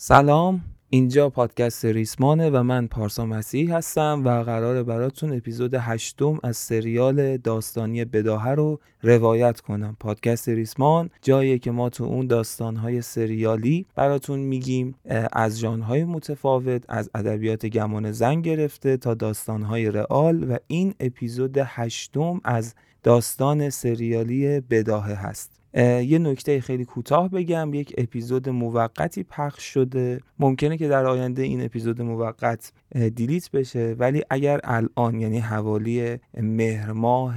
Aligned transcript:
سلام 0.00 0.60
اینجا 0.90 1.30
پادکست 1.30 1.84
ریسمانه 1.84 2.50
و 2.50 2.62
من 2.62 2.86
پارسا 2.86 3.26
مسیح 3.26 3.74
هستم 3.74 4.22
و 4.24 4.42
قرار 4.42 4.82
براتون 4.82 5.32
اپیزود 5.32 5.74
هشتم 5.74 6.38
از 6.42 6.56
سریال 6.56 7.36
داستانی 7.36 8.04
بداهه 8.04 8.50
رو 8.50 8.80
روایت 9.02 9.60
کنم. 9.60 9.96
پادکست 10.00 10.48
ریسمان 10.48 11.10
جاییه 11.22 11.58
که 11.58 11.70
ما 11.70 11.88
تو 11.88 12.04
اون 12.04 12.26
داستانهای 12.26 13.02
سریالی 13.02 13.86
براتون 13.94 14.38
میگیم 14.38 14.94
از 15.32 15.58
ژانرهای 15.58 16.04
متفاوت 16.04 16.84
از 16.88 17.10
ادبیات 17.14 17.66
گمان 17.66 18.12
زن 18.12 18.40
گرفته 18.40 18.96
تا 18.96 19.14
داستانهای 19.14 19.90
رئال 19.90 20.52
و 20.52 20.56
این 20.66 20.94
اپیزود 21.00 21.58
هشتم 21.58 22.40
از 22.44 22.74
داستان 23.02 23.70
سریالی 23.70 24.60
بداهه 24.60 25.14
هست. 25.14 25.57
یه 25.74 26.18
نکته 26.18 26.60
خیلی 26.60 26.84
کوتاه 26.84 27.28
بگم 27.28 27.74
یک 27.74 27.94
اپیزود 27.98 28.48
موقتی 28.48 29.22
پخش 29.22 29.62
شده. 29.62 30.20
ممکنه 30.38 30.76
که 30.76 30.88
در 30.88 31.06
آینده 31.06 31.42
این 31.42 31.64
اپیزود 31.64 32.02
موقت 32.02 32.72
دیلیت 33.14 33.50
بشه 33.50 33.96
ولی 33.98 34.22
اگر 34.30 34.60
الان 34.64 35.20
یعنی 35.20 35.38
حوالی 35.38 36.16
مهر 36.40 36.92
ماه 36.92 37.36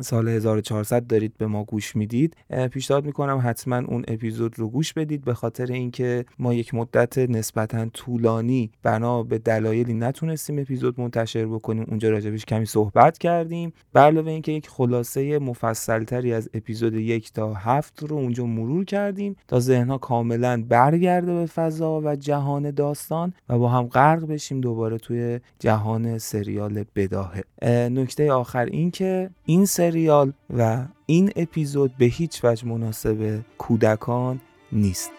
سال 0.00 0.28
1400 0.28 1.06
دارید 1.06 1.36
به 1.38 1.46
ما 1.46 1.64
گوش 1.64 1.96
می‌دید 1.96 2.36
پیشنهاد 2.72 3.04
می‌کنم 3.04 3.40
حتما 3.44 3.76
اون 3.76 4.04
اپیزود 4.08 4.58
رو 4.58 4.68
گوش 4.68 4.92
بدید 4.92 5.24
به 5.24 5.34
خاطر 5.34 5.66
اینکه 5.66 6.24
ما 6.38 6.54
یک 6.54 6.74
مدت 6.74 7.18
نسبتا 7.18 7.86
طولانی 7.86 8.70
بنا 8.82 9.22
به 9.22 9.38
دلایلی 9.38 9.94
نتونستیم 9.94 10.58
اپیزود 10.58 11.00
منتشر 11.00 11.46
بکنیم. 11.46 11.84
اونجا 11.88 12.10
راجبش 12.10 12.44
کمی 12.44 12.66
صحبت 12.66 13.18
کردیم. 13.18 13.72
علاوه 13.94 14.30
اینکه 14.30 14.52
یک 14.52 14.68
خلاصه 14.68 15.38
مفصلتری 15.38 16.32
از 16.32 16.50
اپیزود 16.54 16.94
یک 16.94 17.32
تا 17.32 17.54
هفت 17.68 18.02
رو 18.02 18.16
اونجا 18.16 18.44
مرور 18.44 18.84
کردیم 18.84 19.36
تا 19.48 19.60
ذهنها 19.60 19.98
کاملا 19.98 20.64
برگرده 20.68 21.34
به 21.34 21.46
فضا 21.46 22.00
و 22.00 22.16
جهان 22.16 22.70
داستان 22.70 23.32
و 23.48 23.58
با 23.58 23.68
هم 23.68 23.86
غرق 23.86 24.26
بشیم 24.26 24.60
دوباره 24.60 24.98
توی 24.98 25.40
جهان 25.58 26.18
سریال 26.18 26.84
بداهه. 26.96 27.44
نکته 27.88 28.32
آخر 28.32 28.64
این 28.64 28.90
که 28.90 29.30
این 29.44 29.66
سریال 29.66 30.32
و 30.56 30.84
این 31.06 31.30
اپیزود 31.36 31.96
به 31.98 32.04
هیچ 32.04 32.44
وجه 32.44 32.66
مناسب 32.66 33.40
کودکان 33.58 34.40
نیست. 34.72 35.10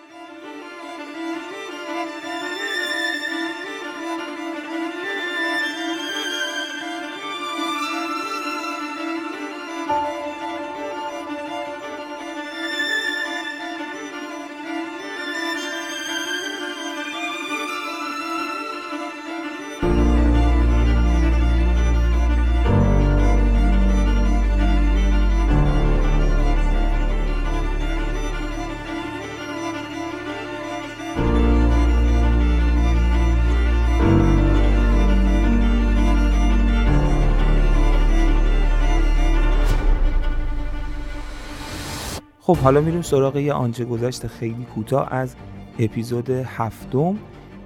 خب 42.50 42.58
حالا 42.58 42.81
میریم 42.81 43.02
سراغ 43.02 43.36
یه 43.36 43.53
آنچه 43.53 43.86
گذشته 43.86 44.28
خیلی 44.28 44.64
کوتاه 44.75 45.14
از 45.14 45.36
اپیزود 45.80 46.30
هفتم. 46.30 47.16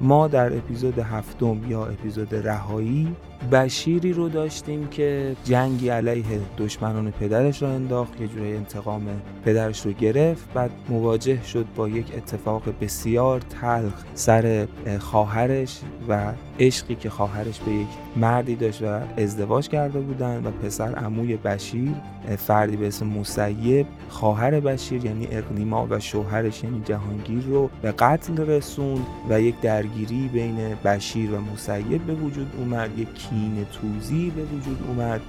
ما 0.02 0.28
در 0.28 0.58
اپیزود 0.58 1.00
هفتم 1.00 1.62
یا 1.70 1.86
اپیزود 1.86 2.36
رهایی 2.36 3.16
بشیری 3.52 4.14
رو 4.14 4.30
داشتیم 4.30 4.88
که 4.88 5.36
جنگی 5.44 5.90
علیه 5.90 6.26
دشمنان 6.58 7.12
پدرش 7.12 7.62
رو 7.62 7.70
انداخت 7.70 8.22
یه 8.22 8.28
جوری 8.28 8.56
انتقام 8.56 9.22
پدرش 9.46 9.86
رو 9.86 9.92
گرفت. 9.92 10.54
بعد 10.54 10.72
مواجه 10.90 11.44
شد 11.44 11.66
با 11.76 11.90
یک 11.90 12.16
اتفاق 12.18 12.64
بسیار 12.82 13.42
تلخ 13.62 13.94
سر 14.14 14.68
خواهرش 15.00 15.80
و 16.10 16.34
عشقی 16.60 16.96
که 16.96 17.10
خواهرش 17.10 17.60
به 17.60 17.72
یک 17.72 17.88
مردی 18.16 18.56
داشت 18.56 18.82
و 18.82 19.00
ازدواج 19.18 19.68
کرده 19.68 20.00
بودن 20.00 20.46
و 20.46 20.52
پسر 20.52 20.96
عموی 20.96 21.38
بشیر 21.38 21.92
فردی 22.38 22.78
به 22.78 22.88
اسم 22.88 23.08
مسیب 23.08 23.86
خواهر 24.10 24.60
بشیر 24.60 25.06
یعنی 25.06 25.28
اقلیما 25.32 25.88
و 25.90 26.00
شوهرش 26.00 26.64
یعنی 26.64 26.82
جهانگیر 26.86 27.44
رو 27.44 27.70
به 27.82 27.92
قتل 27.92 28.38
رسوند 28.38 29.06
و 29.30 29.42
یک 29.42 29.62
درگیری 29.62 30.30
بین 30.34 30.76
بشیر 30.86 31.32
و 31.32 31.42
مسیب 31.42 32.06
به 32.06 32.14
وجود 32.14 32.48
اومد. 32.58 33.00
یک 33.00 33.08
کین 33.34 33.66
توزی 33.66 34.30
به 34.30 34.44
وجود 34.44 34.84
اومد. 34.88 35.22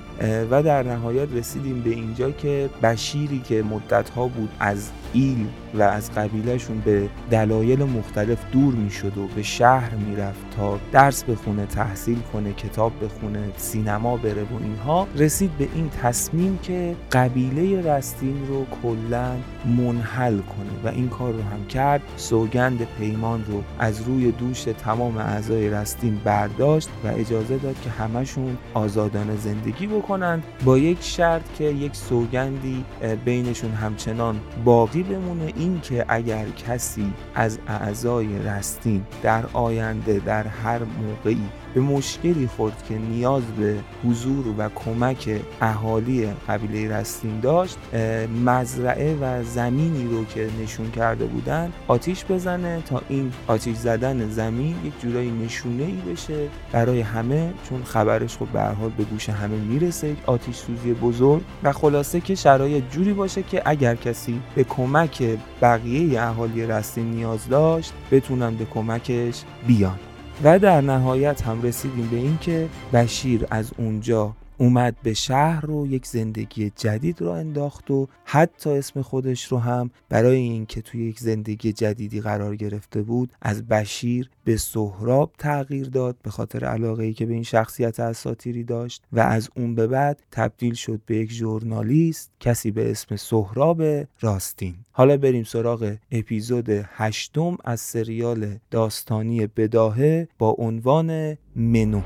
و 0.50 0.62
در 0.62 0.82
نهایت 0.82 1.32
رسیدیم 1.32 1.80
به 1.80 1.90
اینجا 1.90 2.30
که 2.30 2.70
بشیری 2.82 3.38
که 3.38 3.62
مدتها 3.62 4.28
بود 4.28 4.50
از 4.60 4.90
ایل 5.12 5.46
و 5.74 5.82
از 5.82 6.10
قبیلهشون 6.14 6.80
به 6.80 7.08
دلایل 7.30 7.82
مختلف 7.84 8.38
دور 8.52 8.74
می‌شد 8.74 9.18
و 9.18 9.26
به 9.26 9.42
شهر 9.42 9.94
می‌رفت 9.94 10.50
تا 10.56 10.78
درس 10.92 11.24
بخونه 11.24 11.66
تحصیل 11.66 12.18
کنه 12.32 12.52
کتاب 12.52 12.92
بخونه 13.04 13.40
سینما 13.56 14.16
بره 14.16 14.42
و 14.42 14.62
اینها 14.62 15.06
رسید 15.16 15.50
به 15.58 15.68
این 15.74 15.90
تصمیم 16.02 16.58
که 16.62 16.96
قبیله 17.12 17.92
رستین 17.92 18.46
رو 18.48 18.66
کلا 18.82 19.36
منحل 19.76 20.38
کنه 20.38 20.84
و 20.84 20.88
این 20.88 21.08
کار 21.08 21.32
رو 21.32 21.42
هم 21.42 21.66
کرد. 21.66 22.00
سوگند 22.16 22.86
پیمان 22.98 23.44
رو 23.48 23.62
از 23.78 24.02
روی 24.02 24.32
دوش 24.32 24.62
تمام 24.62 25.16
اعضای 25.16 25.70
رستین 25.70 26.20
برداشت 26.24 26.88
و 27.04 27.08
اجازه 27.08 27.58
داد 27.58 27.76
که 27.84 27.90
همشون 27.90 28.56
آزادانه 28.74 29.36
زندگی 29.36 29.86
بکنند 30.04 30.44
با 30.64 30.78
یک 30.78 31.02
شرط 31.02 31.42
که 31.58 31.64
یک 31.64 31.96
سوگندی 31.96 32.84
بینشون 33.24 33.70
همچنان 33.70 34.40
باقی 34.64 35.02
بمونه. 35.02 35.52
این 35.56 35.80
که 35.80 36.04
اگر 36.08 36.44
کسی 36.48 37.12
از 37.34 37.58
اعضای 37.68 38.38
رستین 38.38 39.04
در 39.22 39.44
آینده 39.52 40.18
در 40.18 40.46
هر 40.46 40.78
موقعی 40.78 41.48
به 41.74 41.80
مشکلی 41.80 42.46
خورد 42.46 42.82
که 42.88 42.98
نیاز 42.98 43.42
به 43.42 43.76
حضور 44.04 44.54
و 44.58 44.68
کمک 44.74 45.40
اهالی 45.60 46.26
قبیله 46.48 46.96
رستین 46.96 47.40
داشت 47.40 47.78
مزرعه 48.44 49.16
و 49.20 49.44
زمینی 49.44 50.08
رو 50.08 50.24
که 50.24 50.48
نشون 50.62 50.90
کرده 50.90 51.24
بودن 51.24 51.72
آتیش 51.88 52.24
بزنه 52.24 52.82
تا 52.86 53.02
این 53.08 53.32
آتیش 53.46 53.76
زدن 53.76 54.28
زمین 54.30 54.76
یک 54.84 54.92
جورایی 55.02 55.30
نشونه 55.30 55.84
ای 55.84 56.12
بشه 56.12 56.48
برای 56.72 57.00
همه 57.00 57.52
چون 57.68 57.82
خبرش 57.84 58.36
خب 58.36 58.46
به 58.46 58.62
حال 58.62 58.90
به 58.90 59.04
گوش 59.04 59.28
همه 59.28 59.56
می‌رسه 59.56 60.08
یک 60.08 60.18
آتیش 60.26 60.56
سوزی 60.56 60.92
بزرگ. 60.92 61.42
و 61.62 61.72
خلاصه 61.72 62.20
که 62.20 62.34
شرایط 62.34 62.84
جوری 62.90 63.12
باشه 63.12 63.42
که 63.42 63.62
اگر 63.64 63.94
کسی 63.94 64.40
به 64.54 64.64
کمک 64.64 65.38
بقیه 65.62 66.22
اهالی 66.22 66.66
رستین 66.66 67.10
نیاز 67.10 67.48
داشت 67.48 67.92
بتونن 68.10 68.54
به 68.54 68.64
کمکش 68.64 69.42
بیان. 69.66 69.98
و 70.42 70.58
در 70.58 70.80
نهایت 70.80 71.42
هم 71.42 71.62
رسیدیم 71.62 72.08
به 72.08 72.16
اینکه 72.16 72.68
بشیر 72.92 73.46
از 73.50 73.72
اونجا 73.78 74.32
اومد 74.58 74.96
به 75.02 75.14
شهر 75.14 75.66
رو 75.66 75.86
یک 75.86 76.06
زندگی 76.06 76.72
جدید 76.76 77.20
رو 77.20 77.28
انداخت 77.28 77.90
و 77.90 78.08
حتی 78.24 78.70
اسم 78.70 79.02
خودش 79.02 79.44
رو 79.44 79.58
هم 79.58 79.90
برای 80.08 80.36
اینکه 80.36 80.82
توی 80.82 81.08
یک 81.08 81.20
زندگی 81.20 81.72
جدیدی 81.72 82.20
قرار 82.20 82.56
گرفته 82.56 83.02
بود 83.02 83.32
از 83.42 83.66
بشیر 83.68 84.30
به 84.44 84.56
سهراب 84.56 85.32
تغییر 85.38 85.88
داد 85.88 86.16
به 86.22 86.30
خاطر 86.30 86.64
علاقه 86.64 87.04
ای 87.04 87.12
که 87.12 87.26
به 87.26 87.34
این 87.34 87.42
شخصیت 87.42 88.00
اساتیری 88.00 88.64
داشت 88.64 89.02
و 89.12 89.20
از 89.20 89.50
اون 89.56 89.74
به 89.74 89.86
بعد 89.86 90.22
تبدیل 90.30 90.74
شد 90.74 91.00
به 91.06 91.16
یک 91.16 91.32
ژورنالیست 91.32 92.30
کسی 92.40 92.70
به 92.70 92.90
اسم 92.90 93.16
سهراب 93.16 93.82
راستین. 94.20 94.74
حالا 94.92 95.16
بریم 95.16 95.44
سراغ 95.44 95.94
اپیزود 96.12 96.68
هشتم 96.68 97.56
از 97.64 97.80
سریال 97.80 98.58
داستانی 98.70 99.46
بداهه 99.46 100.28
با 100.38 100.50
عنوان 100.58 101.38
منو. 101.56 102.00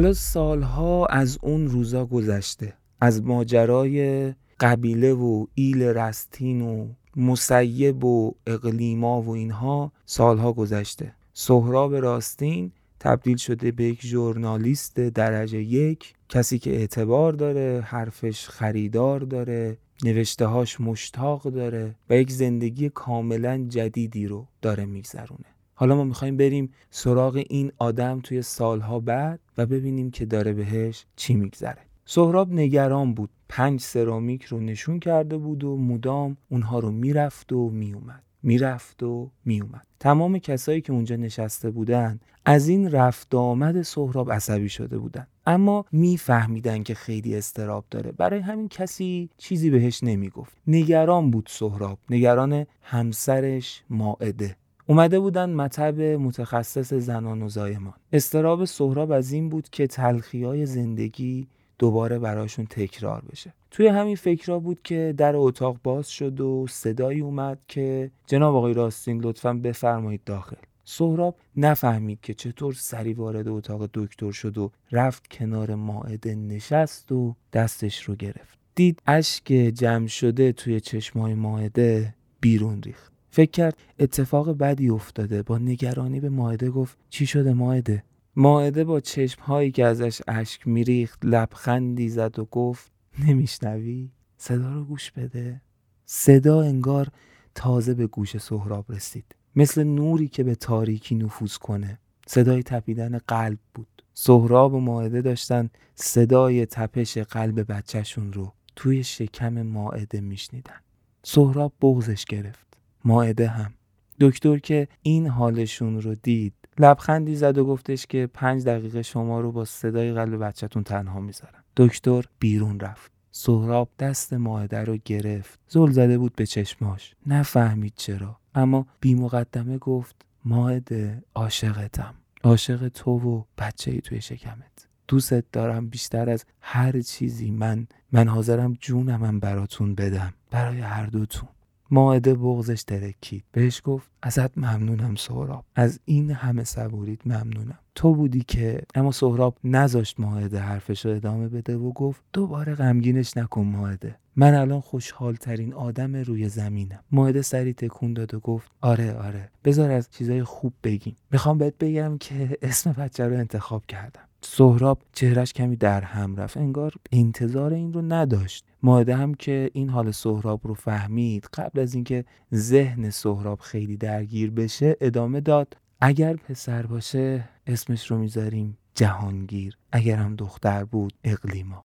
حالا 0.00 0.12
سالها 0.12 1.06
از 1.06 1.38
اون 1.42 1.68
روزا 1.68 2.06
گذشته. 2.06 2.74
از 3.00 3.22
ماجرای 3.22 4.32
قبیله 4.60 5.12
و 5.12 5.46
ایل 5.54 5.82
رستین 5.82 6.60
و 6.60 6.88
مسیب 7.16 8.04
و 8.04 8.34
اقلیما 8.46 9.22
و 9.22 9.30
اینها 9.30 9.92
سالها 10.04 10.52
گذشته. 10.52 11.12
سهراب 11.32 11.94
راستین 11.94 12.72
تبدیل 13.00 13.36
شده 13.36 13.70
به 13.70 13.84
یک 13.84 14.06
ژورنالیست 14.06 15.00
درجه 15.00 15.62
یک 15.62 16.14
کسی 16.28 16.58
که 16.58 16.70
اعتبار 16.70 17.32
داره 17.32 17.84
حرفش 17.86 18.48
خریدار 18.48 19.20
داره 19.20 19.78
نوشتههاش 20.04 20.80
مشتاق 20.80 21.42
داره 21.42 21.94
و 22.10 22.16
یک 22.16 22.30
زندگی 22.30 22.88
کاملا 22.88 23.66
جدیدی 23.68 24.26
رو 24.26 24.46
داره 24.62 24.84
میگذرونه. 24.84 25.59
حالا 25.80 25.96
ما 25.96 26.04
می‌خوایم 26.04 26.36
بریم 26.36 26.70
سراغ 26.90 27.44
این 27.48 27.72
آدم 27.78 28.20
توی 28.20 28.42
سالها 28.42 29.00
بعد 29.00 29.40
و 29.58 29.66
ببینیم 29.66 30.10
که 30.10 30.24
داره 30.24 30.52
بهش 30.52 31.06
چی 31.16 31.34
میگذره. 31.34 31.78
سهراب 32.04 32.52
نگران 32.52 33.14
بود. 33.14 33.30
پنج 33.48 33.80
سرامیک 33.80 34.44
رو 34.44 34.60
نشون 34.60 35.00
کرده 35.00 35.36
بود 35.36 35.64
و 35.64 35.76
مدام 35.76 36.36
اونها 36.48 36.78
رو 36.78 36.90
می‌رفت 36.90 37.52
و 37.52 37.70
میومد 37.70 38.22
می‌رفت 38.42 39.02
و 39.02 39.30
میومد 39.44 39.86
تمام 40.00 40.38
کسایی 40.38 40.80
که 40.80 40.92
اونجا 40.92 41.16
نشسته 41.16 41.70
بودن 41.70 42.20
از 42.44 42.68
این 42.68 42.90
رفت 42.90 43.34
آمد 43.34 43.82
سهراب 43.82 44.32
عصبی 44.32 44.68
شده 44.68 44.98
بودن. 44.98 45.26
اما 45.46 45.84
میفهمیدن 45.92 46.82
که 46.82 46.94
خیلی 46.94 47.36
استراب 47.36 47.84
داره. 47.90 48.12
برای 48.12 48.40
همین 48.40 48.68
کسی 48.68 49.30
چیزی 49.38 49.70
بهش 49.70 50.02
نمی‌گفت. 50.02 50.56
نگران 50.66 51.30
بود 51.30 51.46
سهراب. 51.50 51.98
نگران 52.10 52.66
همسرش 52.82 53.82
ماعده. 53.90 54.56
اومده 54.90 55.20
بودن 55.20 55.50
مطب 55.50 56.00
متخصص 56.00 56.94
زنان 56.94 57.42
و 57.42 57.48
زایمان. 57.48 57.94
استراب 58.12 58.64
سهراب 58.64 59.10
از 59.10 59.32
این 59.32 59.48
بود 59.48 59.68
که 59.68 59.86
تلخی 59.86 60.44
های 60.44 60.66
زندگی 60.66 61.48
دوباره 61.78 62.18
براشون 62.18 62.66
تکرار 62.66 63.22
بشه. 63.32 63.52
توی 63.70 63.86
همین 63.86 64.16
فکرها 64.16 64.58
بود 64.58 64.82
که 64.82 65.14
در 65.16 65.36
اتاق 65.36 65.76
باز 65.82 66.08
شد 66.08 66.40
و 66.40 66.66
صدایی 66.70 67.20
اومد 67.20 67.58
که 67.68 68.10
جناب 68.26 68.56
آقای 68.56 68.74
راستین 68.74 69.20
لطفا 69.20 69.54
بفرمایید 69.54 70.24
داخل. 70.26 70.56
سهراب 70.84 71.36
نفهمید 71.56 72.20
که 72.20 72.34
چطور 72.34 72.72
سری 72.74 73.12
وارد 73.12 73.48
اتاق 73.48 73.90
دکتر 73.94 74.30
شد 74.30 74.58
و 74.58 74.70
رفت 74.92 75.26
کنار 75.30 75.74
ماعده 75.74 76.34
نشست 76.34 77.12
و 77.12 77.34
دستش 77.52 78.02
رو 78.02 78.14
گرفت. 78.14 78.58
دید 78.74 79.02
اشک 79.06 79.52
جمع 79.52 80.06
شده 80.06 80.52
توی 80.52 80.80
چشمای 80.80 81.34
ماعده 81.34 82.14
بیرون 82.40 82.82
ریخت. 82.82 83.09
فکر 83.30 83.50
کرد 83.50 83.76
اتفاق 83.98 84.50
بدی 84.58 84.90
افتاده. 84.90 85.42
با 85.42 85.58
نگرانی 85.58 86.20
به 86.20 86.28
ماعده 86.28 86.70
گفت 86.70 86.98
چی 87.10 87.26
شده 87.26 87.52
ماعده 87.52 88.04
ماعده 88.36 88.84
با 88.84 89.00
چشمهایی 89.00 89.70
که 89.70 89.84
ازش 89.84 90.22
اشک 90.28 90.68
میریخت 90.68 91.18
لبخندی 91.24 92.08
زد 92.08 92.38
و 92.38 92.44
گفت 92.44 92.92
نمیشنوی؟ 93.26 94.10
صدا 94.36 94.72
رو 94.72 94.84
گوش 94.84 95.10
بده. 95.10 95.60
صدا 96.04 96.62
انگار 96.62 97.08
تازه 97.54 97.94
به 97.94 98.06
گوش 98.06 98.36
سهراب 98.36 98.92
رسید. 98.92 99.24
مثل 99.56 99.84
نوری 99.84 100.28
که 100.28 100.44
به 100.44 100.54
تاریکی 100.54 101.14
نفوذ 101.14 101.56
کنه. 101.56 101.98
صدای 102.26 102.62
تپیدن 102.62 103.18
قلب 103.18 103.58
بود. 103.74 104.02
سهراب 104.14 104.74
و 104.74 104.80
ماعده 104.80 105.22
داشتن 105.22 105.70
صدای 105.94 106.66
تپش 106.66 107.18
قلب 107.18 107.72
بچهشون 107.72 108.32
رو 108.32 108.52
توی 108.76 109.04
شکم 109.04 109.62
ماعده 109.62 110.20
میشنیدن. 110.20 110.80
سهراب 111.22 111.72
بغزش 111.82 112.24
گرفت. 112.24 112.69
ماعده 113.04 113.48
هم. 113.48 113.74
دکتر 114.20 114.58
که 114.58 114.88
این 115.02 115.26
حالشون 115.26 116.02
رو 116.02 116.14
دید 116.14 116.54
لبخندی 116.78 117.36
زد 117.36 117.58
و 117.58 117.64
گفتش 117.64 118.06
که 118.06 118.28
پنج 118.34 118.64
دقیقه 118.64 119.02
شما 119.02 119.40
رو 119.40 119.52
با 119.52 119.64
صدای 119.64 120.12
قلب 120.12 120.44
بچهتون 120.44 120.82
تنها 120.82 121.20
می‌ذارم. 121.20 121.64
دکتر 121.76 122.24
بیرون 122.38 122.80
رفت. 122.80 123.12
سهراب 123.30 123.88
دست 123.98 124.32
ماهده 124.32 124.84
رو 124.84 124.98
گرفت. 125.04 125.60
زل 125.68 125.90
زده 125.90 126.18
بود 126.18 126.36
به 126.36 126.46
چشماش. 126.46 127.14
نفهمید 127.26 127.92
چرا. 127.96 128.36
اما 128.54 128.86
بی 129.00 129.14
مقدمه 129.14 129.78
گفت 129.78 130.16
ماهده 130.44 131.22
عاشقتم. 131.34 132.14
عاشق 132.44 132.88
تو 132.88 133.10
و 133.10 133.42
بچه 133.58 133.90
ای 133.90 134.00
توی 134.00 134.20
شکمت. 134.20 134.88
دوست 135.08 135.34
دارم 135.52 135.88
بیشتر 135.88 136.30
از 136.30 136.44
هر 136.60 137.00
چیزی. 137.00 137.50
من 137.50 137.86
من 138.12 138.28
حاضرم 138.28 138.76
جونمم 138.80 139.40
براتون 139.40 139.94
بدم. 139.94 140.32
برای 140.50 140.80
هر 140.80 141.06
دوتون. 141.06 141.48
ماعده 141.90 142.34
بغزش 142.34 142.82
ترکید. 142.82 143.44
بهش 143.52 143.82
گفت 143.84 144.10
ازت 144.22 144.58
ممنونم 144.58 145.14
سهراب. 145.14 145.64
از 145.74 146.00
این 146.04 146.30
همه 146.30 146.64
صبوریت 146.64 147.26
ممنونم. 147.26 147.78
تو 147.94 148.14
بودی 148.14 148.44
که 148.48 148.82
اما 148.94 149.12
سهراب 149.12 149.56
نذاشت 149.64 150.20
ماعده 150.20 150.58
حرفش 150.58 151.06
رو 151.06 151.12
ادامه 151.16 151.48
بده 151.48 151.76
و 151.76 151.92
گفت 151.92 152.22
دوباره 152.32 152.74
غمگینش 152.74 153.36
نکن 153.36 153.62
ماعده 153.62 154.16
من 154.36 154.54
الان 154.54 154.80
خوشحال 154.80 155.34
ترین 155.34 155.74
آدم 155.74 156.16
روی 156.16 156.48
زمینم. 156.48 157.04
ماعده 157.12 157.42
سری 157.42 157.72
تکون 157.72 158.12
داد 158.12 158.34
و 158.34 158.40
گفت 158.40 158.70
آره 158.80 159.14
آره. 159.14 159.50
بذار 159.64 159.90
از 159.90 160.10
چیزای 160.10 160.44
خوب 160.44 160.72
بگیم. 160.84 161.16
می‌خوام 161.30 161.58
بهت 161.58 161.78
بگم 161.78 162.18
که 162.18 162.58
اسم 162.62 162.92
بچه 162.92 163.28
رو 163.28 163.36
انتخاب 163.36 163.86
کردم. 163.86 164.29
سهراب 164.42 165.02
چهرش 165.12 165.52
کمی 165.52 165.76
در 165.76 166.00
هم 166.00 166.36
رفت. 166.36 166.56
انگار 166.56 166.92
انتظار 167.12 167.72
این 167.72 167.92
رو 167.92 168.02
نداشت. 168.02 168.64
ماده 168.82 169.16
هم 169.16 169.34
که 169.34 169.70
این 169.72 169.88
حال 169.90 170.10
سهراب 170.10 170.66
رو 170.66 170.74
فهمید 170.74 171.44
قبل 171.54 171.80
از 171.80 171.94
اینکه 171.94 172.24
ذهن 172.54 173.10
سهراب 173.10 173.60
خیلی 173.60 173.96
درگیر 173.96 174.50
بشه 174.50 174.96
ادامه 175.00 175.40
داد. 175.40 175.76
اگر 176.00 176.36
پسر 176.36 176.86
باشه 176.86 177.48
اسمش 177.66 178.10
رو 178.10 178.18
می‌ذاریم 178.18 178.78
جهانگیر. 178.94 179.78
اگر 179.92 180.16
هم 180.16 180.36
دختر 180.36 180.84
بود 180.84 181.12
اقلیما. 181.24 181.82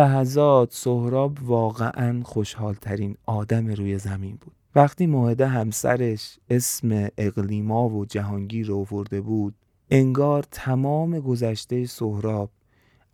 لحظات 0.00 0.72
سهراب 0.72 1.38
واقعا 1.42 2.22
خوشحالترین 2.22 3.16
آدم 3.26 3.66
روی 3.66 3.98
زمین 3.98 4.36
بود. 4.40 4.52
وقتی 4.74 5.06
موعده 5.06 5.46
همسرش 5.46 6.38
اسم 6.50 7.08
اقلیما 7.18 7.88
و 7.88 8.06
جهانگیر 8.06 8.66
رو 8.66 8.76
آورده 8.76 9.20
بود 9.20 9.54
انگار 9.90 10.44
تمام 10.50 11.20
گذشته 11.20 11.86
سهراب 11.86 12.50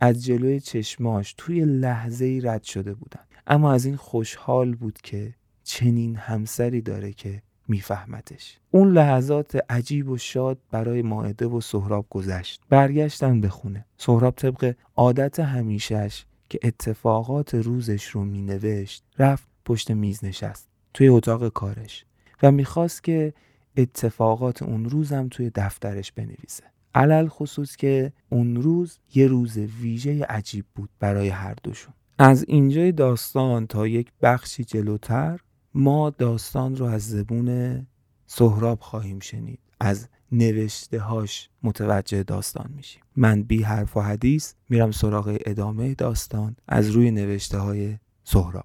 از 0.01 0.25
جلوی 0.25 0.61
چشماش 0.61 1.35
توی 1.39 1.65
لحظه 1.65 2.41
رد 2.43 2.63
شده 2.63 2.95
بودن 2.95 3.21
اما 3.47 3.73
از 3.73 3.85
این 3.85 3.97
خوشحال 3.97 4.75
بود 4.75 4.99
که 5.03 5.35
چنین 5.65 6.17
همسری 6.17 6.81
داره 6.81 7.13
که 7.13 7.43
میفهمتش 7.69 8.59
اون 8.71 8.93
لحظات 8.93 9.59
عجیب 9.71 10.09
و 10.09 10.17
شاد 10.17 10.59
برای 10.71 11.03
ماعده 11.03 11.47
و 11.47 11.61
سهراب 11.61 12.07
گذشت. 12.11 12.63
برگشتن 12.69 13.41
به 13.41 13.49
خونه. 13.49 13.85
سهراب 13.97 14.35
طبق 14.35 14.75
عادت 14.97 15.41
همیشهش 15.41 16.27
که 16.49 16.59
اتفاقات 16.63 17.55
روزش 17.55 18.05
رو 18.05 18.25
مینوشت 18.25 19.05
رفت 19.19 19.49
پشت 19.65 19.91
میز 19.91 20.25
نشست 20.25 20.69
توی 20.95 21.09
اتاق 21.09 21.49
کارش 21.49 22.05
و 22.43 22.51
می‌خواست 22.51 23.05
که 23.05 23.35
اتفاقات 23.77 24.63
اون 24.63 24.85
روزم 24.85 25.29
توی 25.29 25.51
دفترش 25.55 26.13
بنویسه. 26.13 26.65
علل 26.95 27.29
خصوص 27.29 27.77
که 27.77 28.13
اون 28.29 28.57
روز 28.57 28.99
یه 29.15 29.27
روز 29.27 29.59
ویژه 29.59 30.25
عجیب 30.25 30.65
بود 30.75 30.91
برای 31.01 31.29
هر 31.29 31.55
دوشون. 31.63 31.95
از 32.19 32.45
اینجای 32.49 32.93
داستان 32.93 33.67
تا 33.67 33.87
یک 33.87 34.13
بخشی 34.23 34.65
جلوتر 34.65 35.41
ما 35.75 36.11
داستان 36.11 36.77
رو 36.77 36.87
از 36.87 37.09
زبون 37.09 37.87
سهراب 38.27 38.81
خواهیم 38.81 39.21
شنید. 39.21 39.59
از 39.81 40.09
نوشته 40.33 40.99
هاش 40.99 41.49
متوجه 41.63 42.23
داستان 42.23 42.71
میشیم. 42.77 43.03
من 43.17 43.43
بی 43.43 43.63
حرف 43.63 43.97
و 43.97 44.01
حدیث 44.01 44.55
میرم 44.69 44.91
سراغ 44.91 45.39
ادامه 45.47 45.95
داستان 45.95 46.57
از 46.69 46.91
روی 46.91 47.11
نوشته 47.11 47.59
های 47.59 47.99
سهراب. 48.25 48.65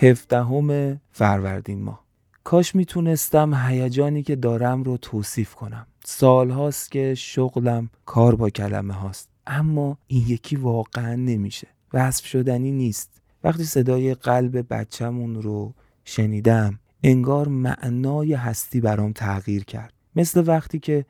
17 0.00 1.00
فروردین 1.10 1.82
ماه. 1.82 2.04
کاش 2.44 2.74
می‌تونستم 2.74 3.54
هیجانی 3.54 4.22
که 4.22 4.36
دارم 4.36 4.82
رو 4.82 4.96
توصیف 4.96 5.54
کنم. 5.54 5.86
سال 6.04 6.50
هاست 6.50 6.90
که 6.90 7.14
شغلم 7.14 7.90
کار 8.06 8.34
با 8.34 8.50
کلمه 8.50 8.94
هاست. 8.94 9.28
اما 9.46 9.98
این 10.06 10.24
یکی 10.28 10.56
واقعا 10.56 11.14
نمیشه. 11.14 11.68
وصف 11.92 12.26
شدنی 12.26 12.72
نیست. 12.72 13.20
وقتی 13.44 13.64
صدای 13.64 14.14
قلب 14.14 14.74
بچهمون 14.74 15.42
رو 15.42 15.74
شنیدم 16.04 16.78
انگار 17.02 17.48
معنای 17.48 18.34
هستی 18.34 18.80
برام 18.80 19.12
تغییر 19.12 19.64
کرد. 19.64 19.92
مثل 20.16 20.44
وقتی 20.46 20.78
که 20.78 21.06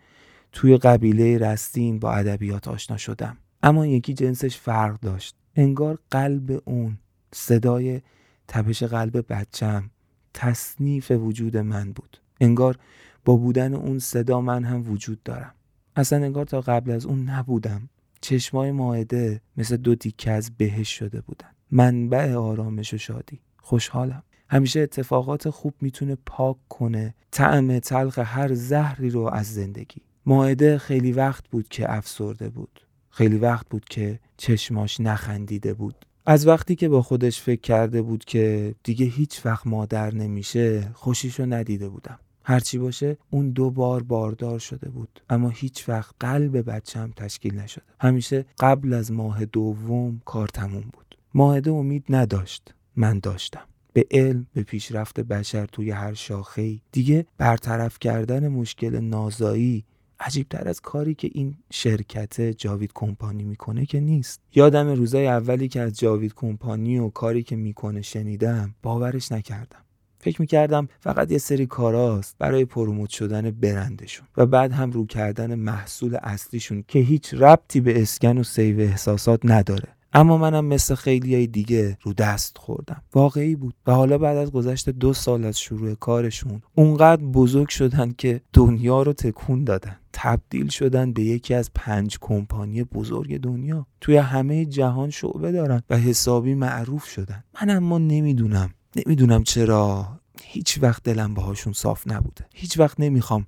توی 0.53 0.77
قبیله 0.77 1.39
رستین 1.39 1.99
با 1.99 2.13
ادبیات 2.13 2.69
آشنا 2.69 2.97
شدم. 2.97 3.37
اما 3.63 3.87
یکی 3.87 4.15
جنسش 4.15 4.57
فرق 4.57 5.01
داشت. 5.01 5.37
انگار 5.55 5.99
قلب 6.11 6.63
اون 6.65 6.99
صدای 7.33 8.01
تپش 8.49 8.83
قلب 8.83 9.25
بچم 9.33 9.91
تصنیف 10.35 11.11
وجود 11.11 11.57
من 11.57 11.93
بود. 11.93 12.19
انگار 12.41 12.79
با 13.25 13.37
بودن 13.37 13.75
اون 13.75 13.99
صدا 13.99 14.41
من 14.41 14.65
هم 14.65 14.91
وجود 14.91 15.23
دارم. 15.23 15.55
اصلا 15.97 16.25
انگار 16.25 16.45
تا 16.45 16.61
قبل 16.61 16.91
از 16.91 17.07
اون 17.07 17.31
نبودم. 17.31 17.89
چشمای 18.21 18.73
ماعده 18.73 19.41
مثل 19.57 19.77
دو 19.77 19.95
تیکه 19.95 20.31
از 20.31 20.51
بهش 20.57 20.99
شده 20.99 21.21
بودن. 21.21 21.49
منبع 21.71 22.35
آرامش 22.35 22.95
و 22.95 22.99
شادی. 22.99 23.41
خوشحالم. 23.57 24.23
همیشه 24.51 24.81
اتفاقات 24.81 25.51
خوب 25.51 25.75
می‌تونه 25.81 26.17
پاک 26.27 26.57
کنه 26.69 27.15
طعم 27.31 27.79
تلخ 27.79 28.19
هر 28.19 28.55
زهری 28.55 29.11
رو 29.11 29.21
از 29.21 29.55
زندگی. 29.55 30.03
ماعده 30.27 30.79
خیلی 30.79 31.13
وقت 31.13 31.49
بود 31.49 31.69
که 31.69 31.93
افسرده 31.97 32.49
بود. 32.49 32.81
خیلی 33.11 33.39
وقت 33.39 33.69
بود 33.69 33.85
که 33.85 34.21
چشماش 34.37 35.01
نخندیده 35.01 35.75
بود. 35.75 36.07
از 36.31 36.47
وقتی 36.47 36.77
که 36.77 36.89
با 36.89 37.03
خودش 37.03 37.41
فکر 37.41 37.61
کرده 37.61 38.03
بود 38.03 38.25
که 38.25 38.75
دیگه 38.83 39.07
هیچ 39.07 39.47
وقت 39.47 39.67
مادر 39.67 40.15
نمیشه 40.15 40.91
خوشیشو 40.95 41.47
ندیده 41.47 41.89
بودم. 41.89 42.19
هرچی 42.45 42.79
باشه 42.79 43.19
اون 43.31 43.51
دو 43.51 43.71
بار 43.71 44.03
باردار 44.03 44.59
شده 44.59 44.89
بود. 44.89 45.21
اما 45.31 45.49
هیچ 45.49 45.89
وقت 45.89 46.15
قلب 46.21 46.71
بچم 46.71 47.11
تشکیل 47.17 47.59
نشده. 47.59 47.85
همیشه 48.01 48.47
قبل 48.61 48.93
از 48.93 49.13
ماه 49.13 49.45
دوم 49.45 50.21
کار 50.25 50.49
تموم 50.49 50.85
بود. 50.93 51.19
ماهده 51.35 51.71
امید 51.71 52.05
نداشت. 52.09 52.75
من 52.97 53.19
داشتم. 53.19 53.65
به 53.93 54.07
علم 54.11 54.47
به 54.55 54.63
پیشرفت 54.63 55.21
بشر 55.21 55.67
توی 55.67 55.91
هر 55.91 56.15
شاخه 56.15 56.81
دیگه 56.93 57.27
برطرف 57.39 57.99
کردن 57.99 58.49
مشکل 58.49 59.01
نازایی 59.01 59.85
عجیبتر 60.21 60.69
از 60.69 60.81
کاری 60.81 61.15
که 61.15 61.31
این 61.33 61.57
شرکت 61.73 62.41
جاوید 62.41 62.91
کمپانی 62.95 63.45
می‌کنه 63.45 63.87
که 63.87 64.01
نیست. 64.01 64.41
یادم 64.55 64.89
روزای 64.89 65.27
اولی 65.27 65.69
که 65.69 65.81
از 65.81 65.99
جاوید 65.99 66.35
کمپانی 66.35 66.99
و 66.99 67.09
کاری 67.09 67.43
که 67.43 67.57
می‌کنه 67.57 68.03
شنیدم 68.03 68.75
باورش 68.83 69.33
نکردم. 69.33 69.85
فکر 70.21 70.41
می‌کردم 70.41 70.89
فقط 71.01 71.33
یه 71.33 71.39
سری 71.39 71.67
کاراست 71.67 72.37
برای 72.39 72.65
promote 72.65 73.11
شدن 73.11 73.51
برندشون 73.51 74.27
و 74.37 74.47
بعد 74.47 74.73
هم 74.73 74.91
رو 74.91 75.07
کردن 75.07 75.55
محصول 75.55 76.17
اصلیشون 76.23 76.85
که 76.89 76.99
هیچ 76.99 77.35
ربطی 77.35 77.81
به 77.81 78.03
اسکن 78.03 78.39
و 78.39 78.43
save 78.43 78.81
احساسات 78.81 79.41
نداره. 79.45 79.98
اما 80.13 80.39
منم 80.39 80.65
مثل 80.65 80.95
خیلی 80.95 81.35
های 81.35 81.47
دیگه 81.47 81.99
رو 82.03 82.13
دست 82.13 82.59
خوردم. 82.59 83.03
واقعی 83.15 83.57
بود. 83.57 83.75
و 83.87 83.93
حالا 83.93 84.19
بعد 84.19 84.37
از 84.37 84.53
گذشت 84.53 84.91
دو 84.91 85.13
سال 85.13 85.45
از 85.45 85.61
شروع 85.61 85.95
کارشون 85.95 86.63
اونقدر 86.75 87.23
بزرگ 87.23 87.69
شدن 87.69 88.15
که 88.19 88.41
دنیا 88.53 89.03
رو 89.03 89.13
تکون 89.13 89.65
دادن. 89.65 89.97
تبدیل 90.13 90.69
شدن 90.69 91.13
به 91.13 91.23
یکی 91.23 91.55
از 91.55 91.71
پنج 91.75 92.19
کمپانی 92.21 92.85
بزرگ 92.85 93.41
دنیا. 93.41 93.87
توی 94.01 94.17
همه 94.17 94.65
جهان 94.65 95.11
شعبه 95.11 95.53
دارن 95.53 95.83
و 95.91 95.97
حسابی 95.99 96.55
معروف 96.55 97.05
شدن. 97.05 97.45
من 97.63 97.71
اما 97.71 97.99
نمی‌دونم. 97.99 98.71
نمی‌دونم 98.97 99.43
چرا. 99.43 100.09
هیچ 100.43 100.79
وقت 100.83 101.03
دلم 101.03 101.35
باهاشون 101.35 101.73
صاف 101.73 102.03
نبوده. 102.07 102.47
هیچ 102.55 102.79
وقت 102.79 103.01
نمی‌خوام 103.01 103.45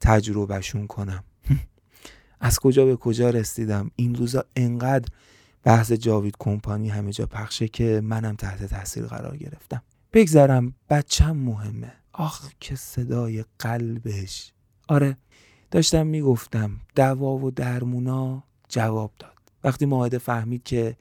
تجربهشون 0.00 0.86
کنم. 0.86 1.24
از 2.40 2.58
کجا 2.58 2.84
به 2.84 2.96
کجا 2.96 3.30
رسیدم؟ 3.30 3.90
این 3.96 4.14
روزا 4.14 4.44
انقدر 4.56 5.08
بحث 5.64 5.92
جاوید 5.92 6.34
کمپانی 6.38 6.88
همه 6.88 7.12
جا 7.12 7.26
پخشه 7.26 7.68
که 7.68 8.00
منم 8.04 8.36
تحت 8.36 8.64
تاثیر 8.64 9.06
قرار 9.06 9.36
گرفتم. 9.36 9.82
بگذرم 10.12 10.74
بچم 10.90 11.36
مهمه. 11.36 11.92
آخ 12.12 12.50
که 12.60 12.76
صدای 12.76 13.44
قلبش. 13.58 14.52
آره 14.88 15.16
داشتم 15.70 16.06
می‌گفتم 16.06 16.70
دوا 16.96 17.36
و 17.36 17.50
درمونا 17.50 18.42
جواب 18.68 19.10
داد. 19.18 19.32
وقتی 19.64 19.86
ماهده 19.86 20.18
فهمید 20.18 20.62
که 20.62 20.96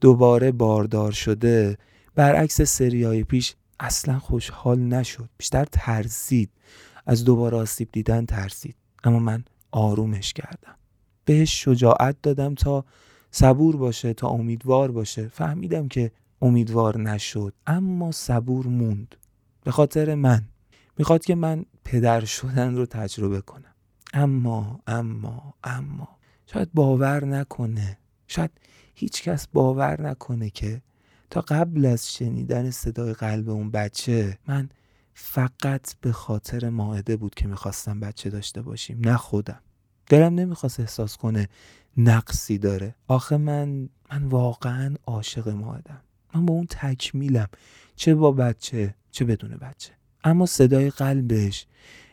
دوباره 0.00 0.52
باردار 0.52 1.12
شده 1.12 1.78
برعکس 2.14 2.62
سریای 2.62 3.24
پیش 3.24 3.54
اصلا 3.80 4.18
خوشحال 4.18 4.78
نشد. 4.78 5.28
بیشتر 5.38 5.64
ترسید. 5.64 6.50
از 7.06 7.24
دوباره 7.24 7.56
آسیب 7.56 7.88
دیدن 7.92 8.26
ترسید. 8.26 8.76
اما 9.04 9.18
من 9.18 9.44
آرومش 9.70 10.32
کردم. 10.32 10.74
بهش 11.24 11.64
شجاعت 11.64 12.16
دادم 12.22 12.54
تا 12.54 12.84
صبور 13.34 13.76
باشه 13.76 14.14
تا 14.14 14.28
امیدوار 14.28 14.90
باشه. 14.90 15.28
فهمیدم 15.28 15.88
که 15.88 16.12
امیدوار 16.42 16.98
نشد 16.98 17.54
اما 17.66 18.12
صبور 18.12 18.66
موند. 18.66 19.14
به 19.64 19.70
خاطر 19.70 20.14
من. 20.14 20.42
می‌خواد 20.98 21.24
که 21.24 21.34
من 21.34 21.64
پدر 21.84 22.24
شدن 22.24 22.74
رو 22.74 22.86
تجربه 22.86 23.40
کنم. 23.40 23.74
اما 24.12 24.80
اما 24.86 25.54
اما. 25.64 26.08
شاید 26.46 26.70
باور 26.74 27.24
نکنه. 27.24 27.98
شاید 28.28 28.50
هیچ 28.94 29.22
کس 29.22 29.46
باور 29.46 30.00
نکنه 30.00 30.50
که 30.50 30.82
تا 31.30 31.40
قبل 31.40 31.86
از 31.86 32.12
شنیدن 32.12 32.70
صدای 32.70 33.12
قلب 33.12 33.50
اون 33.50 33.70
بچه 33.70 34.38
من 34.48 34.68
فقط 35.14 35.94
به 36.00 36.12
خاطر 36.12 36.68
ماعده 36.68 37.16
بود 37.16 37.34
که 37.34 37.48
می‌خواستم 37.48 38.00
بچه 38.00 38.30
داشته 38.30 38.62
باشیم. 38.62 39.00
نه 39.00 39.16
خودم. 39.16 39.60
دلم 40.06 40.34
نمی‌خواست 40.34 40.80
احساس 40.80 41.16
کنه 41.16 41.48
نقصی 41.96 42.58
داره. 42.58 42.94
آخه 43.08 43.36
من 43.36 43.88
من 44.12 44.24
واقعا 44.24 44.94
عاشق 45.06 45.48
ماعدم 45.48 46.00
من 46.34 46.46
با 46.46 46.54
اون 46.54 46.66
تکمیلم 46.70 47.48
چه 47.96 48.14
با 48.14 48.32
بچه 48.32 48.94
چه 49.10 49.24
بدون 49.24 49.50
بچه. 49.50 49.92
اما 50.24 50.46
صدای 50.46 50.90
قلبش 50.90 51.66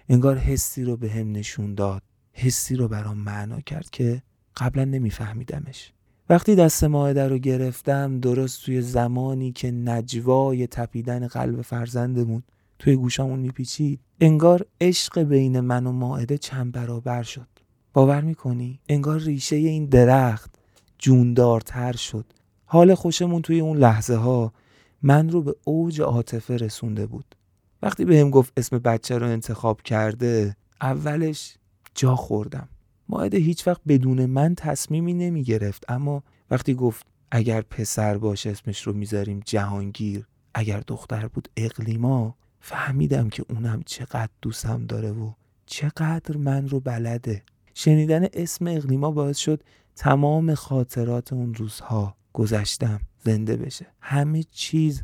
انگار 0.09 0.37
حسی 0.37 0.83
رو 0.83 0.97
به 0.97 1.11
هم 1.11 1.31
نشون 1.31 1.75
داد. 1.75 2.01
حسی 2.33 2.75
رو 2.75 2.87
برام 2.87 3.17
معنا 3.17 3.61
کرد 3.61 3.89
که 3.89 4.21
قبلا 4.57 4.85
نمیفهمیدمش. 4.85 5.93
وقتی 6.29 6.55
دست 6.55 6.83
ماهده 6.83 7.27
رو 7.27 7.37
گرفتم 7.37 8.19
درست 8.19 8.65
توی 8.65 8.81
زمانی 8.81 9.51
که 9.51 9.71
نجوای 9.71 10.67
تپیدن 10.67 11.27
قلب 11.27 11.61
فرزندمون 11.61 12.43
توی 12.79 12.95
گوشامون 12.95 13.39
میپیچید 13.39 13.99
انگار 14.21 14.65
عشق 14.81 15.23
بین 15.23 15.59
من 15.59 15.87
و 15.87 15.91
ماعده 15.91 16.37
چند 16.37 16.71
برابر 16.71 17.23
شد. 17.23 17.47
باور 17.93 18.21
می‌کنی؟ 18.21 18.79
انگار 18.89 19.19
ریشه 19.19 19.55
این 19.55 19.85
درخت 19.85 20.55
جوندارتر 20.99 21.93
شد. 21.93 22.25
حال 22.65 22.95
خوشمون 22.95 23.41
توی 23.41 23.59
اون 23.59 23.77
لحظه 23.77 24.15
ها 24.15 24.53
من 25.01 25.29
رو 25.29 25.41
به 25.41 25.55
اوج 25.63 26.01
عاطفه 26.01 26.57
رسونده 26.57 27.05
بود. 27.05 27.35
وقتی 27.81 28.05
به 28.05 28.19
هم 28.19 28.29
گفت 28.29 28.53
اسم 28.57 28.79
بچه 28.79 29.17
رو 29.17 29.27
انتخاب 29.27 29.81
کرده 29.81 30.55
اولش 30.81 31.57
جا 31.95 32.15
خوردم. 32.15 32.69
ماعده 33.09 33.37
هیچ 33.37 33.67
وقت 33.67 33.81
بدون 33.87 34.25
من 34.25 34.55
تصمیمی 34.55 35.13
نمی 35.13 35.43
گرفت 35.43 35.91
اما 35.91 36.23
وقتی 36.51 36.73
گفت 36.73 37.05
اگر 37.31 37.61
پسر 37.61 38.17
باشه 38.17 38.49
اسمش 38.49 38.87
رو 38.87 38.93
می‌ذاریم 38.93 39.41
جهانگیر 39.45 40.27
اگر 40.53 40.83
دختر 40.87 41.27
بود 41.27 41.49
اقلیما 41.57 42.35
فهمیدم 42.59 43.29
که 43.29 43.45
اونم 43.49 43.83
چقدر 43.85 44.29
دوستم 44.41 44.85
داره 44.85 45.11
و 45.11 45.31
چقدر 45.65 46.37
من 46.37 46.69
رو 46.69 46.79
بلده. 46.79 47.43
شنیدن 47.73 48.27
اسم 48.33 48.67
اقلیما 48.67 49.11
باعث 49.11 49.37
شد 49.37 49.63
تمام 49.95 50.55
خاطرات 50.55 51.33
اون 51.33 51.53
روزها 51.53 52.15
گذشتم 52.33 52.99
زنده 53.23 53.57
بشه. 53.57 53.87
همه 54.01 54.43
چیز 54.43 55.03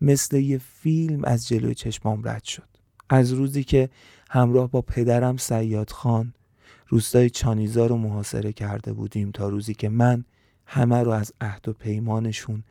مثل 0.00 0.36
یه 0.36 0.58
فیلم 0.58 1.24
از 1.24 1.48
جلوی 1.48 1.74
چشمام 1.74 2.28
رد 2.28 2.44
شد. 2.44 2.68
از 3.10 3.32
روزی 3.32 3.64
که 3.64 3.88
همراه 4.30 4.70
با 4.70 4.82
پدرم 4.82 5.36
سیاد 5.36 5.90
خان 5.90 6.34
روستای 6.88 7.30
چانیزا 7.30 7.86
رو 7.86 7.96
محاصره 7.96 8.52
کرده 8.52 8.92
بودیم 8.92 9.30
تا 9.30 9.48
روزی 9.48 9.74
که 9.74 9.88
من 9.88 10.24
همه 10.66 11.02
رو 11.02 11.10
از 11.10 11.32
عهد 11.40 11.68
و 11.68 11.72
پیمانشون 11.72 12.64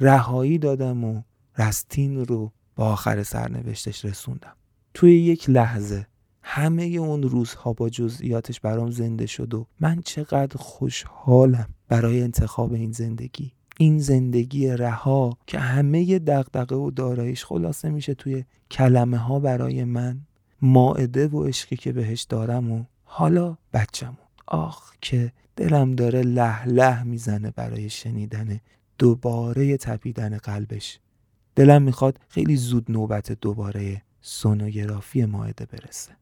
رهایی 0.00 0.58
دادم 0.58 1.04
و 1.04 1.22
رستین 1.58 2.24
رو 2.24 2.52
با 2.76 2.92
آخر 2.92 3.22
سرنوشتش 3.22 4.04
رسوندم. 4.04 4.56
توی 4.94 5.20
یک 5.20 5.50
لحظه 5.50 6.06
همه 6.50 6.82
اون 6.84 7.22
روزها 7.22 7.72
با 7.72 7.88
جزئیاتش 7.88 8.60
برام 8.60 8.90
زنده 8.90 9.26
شد 9.26 9.54
و 9.54 9.66
من 9.80 10.02
چقدر 10.04 10.56
خوشحالم 10.56 11.68
برای 11.88 12.22
انتخاب 12.22 12.72
این 12.72 12.92
زندگی. 12.92 13.52
این 13.78 13.98
زندگی 13.98 14.68
رها 14.68 15.38
که 15.46 15.58
همه 15.58 16.18
دقدقه 16.18 16.76
و 16.76 16.90
دارایش 16.90 17.44
خلاصه 17.44 17.90
میشه 17.90 18.14
توی 18.14 18.44
کلمه 18.70 19.16
ها 19.16 19.38
برای 19.40 19.84
من. 19.84 20.20
ماعده 20.62 21.28
و 21.28 21.44
عشقی 21.44 21.76
که 21.76 21.92
بهش 21.92 22.22
دارم 22.22 22.72
و 22.72 22.84
حالا 23.04 23.56
بچمون 23.72 24.16
آخ 24.46 24.92
که 25.00 25.32
دلم 25.56 25.94
داره 25.94 26.22
له 26.22 26.66
له 26.66 27.02
می‌زنه 27.02 27.50
برای 27.50 27.90
شنیدن 27.90 28.60
دوباره 28.98 29.76
تپیدن 29.76 30.36
قلبش. 30.36 30.98
دلم 31.56 31.82
می‌خواد 31.82 32.18
خیلی 32.28 32.56
زود 32.56 32.90
نوبت 32.90 33.32
دوباره 33.32 34.02
سونوگرافی 34.20 35.24
ماعده 35.24 35.66
برسه. 35.66 36.17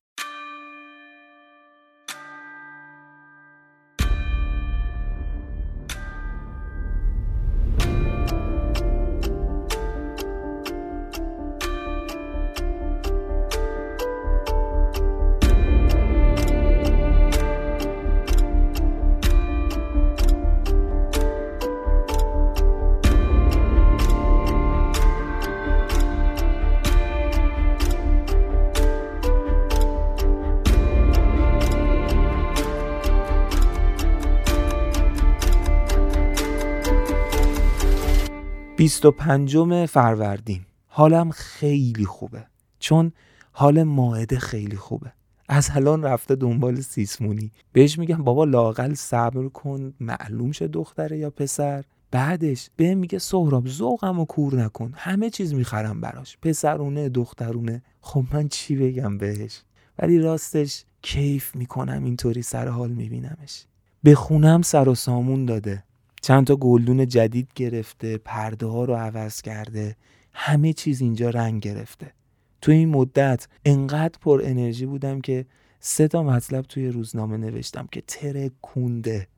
پنجم 39.18 39.86
فروردین. 39.86 40.60
حالم 40.86 41.30
خیلی 41.30 42.04
خوبه. 42.04 42.46
چون 42.78 43.12
حال 43.52 43.82
ماعده 43.82 44.38
خیلی 44.38 44.76
خوبه. 44.76 45.12
از 45.48 45.70
الان 45.74 46.02
رفته 46.02 46.34
دنبال 46.34 46.80
سیسمونی. 46.80 47.52
بهش 47.72 47.98
میگم 47.98 48.24
بابا 48.24 48.44
لاقل 48.44 48.94
صبر 48.94 49.48
کن 49.48 49.94
معلوم 50.00 50.52
شه 50.52 50.68
دختره 50.68 51.18
یا 51.18 51.30
پسر. 51.30 51.84
بعدش 52.10 52.70
به 52.76 52.94
میگه 52.94 53.18
سهراب 53.18 53.68
ذوقم 53.68 54.20
و 54.20 54.24
کور 54.24 54.54
نکن. 54.54 54.92
همه 54.96 55.30
چیز 55.30 55.54
می‌خرم 55.54 56.00
براش. 56.00 56.38
پسرونه 56.42 57.08
دخترونه. 57.08 57.82
خب 58.00 58.24
من 58.32 58.48
چی 58.48 58.76
بگم 58.76 59.18
بهش؟ 59.18 59.62
ولی 59.98 60.18
راستش 60.18 60.84
کیف 61.02 61.56
می‌کنم 61.56 62.04
اینطوری 62.04 62.42
سر 62.42 62.68
حال 62.68 62.90
میبینمش. 62.90 63.64
به 64.02 64.14
خونم 64.14 64.62
سر 64.62 64.88
و 64.88 64.94
سامون 64.94 65.44
داده. 65.44 65.84
چند 66.26 66.46
تا 66.46 66.56
گلدون 66.56 67.06
جدید 67.06 67.48
گرفته 67.54 68.18
پرده 68.18 68.66
ها 68.66 68.84
رو 68.84 68.94
عوض 68.94 69.42
کرده 69.42 69.96
همه 70.32 70.72
چیز 70.72 71.00
اینجا 71.00 71.30
رنگ 71.30 71.62
گرفته. 71.62 72.12
تو 72.60 72.72
این 72.72 72.88
مدت 72.88 73.48
انقدر 73.64 74.18
پر 74.20 74.40
انرژی 74.44 74.86
بودم 74.86 75.20
که 75.20 75.46
سه 75.80 76.08
تا 76.08 76.22
مطلب 76.22 76.64
توی 76.64 76.88
روزنامه 76.88 77.36
نوشتم 77.36 77.88
که 77.92 78.02
تره 78.06 78.50
کونده 78.62 79.28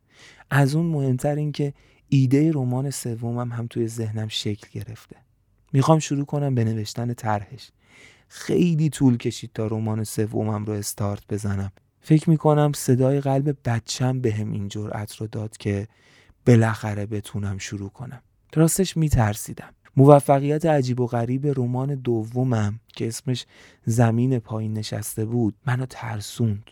از 0.51 0.75
اون 0.75 0.87
مهمتر 0.87 1.35
این 1.35 1.53
که 1.53 1.75
ایده 2.09 2.53
رمان 2.53 2.91
سومم 2.91 3.53
هم 3.53 3.67
توی 3.67 3.89
ذهنم 3.89 4.29
شکل 4.29 4.81
گرفته. 4.81 5.17
می‌خوام 5.73 5.99
شروع 5.99 6.25
کنم 6.25 6.55
به 6.55 6.65
نوشتن 6.65 7.15
طرحش. 7.15 7.71
خیلی 8.29 8.89
طول 8.89 9.17
کشید 9.17 9.51
تا 9.55 9.67
رمان 9.67 10.05
سومم 10.05 10.65
رو 10.65 10.73
استارت 10.73 11.23
بزنم. 11.29 11.73
فکر 12.01 12.31
می‌کنم 12.31 12.73
صدای 12.75 13.21
قلب 13.21 13.57
بچم 13.65 14.21
بهم 14.21 14.53
این 14.53 14.69
جرأت 14.69 15.17
رو 15.17 15.27
داد 15.27 15.57
که 15.57 15.89
بالاخره 16.49 17.07
بتونم 17.07 17.59
شروع 17.59 17.91
کنم. 17.91 18.23
راستش 18.55 18.97
میترسیدم. 18.97 19.75
موفقیت 19.97 20.67
عجیب 20.67 21.01
و 21.01 21.07
غریب 21.07 21.47
رمان 21.47 21.95
دومم 21.95 22.81
که 22.87 23.09
اسمش 23.09 23.47
زمین 23.85 24.39
پایین 24.39 24.73
نشسته 24.73 25.25
بود 25.25 25.55
منو 25.67 25.87
ترسوند. 25.87 26.63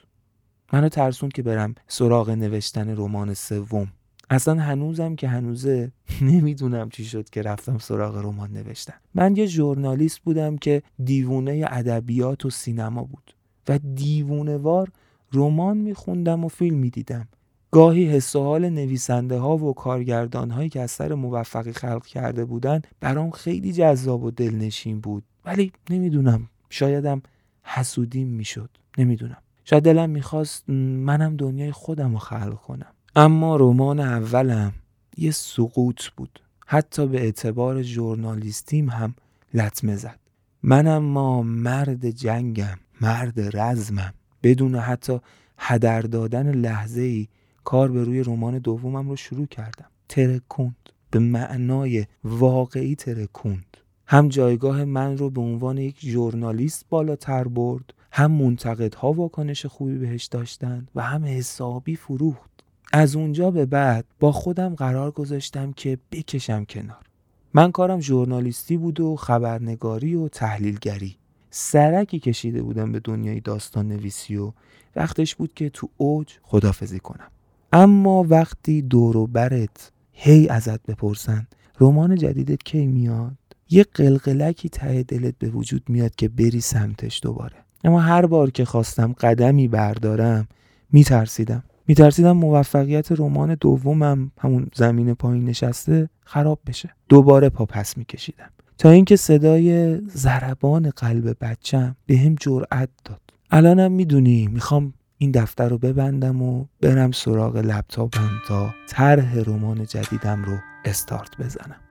منو 0.73 0.89
ترسوند 0.89 1.33
که 1.33 1.43
برم 1.43 1.75
سراغ 1.89 2.31
نوشتن 2.31 2.97
رمان 2.97 3.35
سوم. 3.35 3.93
اصلا 4.31 4.63
هنوزم 4.63 5.17
که 5.17 5.29
هنوزه 5.29 5.93
نمی‌دونم 6.31 6.89
چی 6.89 7.05
شد 7.05 7.31
که 7.31 7.43
رفتم 7.43 7.79
سراغ 7.79 8.17
رمان 8.17 8.53
نوشتن. 8.53 8.95
من 9.15 9.37
یه 9.37 9.47
ژورنالیست 9.47 10.19
بودم 10.19 10.57
که 10.57 10.83
دیوونه 11.05 11.65
ادبیات 11.71 12.47
و 12.47 12.51
سینما 12.51 13.05
بود 13.05 13.35
و 13.69 13.79
دیوونه 13.79 14.57
وار 14.57 14.93
رمان 15.33 15.77
میخوندم 15.77 16.45
و 16.45 16.49
فیلم 16.49 16.77
می‌دیدم. 16.77 17.29
گاهی 17.77 18.05
حس 18.05 18.37
و 18.37 18.43
حال 18.43 18.69
نویسنده 18.69 19.39
ها 19.39 19.57
و 19.57 19.75
کارگردان 19.75 20.51
هایی 20.51 20.69
که 20.69 20.81
از 20.81 20.91
سر 20.91 21.15
موفقی 21.15 21.73
خلق 21.73 22.07
کرده 22.07 22.45
بودن 22.45 22.83
برام 23.01 23.31
خیلی 23.31 23.73
جذاب 23.73 24.25
و 24.25 24.31
دلنشین 24.31 25.01
بود. 25.01 25.25
ولی 25.45 25.73
نمی‌دونم 25.91 26.49
شایدم 26.71 27.23
حسودیم 27.63 28.29
می‌شد. 28.29 28.71
نمی‌دونم. 28.99 29.37
شاید 29.65 29.83
دلم 29.83 30.11
می‌خواست 30.11 30.71
منم 30.71 31.37
دنیای 31.37 31.73
خودم 31.73 32.13
رو 32.13 32.19
خلق 32.19 32.55
کنم. 32.55 32.93
اما 33.17 33.57
رمان 33.57 34.01
اولم 34.01 34.73
یه 35.17 35.31
سقوط 35.31 36.03
بود. 36.17 36.41
حتی 36.67 37.07
به 37.07 37.21
اعتبار 37.21 37.83
ژورنالیستیم 37.83 38.91
هم 38.91 39.15
لطمه 39.55 39.97
زد. 39.97 40.19
منم 40.63 41.03
ما 41.03 41.43
مرد 41.43 42.11
جنگم 42.11 42.79
مرد 43.01 43.57
رزمم. 43.57 44.15
بدون 44.43 44.75
حتی 44.77 45.21
هدر 45.59 46.03
دادن 46.03 46.51
لحظه 46.55 47.01
ای 47.01 47.29
کار 47.67 47.93
به 47.93 48.05
روی 48.05 48.23
رمان 48.23 48.59
دومم 48.59 49.09
رو 49.09 49.17
شروع 49.17 49.47
کردم. 49.47 49.87
ترکوند. 50.09 50.77
به 51.11 51.19
معنای 51.19 52.07
واقعی 52.25 52.95
ترکوند. 52.95 53.77
هم 54.07 54.29
جایگاه 54.29 54.85
من 54.85 55.19
رو 55.19 55.31
به 55.31 55.41
عنوان 55.41 55.79
یک 55.79 55.97
ژورنالیست 56.01 56.87
بالاتر 56.91 57.45
برد 57.45 57.95
هم 58.13 58.33
منتقدها 58.33 59.13
واکنش 59.13 59.67
خوبی 59.67 59.99
بهش 59.99 60.25
داشتن 60.25 60.87
و 60.95 61.03
هم 61.03 61.25
حسابی 61.25 61.97
فروخت. 61.97 62.51
از 62.93 63.17
اونجا 63.17 63.51
به 63.51 63.67
بعد 63.67 64.05
با 64.21 64.33
خودم 64.33 64.75
قرار 64.75 65.11
گذاشتم 65.11 65.73
که 65.73 65.99
بکشم 66.13 66.65
کنار. 66.65 67.07
من 67.55 67.73
کارم 67.73 68.01
ژورنالیستی 68.01 68.77
بود 68.77 69.01
و 69.01 69.17
خبرنگاری 69.17 70.15
و 70.15 70.29
تحلیلگری. 70.29 71.17
سرکی 71.51 72.19
کشیده 72.19 72.63
بودم 72.63 72.93
به 72.93 73.01
دنیای 73.01 73.41
داستان 73.41 73.89
نویسی 73.89 74.37
و 74.37 74.53
وقتش 74.97 75.35
بود 75.35 75.55
که 75.55 75.71
تو 75.71 75.89
اوج 75.97 76.29
خدافزی 76.43 76.99
کنم. 76.99 77.31
اما 77.77 78.27
وقتی 78.29 78.83
دور 78.83 79.17
و 79.17 79.27
برت 79.27 79.93
هی 80.13 80.49
ازت 80.49 80.83
بپرسن 80.87 81.47
رمان 81.81 82.15
جدیدت 82.15 82.63
کی 82.63 82.87
میاد؟ 82.87 83.37
یه 83.71 83.85
قلقلکی 83.95 84.69
ته 84.69 85.03
دلت 85.03 85.35
به 85.39 85.49
وجود 85.49 85.83
میاد 85.89 86.15
که 86.15 86.29
بری 86.29 86.61
سمتش 86.61 87.21
دوباره. 87.23 87.57
اما 87.85 88.01
هر 88.01 88.27
بار 88.27 88.51
که 88.51 88.65
خواستم 88.65 89.13
قدمی 89.13 89.69
بردارم 89.69 90.49
میترسیدم. 90.93 91.65
میترسیدم 91.87 92.33
موفقیت 92.33 93.13
رمان 93.13 93.55
دومم 93.55 94.31
همون 94.39 94.67
زمین 94.75 95.15
پایین 95.15 95.45
نشسته 95.45 96.09
خراب 96.25 96.59
بشه. 96.67 96.91
دوباره 97.09 97.49
پا 97.49 97.67
پس 97.67 97.97
میکشیدم. 97.97 98.51
تا 98.79 98.91
اینکه 98.91 99.17
صدای 99.17 99.99
ضربان 100.09 100.91
قلب 100.91 101.37
بچم 101.41 101.97
به 102.07 102.19
هم 102.19 102.35
جرأت 102.41 102.89
داد. 103.05 103.21
الانم 103.51 103.93
می‌دونی 103.93 104.47
می‌خوام 104.47 104.93
این 105.19 105.31
دفتر 105.31 105.69
رو 105.69 105.79
ببندم 105.79 106.43
و 106.43 106.65
برم 106.81 107.13
سراغ 107.13 107.57
لپتاپم 107.57 108.31
تا 108.49 108.75
طرح 108.89 109.39
رمان 109.47 109.85
جدیدم 109.85 110.45
رو 110.45 110.59
استارت 110.85 111.37
بزنم. 111.39 111.86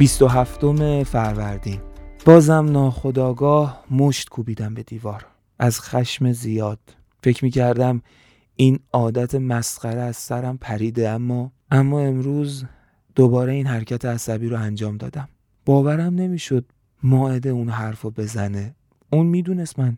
هفتم 0.00 1.02
فروردین. 1.02 1.80
بازم 2.24 2.68
ناخداگاه 2.72 3.84
مشت 3.90 4.28
کوبیدم 4.28 4.74
به 4.74 4.82
دیوار. 4.82 5.26
از 5.58 5.80
خشم 5.80 6.32
زیاد. 6.32 6.78
فکر 7.22 7.44
می 7.44 7.50
کردم 7.50 8.02
این 8.56 8.78
عادت 8.92 9.34
مسخره 9.34 10.00
از 10.00 10.16
سرم 10.16 10.58
پریده 10.58 11.08
اما 11.08 11.52
اما 11.70 12.00
امروز 12.00 12.64
دوباره 13.14 13.52
این 13.52 13.66
حرکت 13.66 14.04
عصبی 14.04 14.48
رو 14.48 14.60
انجام 14.60 14.96
دادم. 14.96 15.28
باورم 15.64 16.14
نمی‌شد 16.14 16.64
ماعده 17.02 17.48
اون 17.48 17.68
حرف 17.68 18.00
رو 18.00 18.10
بزنه. 18.10 18.74
اون 19.12 19.26
می‌دونست 19.26 19.78
من 19.78 19.96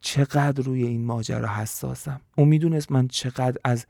چقدر 0.00 0.62
روی 0.62 0.82
این 0.86 1.04
ماجرا 1.04 1.48
حساسم. 1.48 2.20
اون 2.36 2.48
می‌دونست 2.48 2.92
من 2.92 3.08
چقدر 3.08 3.58
از 3.64 3.86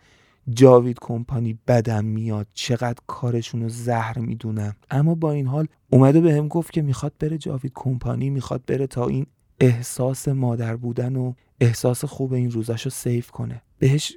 جاوید 0.50 0.98
کمپانی 1.00 1.59
بدم 1.68 2.05
میاد. 2.05 2.46
چقدر 2.55 2.98
کارشون 3.07 3.62
رو 3.62 3.68
زهر 3.68 4.18
می‌دونم 4.18 4.76
اما 4.90 5.14
با 5.14 5.33
این 5.33 5.46
حال 5.46 5.66
اومده 5.90 6.20
به 6.20 6.35
هم 6.35 6.48
گفت 6.48 6.72
که 6.72 6.83
می‌خواد 6.83 7.12
بره 7.18 7.38
جاوید 7.38 7.72
کمپانی 7.74 8.31
می‌خواد 8.31 8.64
بره 8.66 8.87
تا 8.87 9.07
این 9.07 9.26
احساس 9.61 10.28
مادر 10.28 10.76
بودن 10.76 11.16
و 11.16 11.33
احساس 11.61 12.05
خوب 12.05 12.33
این 12.33 12.50
روزاشو 12.50 12.90
سیف 12.90 13.31
کنه. 13.31 13.62
بهش 13.78 14.16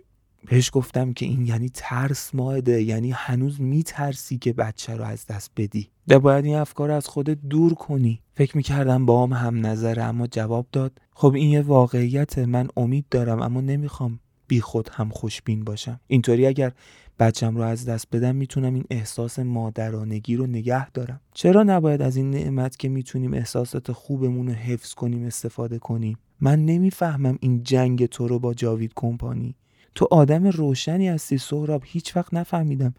بهش 0.49 0.69
گفتم 0.73 1.13
که 1.13 1.25
این 1.25 1.45
یعنی 1.45 1.69
ترس 1.73 2.35
ماهده 2.35 2.83
یعنی 2.83 3.11
هنوز 3.11 3.61
میترسی 3.61 4.37
که 4.37 4.53
بچه 4.53 4.95
رو 4.95 5.03
از 5.03 5.25
دست 5.25 5.51
بدی. 5.57 5.89
و 6.07 6.19
باید 6.19 6.45
این 6.45 6.55
افکار 6.55 6.91
از 6.91 7.07
خودت 7.07 7.37
دور 7.49 7.73
کنی. 7.73 8.21
فکر 8.33 8.57
می‌کردم 8.57 9.05
با 9.05 9.23
هم 9.23 9.33
هم 9.33 9.65
نظره 9.65 10.03
اما 10.03 10.27
جواب 10.27 10.67
داد. 10.71 11.01
خب 11.11 11.33
این 11.33 11.49
یه 11.49 11.61
واقعیت 11.61 12.39
من 12.39 12.67
امید 12.77 13.05
دارم 13.11 13.41
اما 13.41 13.61
نمی‌خوام 13.61 14.19
بی 14.47 14.61
خود 14.61 14.89
هم 14.93 15.09
خوشبین 15.09 15.63
باشم. 15.63 15.99
اینطوری 16.07 16.45
اگر 16.45 16.71
بچم 17.19 17.57
رو 17.57 17.63
از 17.63 17.85
دست 17.85 18.07
بدم 18.11 18.35
می‌تونم 18.35 18.73
این 18.73 18.85
احساس 18.89 19.39
مادرانگی 19.39 20.35
رو 20.35 20.47
نگه 20.47 20.89
دارم. 20.89 21.21
چرا 21.33 21.63
نباید 21.63 22.01
از 22.01 22.15
این 22.15 22.31
نعمت 22.31 22.77
که 22.77 22.89
می‌تونیم 22.89 23.33
احساسات 23.33 23.91
خوبمون 23.91 24.47
رو 24.47 24.53
حفظ 24.53 24.93
کنیم 24.93 25.25
استفاده 25.25 25.79
کنیم؟ 25.79 26.17
من 26.39 26.65
نمی‌فهمم 26.65 27.37
این 27.41 27.63
جنگ 27.63 28.05
تو 28.05 28.27
رو 28.27 28.39
با 28.39 28.53
جاوید 28.53 28.91
کمپانی. 28.95 29.55
تو 29.95 30.07
آدم 30.11 30.47
روشنی 30.47 31.09
هستی 31.09 31.37
سهراب 31.37 31.83
هیچ 31.85 32.17
وقت 32.17 32.33
نفهمیدم 32.33 32.93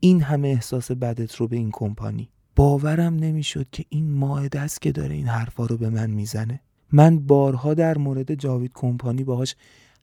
این 0.00 0.22
همه 0.22 0.48
احساس 0.48 0.90
بدت 0.90 1.34
رو 1.36 1.48
به 1.48 1.56
این 1.56 1.70
کمپانی. 1.72 2.28
باورم 2.56 3.14
نمی‌شد 3.14 3.66
که 3.72 3.84
این 3.88 4.12
ماهده 4.12 4.60
است 4.60 4.82
که 4.82 4.92
داره 4.92 5.14
این 5.14 5.26
حرفا 5.26 5.66
رو 5.66 5.76
به 5.76 5.90
من 5.90 6.10
می‌زنه. 6.10 6.60
من 6.92 7.18
بارها 7.18 7.74
در 7.74 7.98
مورد 7.98 8.34
جاوید 8.34 8.70
کمپانی 8.74 9.24
باهاش 9.24 9.56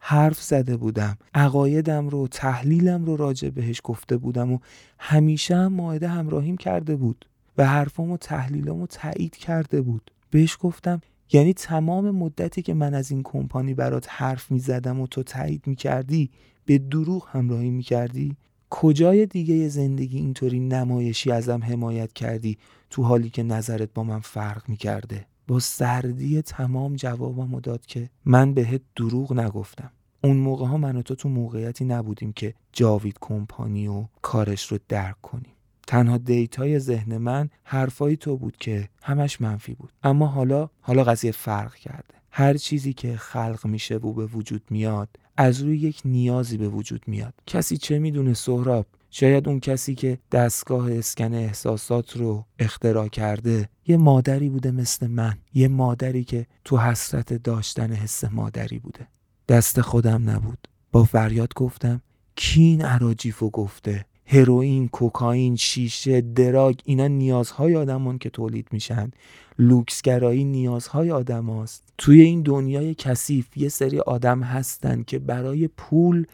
حرف 0.07 0.41
زده 0.41 0.77
بودم. 0.77 1.17
عقایدم 1.33 2.09
رو 2.09 2.27
تحلیلم 2.27 3.05
رو 3.05 3.15
راجع 3.15 3.49
بهش 3.49 3.81
گفته 3.83 4.17
بودم 4.17 4.51
و 4.51 4.59
همیشه 4.99 5.55
هم 5.55 5.73
ماهده 5.73 6.07
همراهیم 6.07 6.57
کرده 6.57 6.95
بود 6.95 7.25
و 7.57 7.67
حرفام 7.67 8.11
و 8.11 8.17
تحلیلم 8.17 8.79
رو 8.79 8.87
تایید 8.87 9.35
کرده 9.35 9.81
بود. 9.81 10.11
بهش 10.31 10.57
گفتم 10.59 11.01
یعنی 11.31 11.53
تمام 11.53 12.11
مدتی 12.11 12.61
که 12.61 12.73
من 12.73 12.93
از 12.93 13.11
این 13.11 13.23
کمپانی 13.23 13.73
برات 13.73 14.07
حرف 14.09 14.51
می 14.51 14.59
زدم 14.59 14.99
و 14.99 15.07
تو 15.07 15.23
تایید 15.23 15.67
می 15.67 15.75
کردی 15.75 16.29
به 16.65 16.77
دروغ 16.77 17.27
همراهی 17.31 17.69
می 17.69 17.83
کردی 17.83 18.35
کجای 18.69 19.25
دیگه 19.25 19.67
زندگی 19.67 20.17
اینطوری 20.17 20.59
نمایشی 20.59 21.31
ازم 21.31 21.63
حمایت 21.63 22.13
کردی 22.13 22.57
تو 22.89 23.03
حالی 23.03 23.29
که 23.29 23.43
نظرت 23.43 23.89
با 23.93 24.03
من 24.03 24.19
فرق 24.19 24.69
می 24.69 24.77
کرده 24.77 25.25
با 25.47 25.59
سردی 25.59 26.41
تمام 26.41 26.95
جوابم 26.95 27.59
داد 27.59 27.85
که 27.85 28.09
من 28.25 28.53
بهت 28.53 28.81
دروغ 28.95 29.33
نگفتم. 29.33 29.91
اون 30.23 30.37
موقع 30.37 30.65
ها 30.65 30.77
من 30.77 30.95
و 30.95 31.01
تو 31.01 31.15
تو 31.15 31.29
موقعیتی 31.29 31.85
نبودیم 31.85 32.33
که 32.33 32.53
جاوید 32.73 33.17
کمپانی 33.21 33.87
و 33.87 34.05
کارش 34.21 34.71
رو 34.71 34.77
درک 34.87 35.21
کنیم. 35.21 35.51
تنها 35.87 36.17
دیتای 36.17 36.79
ذهن 36.79 37.17
من 37.17 37.49
حرفای 37.63 38.17
تو 38.17 38.37
بود 38.37 38.57
که 38.57 38.89
همش 39.03 39.41
منفی 39.41 39.73
بود. 39.73 39.91
اما 40.03 40.27
حالا 40.27 40.69
حالا 40.81 41.03
قضیه 41.03 41.31
فرق 41.31 41.75
کرده. 41.75 42.15
هر 42.31 42.53
چیزی 42.53 42.93
که 42.93 43.17
خلق 43.17 43.59
میشه 43.65 43.95
و 43.95 44.13
به 44.13 44.25
وجود 44.25 44.61
میاد 44.69 45.09
از 45.37 45.61
روی 45.61 45.77
یک 45.77 46.01
نیازی 46.05 46.57
به 46.57 46.69
وجود 46.69 47.03
میاد. 47.07 47.33
کسی 47.47 47.77
چه 47.77 47.99
می‌دونه 47.99 48.33
سهراب؟ 48.33 48.85
شاید 49.17 49.47
اون 49.47 49.59
کسی 49.59 49.95
که 49.95 50.17
دستگاه 50.31 50.91
اسکن 50.91 51.33
احساسات 51.33 52.17
رو 52.17 52.45
اختراع 52.59 53.07
کرده 53.07 53.69
یه 53.87 53.97
مادری 53.97 54.49
بوده 54.49 54.71
مثل 54.71 55.07
من 55.07 55.33
یه 55.53 55.67
مادری 55.67 56.23
که 56.23 56.45
تو 56.65 56.77
حسرت 56.77 57.33
داشتن 57.33 57.91
حس 57.91 58.23
مادری 58.23 58.79
بوده. 58.79 59.07
دست 59.47 59.81
خودم 59.81 60.29
نبود. 60.29 60.67
با 60.91 61.03
فریاد 61.03 61.53
گفتم 61.55 62.01
کین 62.35 62.81
عراجیفو 62.81 63.49
گفته. 63.49 64.05
هروئین، 64.25 64.87
کوکائین، 64.87 65.55
شیشه، 65.55 66.21
دراگ 66.21 66.79
اینا 66.85 67.07
نیازهای 67.07 67.75
آدمان 67.75 68.17
که 68.17 68.29
تولید 68.29 68.67
میشن. 68.71 69.11
لوکسگرایی 69.59 70.43
نیازهای 70.43 71.11
آدم 71.11 71.49
هست. 71.49 71.83
توی 71.97 72.21
این 72.21 72.41
دنیای 72.41 72.95
کثیف 72.95 73.57
یه 73.57 73.69
سری 73.69 73.99
آدم 73.99 74.43
هستن 74.43 75.03
که 75.03 75.19
برای 75.19 75.67
پول 75.67 76.25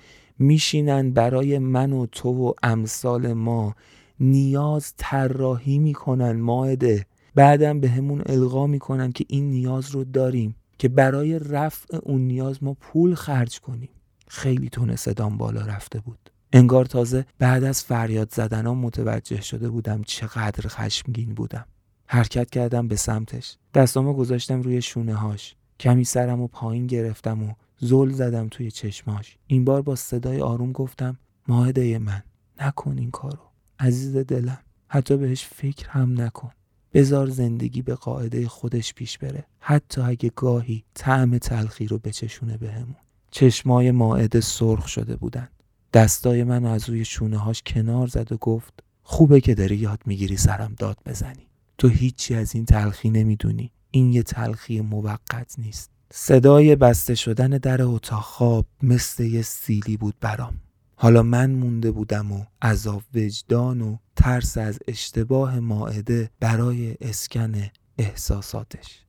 میشینن 0.41 1.12
برای 1.12 1.60
من 1.60 1.93
و 1.93 2.06
تو 2.06 2.30
و 2.30 2.54
امثال 2.63 3.34
ما. 3.34 3.75
نیاز 4.19 4.93
طراحی 4.97 5.80
می‌کنن 5.80 6.32
ماعده. 6.32 7.06
بعدم 7.36 7.80
به 7.80 7.89
همون 7.89 8.21
القا 8.25 8.67
می‌کنن 8.67 9.12
که 9.12 9.25
این 9.27 9.49
نیاز 9.49 9.91
رو 9.91 10.04
داریم 10.04 10.56
که 10.77 10.89
برای 10.89 11.39
رفع 11.39 11.97
اون 12.04 12.21
نیاز 12.21 12.63
ما 12.63 12.73
پول 12.73 13.15
خرج 13.15 13.60
کنیم. 13.60 13.89
خیلی 14.27 14.69
تونه 14.69 14.95
صدام 14.95 15.38
بالا 15.38 15.62
رفته 15.62 15.99
بود. 15.99 16.32
انگار 16.54 16.86
تازه 16.86 17.25
بعد 17.39 17.63
از 17.63 17.84
فریاد 17.84 18.34
زدنم 18.34 18.77
متوجه 18.77 19.41
شده 19.41 19.69
بودم 19.69 20.01
چقدر 20.04 20.67
خشمگین 20.67 21.34
بودم. 21.34 21.65
حرکت 22.06 22.49
کردم 22.49 22.88
به 22.88 22.95
سمتش. 22.95 23.58
دستامو 23.73 24.13
گذاشتم 24.13 24.62
روی 24.62 24.82
شونه 24.82 25.13
هاش 25.13 25.56
کمی 25.80 26.04
سرم 26.04 26.41
و 26.41 26.47
پایین 26.47 26.88
گرفتم 26.88 27.43
و 27.43 27.54
زل 27.84 28.12
زدم 28.12 28.48
توی 28.48 28.72
چشماش. 28.72 29.38
این 29.48 29.65
بار 29.65 29.82
با 29.82 29.96
صدای 29.96 30.41
آروم 30.41 30.72
گفتم 30.72 31.17
ماهده 31.48 32.00
من 32.00 32.24
نکن 32.60 32.98
این 32.98 33.12
کارو. 33.12 33.39
عزیز 33.80 34.17
دلم 34.17 34.60
حتی 34.88 35.17
بهش 35.17 35.46
فکر 35.46 35.89
هم 35.89 36.22
نکن. 36.22 36.52
بزار 36.94 37.30
زندگی 37.30 37.82
به 37.82 37.96
قاعده 37.96 38.48
خودش 38.48 38.94
پیش 38.94 39.17
بره. 39.17 39.46
حتی 39.60 40.02
اگه 40.02 40.32
گاهی 40.36 40.84
طعم 40.94 41.38
تلخی 41.38 41.88
رو 41.88 41.98
بچشونه 41.98 42.58
بهمون. 42.58 42.96
چشمای 43.32 43.91
ماعده 43.91 44.41
سرخ 44.41 44.88
شده 44.88 45.15
بودن. 45.15 45.50
دستای 45.94 46.44
من 46.44 46.65
از 46.65 46.89
روی 46.89 47.06
شونه 47.06 47.38
هاش 47.38 47.63
کنار 47.65 48.08
زد 48.08 48.32
و 48.32 48.38
گفت 48.38 48.84
خوبه 49.04 49.41
که 49.41 49.56
داری 49.56 49.76
یاد 49.76 50.02
می‌گیری 50.06 50.38
سرم 50.38 50.76
داد 50.80 50.98
بزنی. 51.06 51.48
تو 51.78 51.88
هیچی 51.88 52.36
از 52.36 52.56
این 52.56 52.65
تلخی 52.65 53.10
نمی‌دونی. 53.10 53.72
این 53.91 54.13
یه 54.13 54.24
تلخی 54.24 54.82
موقت 54.82 55.56
نیست. 55.60 55.91
صدای 56.13 56.76
بسته 56.76 57.15
شدن 57.15 57.50
در 57.50 57.82
اتاق 57.82 58.24
خواب 58.24 58.65
مثل 58.84 59.24
یه 59.24 59.41
سیلی 59.41 59.97
بود 59.97 60.15
برام. 60.21 60.62
حالا 60.95 61.24
من 61.24 61.52
مونده 61.52 61.91
بودم 61.91 62.32
و 62.32 62.45
عذاب 62.62 63.04
وجدان 63.15 63.82
و 63.82 63.97
ترس 64.15 64.58
از 64.58 64.80
اشتباه 64.88 65.60
ماعده 65.60 66.30
برای 66.39 66.97
اسکن 67.02 67.54
احساساتش. 67.97 69.06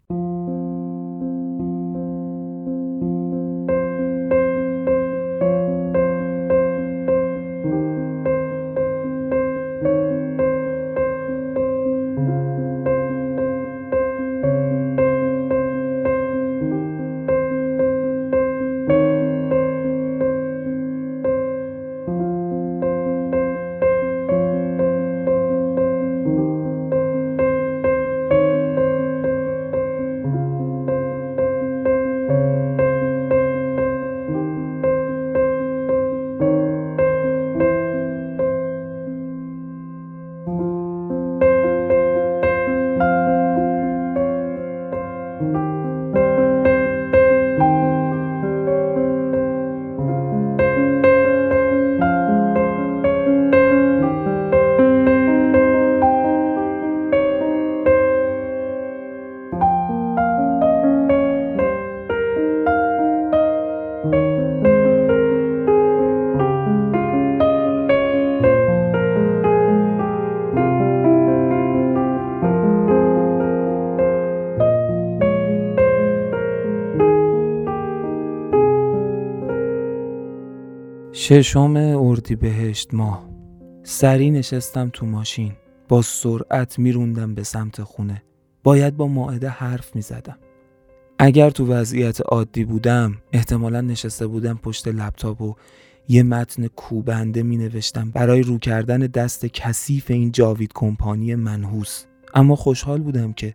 ششم 81.14 81.94
بهشت 82.40 82.94
ماه. 82.94 83.28
سری 83.82 84.30
نشستم 84.30 84.90
تو 84.92 85.06
ماشین. 85.06 85.52
با 85.88 86.02
سرعت 86.02 86.78
میروندم 86.78 87.34
به 87.34 87.42
سمت 87.42 87.82
خونه. 87.82 88.22
باید 88.62 88.96
با 88.96 89.06
ماعده 89.06 89.48
حرف 89.48 89.96
می‌زدم. 89.96 90.38
اگر 91.18 91.50
تو 91.50 91.66
وضعیت 91.66 92.20
عادی 92.20 92.64
بودم 92.64 93.16
احتمالا 93.32 93.80
نشسته 93.80 94.26
بودم 94.26 94.60
پشت 94.62 94.88
لپتاپ 94.88 95.40
و 95.40 95.54
یه 96.08 96.22
متن 96.22 96.66
کوبنده 96.66 97.42
می 97.42 97.56
نوشتم 97.56 98.10
برای 98.10 98.42
رو 98.42 98.58
کردن 98.58 98.98
دست 98.98 99.46
کثیف 99.46 100.10
این 100.10 100.32
جاوید 100.32 100.70
کمپانی 100.74 101.34
منحوس. 101.34 102.04
اما 102.34 102.56
خوشحال 102.56 103.00
بودم 103.00 103.32
که 103.32 103.54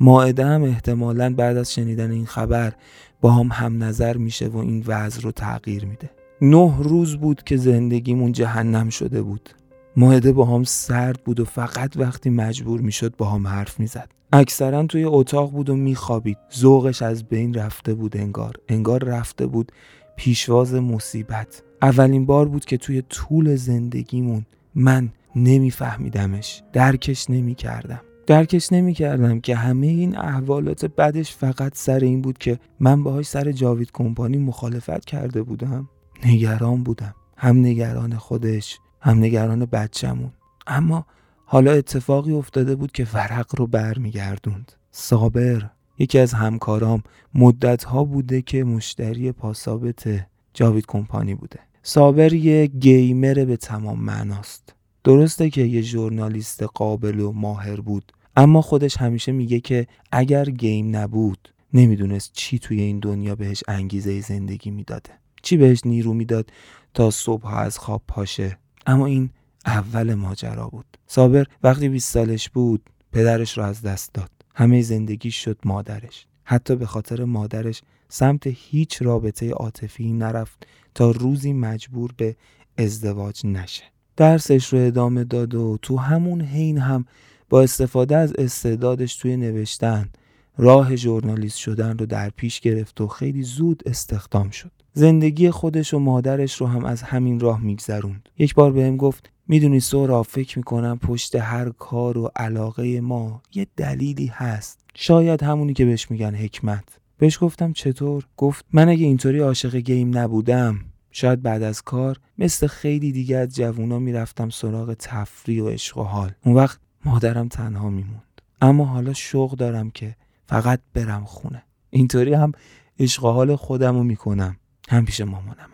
ماعده 0.00 0.46
هم 0.46 0.62
احتمالا 0.62 1.34
بعد 1.34 1.56
از 1.56 1.74
شنیدن 1.74 2.10
این 2.10 2.26
خبر 2.26 2.72
با 3.20 3.30
هم 3.30 3.48
هم 3.52 3.84
نظر 3.84 4.16
میشه 4.16 4.48
و 4.48 4.56
این 4.56 4.84
وضع 4.86 5.20
رو 5.22 5.32
تغییر 5.32 5.84
میده. 5.84 6.10
نه 6.44 6.74
روز 6.78 7.16
بود 7.16 7.42
که 7.42 7.56
زندگیمون 7.56 8.32
جهنم 8.32 8.88
شده 8.88 9.22
بود. 9.22 9.50
ماهده 9.96 10.32
با 10.32 10.44
هم 10.44 10.64
سرد 10.64 11.24
بود 11.24 11.40
و 11.40 11.44
فقط 11.44 11.96
وقتی 11.96 12.30
مجبور 12.30 12.80
می‌شد 12.80 13.16
با 13.16 13.26
هم 13.26 13.46
حرف 13.46 13.80
می‌زد. 13.80 14.10
اکثرا 14.32 14.86
توی 14.86 15.04
اتاق 15.04 15.50
بود 15.50 15.70
و 15.70 15.76
میخوابید. 15.76 16.38
ذوقش 16.54 17.02
از 17.02 17.24
بین 17.24 17.54
رفته 17.54 17.94
بود 17.94 18.16
انگار. 18.16 18.54
انگار 18.68 19.04
رفته 19.04 19.46
بود 19.46 19.72
پیشواز 20.16 20.74
مصیبت. 20.74 21.62
اولین 21.82 22.26
بار 22.26 22.48
بود 22.48 22.64
که 22.64 22.76
توی 22.76 23.02
طول 23.02 23.56
زندگیمون 23.56 24.46
من 24.74 25.08
نمیفهمیدمش. 25.36 26.62
درکش 26.72 27.30
نمی‌کردم. 27.30 28.00
درکش 28.26 28.72
نمی‌کردم 28.72 29.40
که 29.40 29.56
همه 29.56 29.86
این 29.86 30.18
احوالات 30.18 30.84
بدش 30.84 31.34
فقط 31.34 31.72
سر 31.74 31.98
این 31.98 32.22
بود 32.22 32.38
که 32.38 32.58
من 32.80 33.02
باهاش 33.02 33.26
سر 33.26 33.52
جاوید 33.52 33.92
کمپانی 33.92 34.38
مخالفت 34.38 35.04
کرده 35.04 35.42
بودم. 35.42 35.88
نگران 36.24 36.82
بودم. 36.82 37.14
هم 37.36 37.58
نگران 37.58 38.16
خودش 38.16 38.78
هم 39.00 39.18
نگران 39.18 39.64
بچمون 39.64 40.32
اما 40.66 41.06
حالا 41.44 41.72
اتفاقی 41.72 42.32
افتاده 42.32 42.74
بود 42.74 42.92
که 42.92 43.06
ورق 43.12 43.46
رو 43.58 43.66
برمیگردوند. 43.66 44.72
صابر 44.90 45.70
یکی 45.98 46.18
از 46.18 46.32
همکارام 46.32 47.02
مدت 47.34 47.84
ها 47.84 48.04
بوده 48.04 48.42
که 48.42 48.64
مشتری 48.64 49.32
پاسابت 49.32 50.26
جاوید 50.54 50.86
کمپانی 50.86 51.34
بوده. 51.34 51.60
صابر 51.82 52.32
یه 52.32 52.66
گیمر 52.66 53.44
به 53.44 53.56
تمام 53.56 54.00
معناست. 54.00 54.74
درسته 55.04 55.50
که 55.50 55.62
یه 55.62 55.82
ژورنالیست 55.82 56.62
قابل 56.62 57.20
و 57.20 57.32
ماهر 57.32 57.80
بود 57.80 58.12
اما 58.36 58.62
خودش 58.62 58.96
همیشه 58.96 59.32
میگه 59.32 59.60
که 59.60 59.86
اگر 60.12 60.44
گیم 60.44 60.96
نبود 60.96 61.54
نمی‌دونست 61.74 62.30
چی 62.32 62.58
توی 62.58 62.80
این 62.80 62.98
دنیا 62.98 63.34
بهش 63.34 63.62
انگیزه 63.68 64.20
زندگی 64.20 64.70
می‌داده. 64.70 65.10
چی 65.44 65.56
بهش 65.56 65.80
نیرو 65.84 66.12
می‌داد 66.14 66.50
تا 66.94 67.10
صبح 67.10 67.54
از 67.54 67.78
خواب 67.78 68.02
پاشه؟ 68.08 68.58
اما 68.86 69.06
این 69.06 69.30
اول 69.66 70.14
ماجرا 70.14 70.68
بود. 70.68 70.98
صابر 71.06 71.46
وقتی 71.62 71.88
20 71.88 72.12
سالش 72.12 72.48
بود 72.48 72.90
پدرش 73.12 73.58
را 73.58 73.66
از 73.66 73.82
دست 73.82 74.14
داد. 74.14 74.30
همه 74.54 74.82
زندگی 74.82 75.30
شد 75.30 75.58
مادرش. 75.64 76.26
حتی 76.44 76.76
به 76.76 76.86
خاطر 76.86 77.24
مادرش 77.24 77.82
سمت 78.08 78.42
هیچ 78.46 79.02
رابطه 79.02 79.50
عاطفی 79.50 80.12
نرفت 80.12 80.66
تا 80.94 81.10
روزی 81.10 81.52
مجبور 81.52 82.10
به 82.16 82.36
ازدواج 82.78 83.46
نشه. 83.46 83.84
درسش 84.16 84.72
رو 84.72 84.78
ادامه 84.78 85.24
داد 85.24 85.54
و 85.54 85.78
تو 85.82 85.96
همون 85.96 86.40
حین 86.40 86.78
هم 86.78 87.04
با 87.48 87.62
استفاده 87.62 88.16
از 88.16 88.32
استعدادش 88.38 89.16
توی 89.16 89.36
نوشتن 89.36 90.08
راه 90.56 90.96
ژورنالیست 90.96 91.58
شدن 91.58 91.98
رو 91.98 92.06
در 92.06 92.30
پیش 92.30 92.60
گرفت 92.60 93.00
و 93.00 93.08
خیلی 93.08 93.42
زود 93.42 93.82
استخدام 93.86 94.50
شد. 94.50 94.83
زندگی 94.96 95.50
خودش 95.50 95.94
و 95.94 95.98
مادرش 95.98 96.60
رو 96.60 96.66
هم 96.66 96.84
از 96.84 97.02
همین 97.02 97.40
راه 97.40 97.60
میگذروند. 97.60 98.28
یک 98.38 98.54
بار 98.54 98.72
بهم 98.72 98.96
گفت 98.96 99.30
می‌دونی 99.48 99.80
سورا 99.80 100.22
فکر 100.22 100.58
می‌کنم 100.58 100.98
پشت 100.98 101.36
هر 101.36 101.70
کار 101.70 102.18
و 102.18 102.30
علاقه 102.36 103.00
ما 103.00 103.42
یه 103.54 103.66
دلیلی 103.76 104.26
هست. 104.26 104.80
شاید 104.94 105.42
همونی 105.42 105.72
که 105.72 105.84
بهش 105.84 106.10
میگن 106.10 106.34
حکمت. 106.34 106.84
بهش 107.18 107.38
گفتم 107.40 107.72
چطور؟ 107.72 108.26
گفت 108.36 108.64
من 108.72 108.88
اگه 108.88 109.04
اینطوری 109.04 109.38
عاشق 109.38 109.76
گیم 109.76 110.18
نبودم 110.18 110.80
شاید 111.10 111.42
بعد 111.42 111.62
از 111.62 111.82
کار 111.82 112.20
مثل 112.38 112.66
خیلی 112.66 113.12
دیگه 113.12 113.36
از 113.36 113.54
جوونا 113.54 113.98
می‌رفتم 113.98 114.50
سراغ 114.50 114.94
تفریح 114.98 115.62
و 115.62 115.68
عشق 115.68 115.98
و 115.98 116.02
حال. 116.02 116.30
اون 116.44 116.54
وقت 116.54 116.78
مادرم 117.04 117.48
تنها 117.48 117.90
میموند. 117.90 118.40
اما 118.60 118.84
حالا 118.84 119.12
شوق 119.12 119.52
دارم 119.52 119.90
که 119.90 120.16
فقط 120.46 120.80
برم 120.94 121.24
خونه. 121.24 121.62
اینطوری 121.90 122.34
هم 122.34 122.52
عشق 122.98 123.24
و 123.24 123.30
حال 123.30 123.56
خودم 123.56 123.96
رو 123.96 124.02
می‌کنم. 124.02 124.56
هم 124.88 125.04
پیش 125.04 125.20
مامانم. 125.20 125.68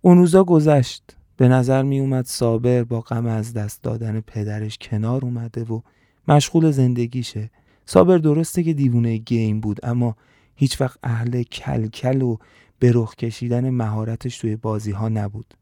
اون 0.00 0.18
روزا 0.18 0.44
گذشت. 0.44 1.16
به 1.36 1.48
نظر 1.48 1.82
می 1.82 2.00
اومد 2.00 2.26
صابر 2.26 2.84
با 2.84 3.00
غم 3.00 3.26
از 3.26 3.52
دست 3.52 3.82
دادن 3.82 4.20
پدرش 4.20 4.78
کنار 4.78 5.24
اومده 5.24 5.64
و 5.64 5.80
مشغول 6.28 6.70
زندگیشه. 6.70 7.50
صابر 7.86 8.18
درسته 8.18 8.62
که 8.62 8.72
دیوونه 8.72 9.16
گیم 9.16 9.60
بود 9.60 9.80
اما 9.82 10.16
هیچ 10.54 10.80
وقت 10.80 10.98
اهل 11.02 11.42
کلکل 11.42 12.22
و 12.22 12.36
به 12.78 12.92
رخ 12.94 13.14
کشیدن 13.14 13.70
مهارتش 13.70 14.38
توی 14.38 14.56
بازی 14.56 14.90
ها 14.90 15.08
نبود. 15.08 15.54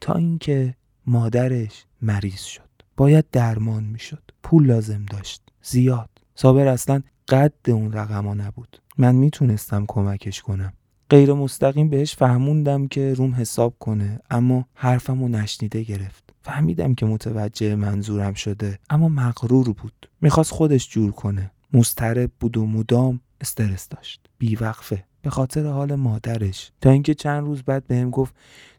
تا 0.00 0.14
اینکه 0.14 0.74
مادرش 1.06 1.84
مریض 2.02 2.42
شد. 2.42 2.68
باید 2.96 3.24
درمان 3.32 3.84
می‌شد. 3.84 4.22
پول 4.42 4.66
لازم 4.66 5.04
داشت. 5.10 5.42
زیاد. 5.62 6.10
صابر 6.34 6.66
اصلا 6.66 7.02
قد 7.28 7.52
اون 7.68 7.92
رقم 7.92 8.26
ها 8.26 8.34
نبود. 8.34 8.80
من 8.98 9.14
می‌تونستم 9.14 9.84
کمکش 9.88 10.42
کنم. 10.42 10.72
غیر 11.12 11.32
مستقیم 11.32 11.88
بهش 11.88 12.16
فهموندم 12.16 12.88
که 12.88 13.14
روم 13.14 13.34
حساب 13.34 13.74
کنه 13.78 14.20
اما 14.30 14.64
حرفمو 14.74 15.28
نشنیده 15.28 15.82
گرفت. 15.82 16.32
فهمیدم 16.42 16.94
که 16.94 17.06
متوجه 17.06 17.74
منظورم 17.74 18.34
شده 18.34 18.78
اما 18.90 19.08
مغرور 19.08 19.72
بود. 19.72 20.08
می‌خواست 20.20 20.52
خودش 20.52 20.90
جور 20.90 21.12
کنه. 21.12 21.50
مسترب 21.72 22.30
بود 22.40 22.56
و 22.56 22.66
مدام 22.66 23.20
استرس 23.40 23.88
داشت. 23.88 24.20
بیوقفه. 24.38 25.04
به 25.22 25.30
خاطر 25.30 25.66
حال 25.66 25.94
مادرش. 25.94 26.70
تا 26.80 26.90
اینکه 26.90 27.14
چند 27.14 27.44
روز 27.44 27.62
بعد 27.62 27.86
بهم 27.86 28.10
گفت 28.10 28.34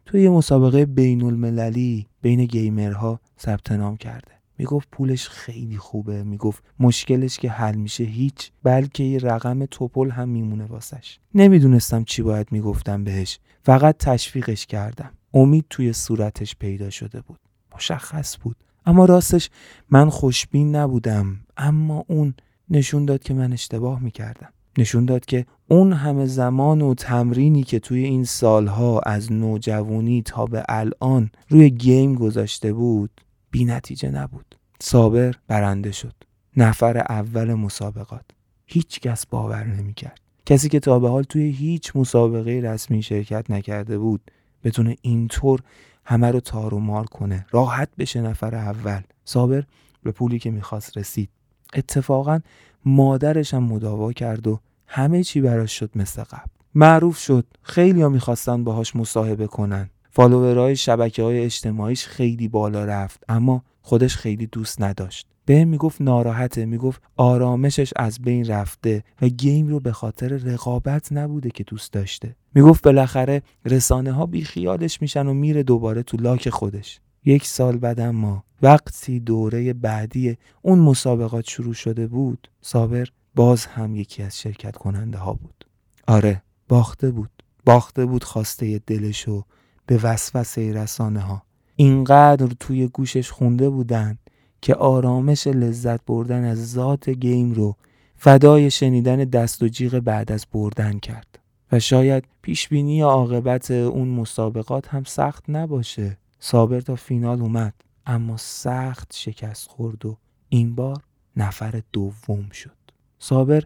توی 0.06 0.22
یه 0.22 0.30
مسابقه 0.30 0.86
بین 0.86 1.24
المللی 1.24 2.08
بین 2.22 2.46
گیمرها 2.46 3.20
ثبت 3.40 3.72
نام 3.72 3.98
کرده. 3.98 4.32
می‌گفت 4.58 4.88
پولش 4.92 5.28
خیلی 5.28 5.78
خوبه. 5.78 6.24
می‌گفت 6.24 6.64
مشکلش 6.80 7.40
که 7.40 7.50
حل 7.50 7.76
میشه 7.76 8.04
هیچ 8.04 8.52
بلکه 8.64 9.04
یه 9.04 9.20
رقم 9.20 9.66
توپل 9.66 10.10
هم 10.10 10.30
میمونه 10.30 10.66
واسش. 10.66 11.20
نمی‌دونستم 11.36 12.04
چی 12.04 12.22
باید 12.22 12.48
می‌گفتم 12.52 13.04
بهش. 13.04 13.40
فقط 13.64 13.98
تشویقش 13.98 14.66
کردم. 14.66 15.12
امید 15.34 15.66
توی 15.70 15.94
صورتش 15.94 16.56
پیدا 16.56 16.90
شده 16.90 17.22
بود. 17.22 17.40
مشخص 17.76 18.38
بود. 18.44 18.56
اما 18.86 19.06
راستش 19.06 19.50
من 19.90 20.10
خوشبین 20.10 20.76
نبودم. 20.76 21.40
اما 21.58 22.06
اون 22.08 22.34
نشون 22.70 23.06
داد 23.06 23.24
که 23.24 23.34
من 23.34 23.54
اشتباه 23.54 24.00
می‌کردم. 24.00 24.50
نشون 24.78 25.06
داد 25.06 25.26
که 25.26 25.46
اون 25.68 25.94
همه 25.94 26.26
زمان 26.26 26.82
و 26.82 26.94
تمرینی 26.94 27.64
که 27.64 27.80
توی 27.80 28.04
این 28.04 28.24
سالها 28.24 29.00
از 29.00 29.32
نوجوانی 29.32 30.22
تا 30.22 30.46
به 30.46 30.64
الان 30.70 31.32
روی 31.50 31.70
گیم 31.70 32.16
گذاشته 32.16 32.74
بود 32.74 33.22
بی 33.54 33.66
نتیجه 33.66 34.10
نبود. 34.10 34.56
صابر 34.80 35.36
برنده 35.48 35.92
شد. 35.92 36.14
نفر 36.58 36.98
اول 36.98 37.54
مسابقات. 37.54 38.26
هیچ 38.66 39.00
کس 39.00 39.26
باور 39.26 39.64
نمی‌کرد 39.64 40.20
کسی 40.46 40.70
که 40.70 40.80
تا 40.80 41.00
به 41.00 41.10
حال 41.10 41.24
توی 41.24 41.52
هیچ 41.52 41.96
مسابقه 41.96 42.52
رسمی 42.52 43.02
شرکت 43.04 43.52
نکرده 43.52 43.98
بود 43.98 44.32
بتونه 44.64 44.96
اینطور 45.02 45.60
همه 46.06 46.32
رو 46.32 46.40
تار 46.40 46.74
و 46.74 46.80
مار 46.80 47.06
کنه. 47.06 47.46
راحت 47.52 47.90
بشه 47.98 48.22
نفر 48.22 48.56
اول. 48.56 49.02
صابر 49.26 49.64
به 50.04 50.12
پولی 50.12 50.40
که 50.40 50.52
می‌خواست 50.52 50.98
رسید. 50.98 51.30
اتفاقا 51.74 52.40
مادرش 52.86 53.54
هم 53.54 53.64
مداوا 53.64 54.14
کرد 54.14 54.48
و 54.48 54.60
همه 54.88 55.24
چی 55.24 55.42
براش 55.42 55.80
شد 55.80 55.92
مثل 55.96 56.24
قبل. 56.24 56.50
معروف 56.76 57.18
شد 57.18 57.46
خیلی 57.62 58.02
ها 58.02 58.10
می‌خواستن 58.10 58.64
باهاش 58.64 58.96
مصاحبه 58.96 59.48
کنن. 59.48 59.90
فالوورهای 60.16 60.76
شبکه 60.76 61.24
های 61.24 61.40
اجتماعیش 61.40 62.06
خیلی 62.06 62.48
بالا 62.48 62.86
رفت 62.86 63.24
اما 63.30 63.64
خودش 63.82 64.16
خیلی 64.16 64.48
دوست 64.48 64.82
نداشت. 64.82 65.28
به 65.46 65.66
می‌گفت 65.66 66.02
ناراحته 66.02 66.66
می‌گفت 66.66 67.02
آرامشش 67.16 67.94
از 67.96 68.20
بین 68.22 68.48
رفته 68.48 69.04
و 69.22 69.28
گیم 69.28 69.68
رو 69.68 69.80
به 69.80 69.92
خاطر 69.92 70.28
رقابت 70.28 71.12
نبوده 71.12 71.50
که 71.50 71.64
دوست 71.64 71.94
داشته. 71.94 72.36
می‌گفت 72.56 72.84
بالاخره 72.84 73.42
رسانه 73.66 74.12
ها 74.12 74.26
بیخیالش 74.26 75.02
میشن 75.02 75.28
و 75.28 75.34
میره 75.34 75.64
دوباره 75.64 76.04
تو 76.04 76.18
لاک 76.18 76.50
خودش. 76.50 77.00
یک 77.26 77.46
سال 77.46 77.78
بعد 77.78 78.00
اما 78.00 78.44
وقتی 78.62 79.20
دوره 79.20 79.74
بعدی 79.74 80.38
اون 80.62 80.80
مسابقات 80.80 81.50
شروع 81.50 81.74
شده 81.74 82.08
بود 82.08 82.48
صابر 82.62 83.08
باز 83.36 83.66
هم 83.66 83.96
یکی 83.96 84.24
از 84.24 84.40
شرکت 84.40 84.78
کننده 84.78 85.18
ها 85.18 85.34
بود. 85.34 85.66
آره 86.08 86.42
باخته 86.68 87.12
بود. 87.12 87.44
باخته 87.66 88.06
بود 88.06 88.24
خواسته 88.24 88.82
دلشو 88.88 89.44
به 89.86 90.00
وسوسه 90.04 90.74
رسانه 90.74 91.20
ها 91.20 91.44
اینقدر 91.76 92.48
توی 92.60 92.88
گوشش 92.88 93.32
خونده 93.32 93.70
بودن 93.70 94.18
که 94.62 94.76
آرامش 94.76 95.48
لذت 95.48 96.06
بردن 96.06 96.44
از 96.44 96.72
ذات 96.72 97.10
گیم 97.10 97.52
رو 97.52 97.76
فدای 98.16 98.72
شنیدن 98.72 99.16
دست 99.16 99.64
و 99.64 99.68
جیغ 99.68 100.00
بعد 100.00 100.32
از 100.32 100.46
بردن 100.54 101.00
کرد. 101.00 101.40
و 101.72 101.80
شاید 101.80 102.24
پیشبینی 102.42 103.02
عاقبت 103.02 103.72
اون 103.72 104.08
مسابقات 104.08 104.88
هم 104.88 105.04
سخت 105.04 105.44
نباشه. 105.50 106.18
صابر 106.40 106.82
تا 106.82 106.96
فینال 106.96 107.42
اومد 107.42 107.74
اما 108.06 108.38
سخت 108.38 109.12
شکست 109.16 109.70
خورد 109.70 110.06
و 110.06 110.18
این 110.50 110.76
بار 110.76 111.02
نفر 111.38 111.82
دوم 111.94 112.50
شد. 112.50 112.78
صابر 113.20 113.64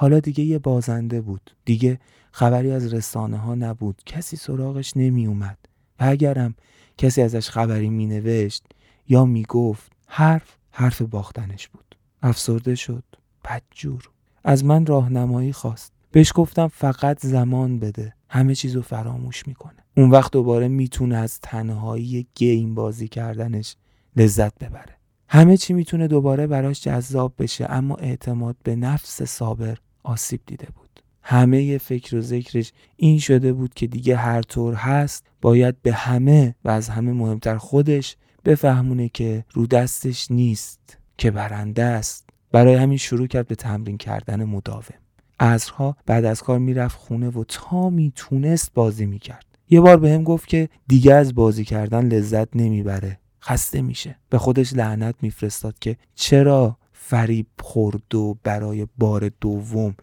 حالا 0.00 0.20
دیگه 0.20 0.44
یه 0.44 0.58
بازنده 0.58 1.20
بود. 1.20 1.50
دیگه 1.64 2.00
خبری 2.32 2.70
از 2.70 2.94
رسانه 2.94 3.36
ها 3.36 3.54
نبود. 3.54 4.02
کسی 4.06 4.36
سراغش 4.36 4.96
نمی 4.96 5.26
اومد 5.26 5.58
و 6.00 6.04
اگرم 6.08 6.54
کسی 6.98 7.22
ازش 7.22 7.50
خبری 7.50 7.90
می 7.90 8.06
نوشت 8.06 8.64
یا 9.08 9.24
می 9.24 9.42
گفت 9.48 9.92
حرف 10.06 10.56
حرف 10.70 11.02
باختنش 11.02 11.68
بود. 11.68 11.96
افسرده 12.22 12.74
شد. 12.74 13.04
بدجور. 13.44 14.10
از 14.44 14.64
من 14.64 14.86
راهنمایی 14.86 15.52
خواست. 15.52 15.92
بهش 16.10 16.32
گفتم 16.34 16.68
فقط 16.68 17.26
زمان 17.26 17.78
بده. 17.78 18.14
همه 18.28 18.54
چیزو 18.54 18.82
فراموش 18.82 19.46
می‌کنه. 19.48 19.84
اون 19.96 20.10
وقت 20.10 20.32
دوباره 20.32 20.68
می‌تونه 20.68 21.16
از 21.16 21.40
تنهایی 21.40 22.26
گیم 22.34 22.74
بازی 22.74 23.08
کردنش 23.08 23.76
لذت 24.16 24.58
ببره. 24.58 24.94
همه 25.28 25.56
چی 25.56 25.72
می‌تونه 25.72 26.08
دوباره 26.08 26.46
براش 26.46 26.82
جذاب 26.82 27.34
بشه 27.38 27.66
اما 27.70 27.94
اعتماد 27.94 28.56
به 28.62 28.76
نفس 28.76 29.22
صابر 29.22 29.78
آسیب 30.08 30.40
دیده 30.46 30.68
بود. 30.76 31.02
همه 31.22 31.78
فکر 31.78 32.16
و 32.16 32.20
ذکرش 32.20 32.72
این 32.96 33.18
شده 33.18 33.52
بود 33.52 33.74
که 33.74 33.86
دیگه 33.86 34.16
هر 34.16 34.42
طور 34.42 34.74
هست 34.74 35.24
باید 35.40 35.82
به 35.82 35.92
همه 35.92 36.54
و 36.64 36.70
از 36.70 36.88
همه 36.88 37.12
مهمتر 37.12 37.56
خودش 37.56 38.16
بفهمونه 38.44 39.08
که 39.08 39.44
رو 39.52 39.66
دستش 39.66 40.30
نیست 40.30 40.98
که 41.18 41.30
برنده 41.30 41.84
است. 41.84 42.28
برای 42.52 42.74
همین 42.74 42.98
شروع 42.98 43.26
کرد 43.26 43.46
به 43.46 43.54
تمرین 43.54 43.96
کردن 43.98 44.44
مداوم. 44.44 44.94
عصرها 45.40 45.96
بعد 46.06 46.24
از 46.24 46.42
کار 46.42 46.58
می‌رفت 46.58 46.98
خونه 46.98 47.28
و 47.28 47.44
تا 47.48 47.90
می‌تونست 47.90 48.74
بازی 48.74 49.06
می‌کرد. 49.06 49.46
یه 49.70 49.80
بار 49.80 49.96
به 49.96 50.10
هم 50.10 50.22
گفت 50.22 50.48
که 50.48 50.68
دیگه 50.86 51.14
از 51.14 51.34
بازی 51.34 51.64
کردن 51.64 52.08
لذت 52.08 52.56
نمی‌بره. 52.56 53.18
خسته 53.42 53.82
میشه. 53.82 54.16
به 54.30 54.38
خودش 54.38 54.72
لعنت 54.72 55.14
میفرستاد 55.22 55.78
که 55.78 55.96
چرا 56.14 56.78
فریب 57.08 57.46
خورد 57.62 58.14
و 58.14 58.38
برای 58.42 58.86
بار 58.98 59.30
دوم 59.40 59.94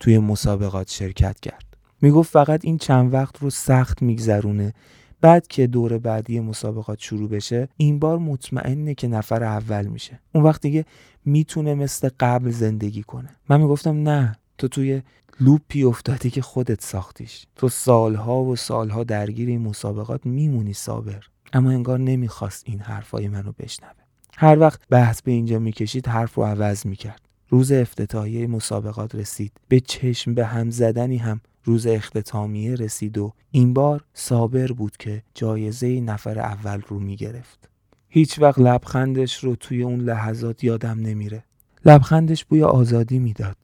توی 0.00 0.18
مسابقات 0.18 0.90
شرکت 0.90 1.40
کرد. 1.40 1.64
می‌گفت 2.00 2.32
فقط 2.32 2.64
این 2.64 2.78
چند 2.78 3.14
وقت 3.14 3.38
رو 3.38 3.50
سخت 3.50 4.02
میگذرونه. 4.02 4.74
بعد 5.20 5.46
که 5.46 5.66
دور 5.66 5.98
بعدی 5.98 6.40
مسابقات 6.40 6.98
شروع 6.98 7.28
بشه 7.28 7.68
این 7.76 7.98
بار 7.98 8.18
مطمئنه 8.18 8.94
که 8.94 9.08
نفر 9.08 9.44
اول 9.44 9.86
میشه. 9.86 10.20
اون 10.34 10.44
وقت 10.44 10.60
دیگه 10.62 10.84
می‌تونه 11.24 11.74
مثل 11.74 12.08
قبل 12.20 12.50
زندگی 12.50 13.02
کنه. 13.02 13.28
من 13.48 13.60
می‌گفتم 13.60 14.08
نه 14.08 14.36
تو 14.58 14.68
توی 14.68 15.02
لوپی 15.40 15.84
افتادی 15.84 16.30
که 16.30 16.42
خودت 16.42 16.82
ساختیش. 16.82 17.46
تو 17.56 17.68
سالها 17.68 18.42
و 18.42 18.56
سالها 18.56 19.04
درگیر 19.04 19.48
این 19.48 19.60
مسابقات 19.60 20.26
میمونی 20.26 20.72
صابر. 20.72 21.24
اما 21.52 21.70
انگار 21.70 21.98
نمی‌خواست 21.98 22.62
این 22.66 22.80
حرفای 22.80 23.28
منو 23.28 23.52
بشنوه. 23.58 24.01
هر 24.36 24.58
وقت 24.58 24.80
بحث 24.90 25.22
به 25.22 25.32
اینجا 25.32 25.58
می‌کشید 25.58 26.08
حرف 26.08 26.34
رو 26.34 26.42
عوض 26.42 26.86
می‌کرد. 26.86 27.20
روز 27.48 27.72
افتتاحیه 27.72 28.46
مسابقات 28.46 29.14
رسید. 29.14 29.52
به 29.68 29.80
چشم 29.80 30.34
به 30.34 30.46
هم 30.46 30.70
زدنی 30.70 31.16
هم 31.16 31.40
روز 31.64 31.86
اختتامیه 31.86 32.74
رسید 32.74 33.18
و 33.18 33.32
این 33.50 33.74
بار 33.74 34.04
صابر 34.14 34.66
بود 34.66 34.96
که 34.96 35.22
جایزه 35.34 36.00
نفر 36.00 36.38
اول 36.38 36.80
رو 36.88 36.98
می‌گرفت. 36.98 37.68
هیچ 38.08 38.38
وقت 38.38 38.58
لبخندش 38.58 39.44
رو 39.44 39.56
توی 39.56 39.82
اون 39.82 40.00
لحظات 40.00 40.64
یادم 40.64 41.00
نمیره. 41.00 41.44
لبخندش 41.84 42.44
بوی 42.44 42.62
آزادی 42.62 43.18
می‌داد. 43.18 43.56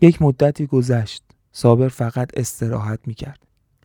یک 0.00 0.22
مدتی 0.22 0.66
گذشت. 0.66 1.22
صابر 1.52 1.88
فقط 1.88 2.30
استراحت 2.34 2.98
می‌کرد. 3.06 3.38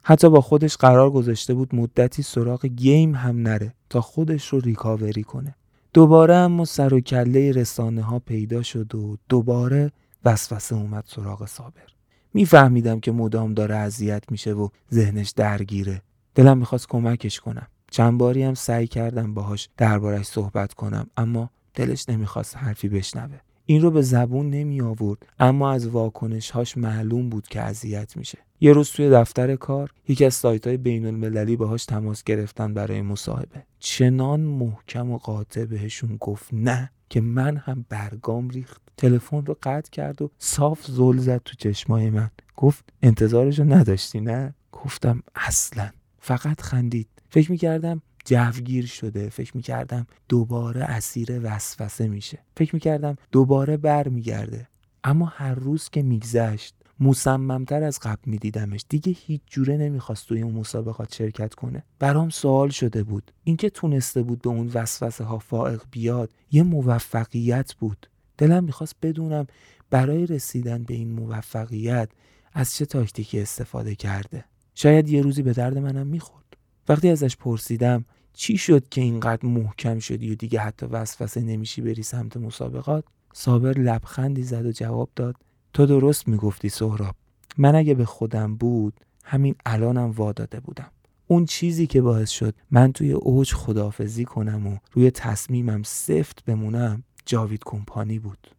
حتی 0.04 0.30
با 0.30 0.42
خودش 0.42 0.78
قرار 0.78 1.12
گذاشته 1.12 1.54
بود 1.54 1.76
مدتی 1.76 2.24
سراغ 2.24 2.66
گیم 2.66 3.16
هم 3.16 3.42
نره 3.42 3.74
تا 3.90 4.02
خودش 4.02 4.48
رو 4.48 4.60
ریکاوری 4.60 5.24
کنه. 5.24 5.56
دوباره 5.96 6.36
اما 6.36 6.66
سر 6.66 6.94
و 6.94 7.00
کله 7.00 7.52
رسانه 7.52 8.02
ها 8.02 8.20
پیدا 8.20 8.62
شد 8.64 8.96
و 8.96 9.18
دوباره 9.30 9.92
وسوسه 10.26 10.76
اومد 10.76 11.04
سراغ 11.08 11.46
صابر. 11.46 11.88
میفهمیدم 12.34 13.00
که 13.00 13.12
مدام 13.12 13.54
داره 13.54 13.76
اذیت 13.76 14.24
میشه 14.32 14.54
و 14.54 14.70
ذهنش 14.94 15.30
درگیره. 15.30 16.02
دلم 16.36 16.58
می‌خواست 16.58 16.88
کمکش 16.90 17.40
کنم. 17.40 17.68
چند 17.92 18.18
باری 18.18 18.44
هم 18.44 18.54
سعی 18.54 18.88
کردم 18.88 19.34
باهاش 19.34 19.70
دربارش 19.78 20.26
صحبت 20.26 20.74
کنم 20.74 21.08
اما 21.18 21.50
دلش 21.74 22.10
نمی‌خواست 22.10 22.58
حرفی 22.58 22.90
بشنوه. 22.90 23.40
این 23.66 23.82
رو 23.82 23.92
به 23.92 24.02
زبون 24.02 24.50
نمی 24.50 24.82
آورد 24.82 25.26
اما 25.40 25.72
از 25.72 25.88
واکنش 25.88 26.52
هاش 26.52 26.78
معلوم 26.78 27.30
بود 27.30 27.48
که 27.48 27.62
اذیت 27.62 28.18
میشه. 28.18 28.38
یه 28.62 28.74
روز 28.74 28.90
توی 28.90 29.10
دفتر 29.10 29.56
کار 29.56 29.92
یکی 30.08 30.26
از 30.26 30.34
سایت 30.34 30.68
های 30.68 30.78
بین 30.78 31.06
المللی 31.06 31.56
باهاش 31.56 31.86
تماس 31.86 32.24
گرفتن 32.24 32.74
برای 32.74 33.02
مصاحبه. 33.02 33.64
چنان 33.80 34.40
محکم 34.40 35.12
و 35.12 35.18
قاطع 35.18 35.66
بهشون 35.66 36.18
گفت 36.20 36.50
نه 36.54 36.92
که 37.10 37.22
من 37.22 37.58
هم 37.58 37.86
برگام 37.90 38.50
ریخت. 38.50 38.82
تلفن 38.98 39.46
رو 39.46 39.58
قطع 39.64 39.90
کرد 39.92 40.22
و 40.22 40.32
صاف 40.40 40.86
زل 40.86 41.18
زد 41.18 41.42
تو 41.46 41.56
چشمای 41.56 42.10
من. 42.10 42.30
گفت 42.56 42.84
انتظارشو 43.02 43.64
نداشتی 43.64 44.22
نه؟ 44.22 44.56
گفتم 44.72 45.24
اصلا. 45.36 45.90
فقط 46.20 46.62
خندید. 46.62 47.08
فکر 47.30 47.52
می‌کردم 47.52 48.02
جوگیر 48.26 48.86
شده. 48.86 49.30
فکر 49.30 49.58
می‌کردم 49.58 50.08
دوباره 50.30 50.84
اسیر 50.84 51.40
وسوسه 51.44 52.08
میشه. 52.08 52.40
فکر 52.58 52.76
می‌کردم 52.76 53.16
دوباره 53.32 53.78
بر 53.78 54.08
میگرده 54.08 54.68
اما 55.04 55.26
هر 55.26 55.56
روز 55.56 55.90
که 55.90 56.02
میگذشت 56.02 56.76
مصممتر 57.00 57.84
از 57.84 58.00
قبل 58.00 58.22
میدیدمش. 58.26 58.86
دیگه 58.90 59.16
هیچ 59.18 59.42
جوره 59.46 59.78
نمی‌خواست 59.78 60.28
توی 60.28 60.42
اون 60.42 60.54
مسابقات 60.54 61.16
شرکت 61.16 61.54
کنه. 61.54 61.84
برام 62.00 62.30
سوال 62.30 62.70
شده 62.70 63.04
بود. 63.04 63.32
اینکه 63.44 63.70
تونسته 63.70 64.24
بود 64.24 64.42
به 64.42 64.50
اون 64.50 64.72
وسوسه 64.74 65.24
ها 65.24 65.40
فائق 65.40 65.82
بیاد 65.92 66.32
یه 66.52 66.64
موفقیت 66.64 67.74
بود. 67.74 68.10
دلم 68.38 68.64
می‌خواست 68.64 68.96
بدونم 69.02 69.48
برای 69.90 70.26
رسیدن 70.26 70.84
به 70.84 70.94
این 70.94 71.12
موفقیت 71.12 72.10
از 72.54 72.76
چه 72.76 72.86
تاکتیکی 72.86 73.40
استفاده 73.40 73.96
کرده. 73.96 74.46
شاید 74.76 75.10
یه 75.10 75.22
روزی 75.22 75.42
به 75.42 75.54
درد 75.54 75.78
منم 75.78 76.08
می‌خورد. 76.08 76.58
وقتی 76.90 77.10
ازش 77.10 77.38
پرسیدم 77.38 78.06
چی 78.36 78.58
شد 78.58 78.90
که 78.90 79.02
اینقدر 79.02 79.46
محکم 79.46 80.00
شدی 80.00 80.32
و 80.32 80.36
دیگه 80.36 80.60
حتی 80.60 80.86
وسوسه 80.86 81.42
نمیشی 81.42 81.82
بری 81.82 82.04
سمت 82.04 82.38
مسابقات؟ 82.38 83.04
صابر 83.34 83.72
لبخندی 83.72 84.44
زد 84.44 84.66
و 84.66 84.72
جواب 84.72 85.10
داد. 85.16 85.36
تو 85.74 85.86
درست 85.86 86.28
می‌گفتی 86.28 86.70
سهراب. 86.70 87.16
من 87.58 87.76
اگه 87.76 87.94
به 87.94 88.06
خودم 88.06 88.56
بود 88.56 88.94
همین 89.24 89.56
الانم 89.66 90.12
وا 90.12 90.32
داده 90.32 90.60
بودم. 90.60 90.92
اون 91.28 91.46
چیزی 91.46 91.88
که 91.88 92.02
باعث 92.02 92.30
شد 92.30 92.56
من 92.72 92.92
توی 92.92 93.12
اوج 93.12 93.54
خدافزی 93.54 94.26
کنم 94.26 94.68
و 94.68 94.78
روی 94.92 95.12
تصمیمم 95.12 95.84
سفت 95.84 96.46
بمونم 96.46 97.04
جاوید 97.26 97.62
کمپانی 97.66 98.20
بود. 98.20 98.55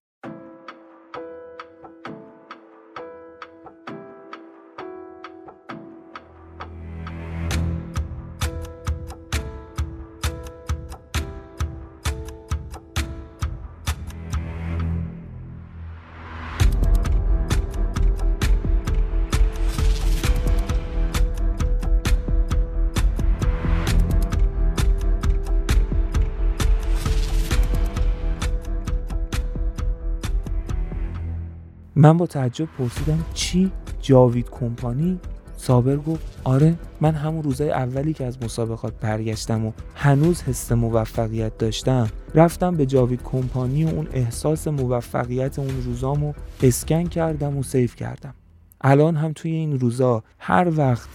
من 31.98 32.16
با 32.16 32.26
تعجب 32.26 32.68
پرسیدم 32.78 33.24
چی؟ 33.34 33.72
جاوید 34.00 34.50
کمپانی 34.50 35.20
صابر 35.56 35.96
گفت 35.96 36.40
آره 36.44 36.74
من 37.00 37.14
همون 37.14 37.42
روزای 37.42 37.70
اولی 37.70 38.12
که 38.12 38.24
از 38.24 38.42
مسابقات 38.42 38.92
برگشتم 39.00 39.66
و 39.66 39.72
هنوز 39.94 40.42
حس 40.42 40.72
موفقیت 40.72 41.58
داشتم 41.58 42.08
رفتم 42.34 42.76
به 42.76 42.86
جاوید 42.86 43.22
کمپانی 43.22 43.84
و 43.84 43.88
اون 43.88 44.08
احساس 44.12 44.68
موفقیت 44.68 45.58
اون 45.58 45.82
روزامو 45.84 46.32
اسکن 46.62 47.04
کردم 47.04 47.56
و 47.56 47.62
سیف 47.62 47.96
کردم. 47.96 48.34
الان 48.80 49.16
هم 49.16 49.32
توی 49.32 49.50
این 49.50 49.80
روزا 49.80 50.22
هر 50.38 50.72
وقت 50.76 51.08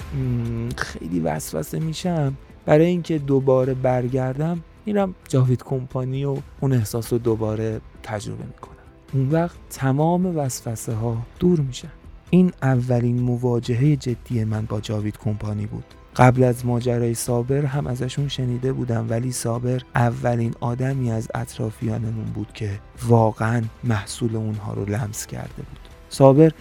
خیلی 0.78 1.20
وسوسه 1.20 1.80
میشم 1.80 2.38
برای 2.66 2.86
اینکه 2.86 3.18
دوباره 3.18 3.74
برگردم 3.74 4.64
میرم 4.86 5.16
جاوید 5.28 5.64
کمپانی 5.64 6.26
و 6.26 6.38
اون 6.60 6.74
احساس 6.74 7.14
رو 7.14 7.20
دوباره 7.20 7.82
تجربه 8.04 8.44
می‌کنم. 8.46 8.81
اون 9.14 9.30
وقت 9.30 9.58
تمام 9.70 10.38
وسوسه 10.38 10.94
ها 10.94 11.18
دور 11.40 11.60
میشن 11.60 11.92
این 12.30 12.52
اولین 12.62 13.20
مواجهه 13.20 13.96
جدی 13.96 14.44
من 14.44 14.66
با 14.66 14.82
جاوید 14.82 15.18
کمپانی 15.18 15.66
بود. 15.66 15.84
قبل 16.16 16.44
از 16.44 16.66
ماجرای 16.66 17.14
صابر 17.14 17.66
هم 17.66 17.88
ازشون 17.88 18.28
شنیده 18.28 18.74
بودم 18.74 19.10
ولی 19.10 19.32
صابر 19.32 19.82
اولین 19.96 20.54
آدمی 20.60 21.12
از 21.12 21.28
اطرافیانمون 21.36 22.26
بود 22.26 22.54
که 22.54 22.80
واقعا 23.08 23.62
محصول 23.84 24.36
اونها 24.36 24.74
رو 24.74 24.86
لمس 24.86 25.28
کرده 25.28 25.56
بود. 25.56 25.80
صابر 26.10 26.52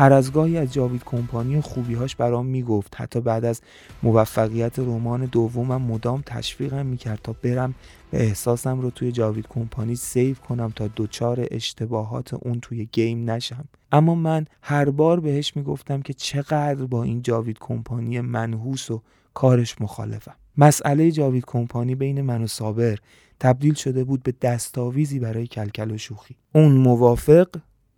هر 0.00 0.12
از 0.12 0.32
گاهی 0.32 0.56
از 0.56 0.72
جاوید 0.72 1.04
کمپانی 1.04 1.56
و 1.56 1.60
خوبیهاش 1.60 2.16
برام 2.16 2.46
می‌گفت. 2.46 2.94
حتی 2.96 3.20
بعد 3.20 3.44
از 3.44 3.60
موفقیت 4.02 4.78
رمان 4.78 5.24
دومم 5.24 5.82
مدام 5.82 6.22
تشویقم 6.26 6.86
می‌کرد 6.86 7.20
تا 7.22 7.32
برم 7.32 7.74
به 8.10 8.22
احساسم 8.22 8.80
رو 8.80 8.90
توی 8.90 9.12
جاوید 9.12 9.46
کمپانی 9.48 9.96
save 9.96 10.34
کنم 10.34 10.72
تا 10.76 10.88
دچار 10.88 11.46
اشتباهات 11.50 12.34
اون 12.34 12.60
توی 12.60 12.88
game 12.92 13.30
نشم. 13.30 13.64
اما 13.92 14.14
من 14.14 14.44
هر 14.62 14.90
بار 14.90 15.20
بهش 15.20 15.56
می‌گفتم 15.56 16.02
که 16.02 16.12
چقدر 16.12 16.84
با 16.86 17.02
این 17.02 17.22
جاوید 17.22 17.58
کمپانی 17.60 18.20
منحوس 18.20 18.90
و 18.90 19.02
کارش 19.34 19.80
مخالفم. 19.80 20.34
مسئله 20.56 21.10
جاوید 21.10 21.44
کمپانی 21.46 21.94
بین 21.94 22.20
من 22.20 22.42
و 22.42 22.46
صابر 22.46 22.98
تبدیل 23.40 23.74
شده 23.74 24.04
بود 24.04 24.22
به 24.22 24.34
دستاویزی 24.42 25.18
برای 25.18 25.46
کلکل 25.46 25.90
و 25.90 25.98
شوخی. 25.98 26.36
اون 26.54 26.72
موافق 26.72 27.48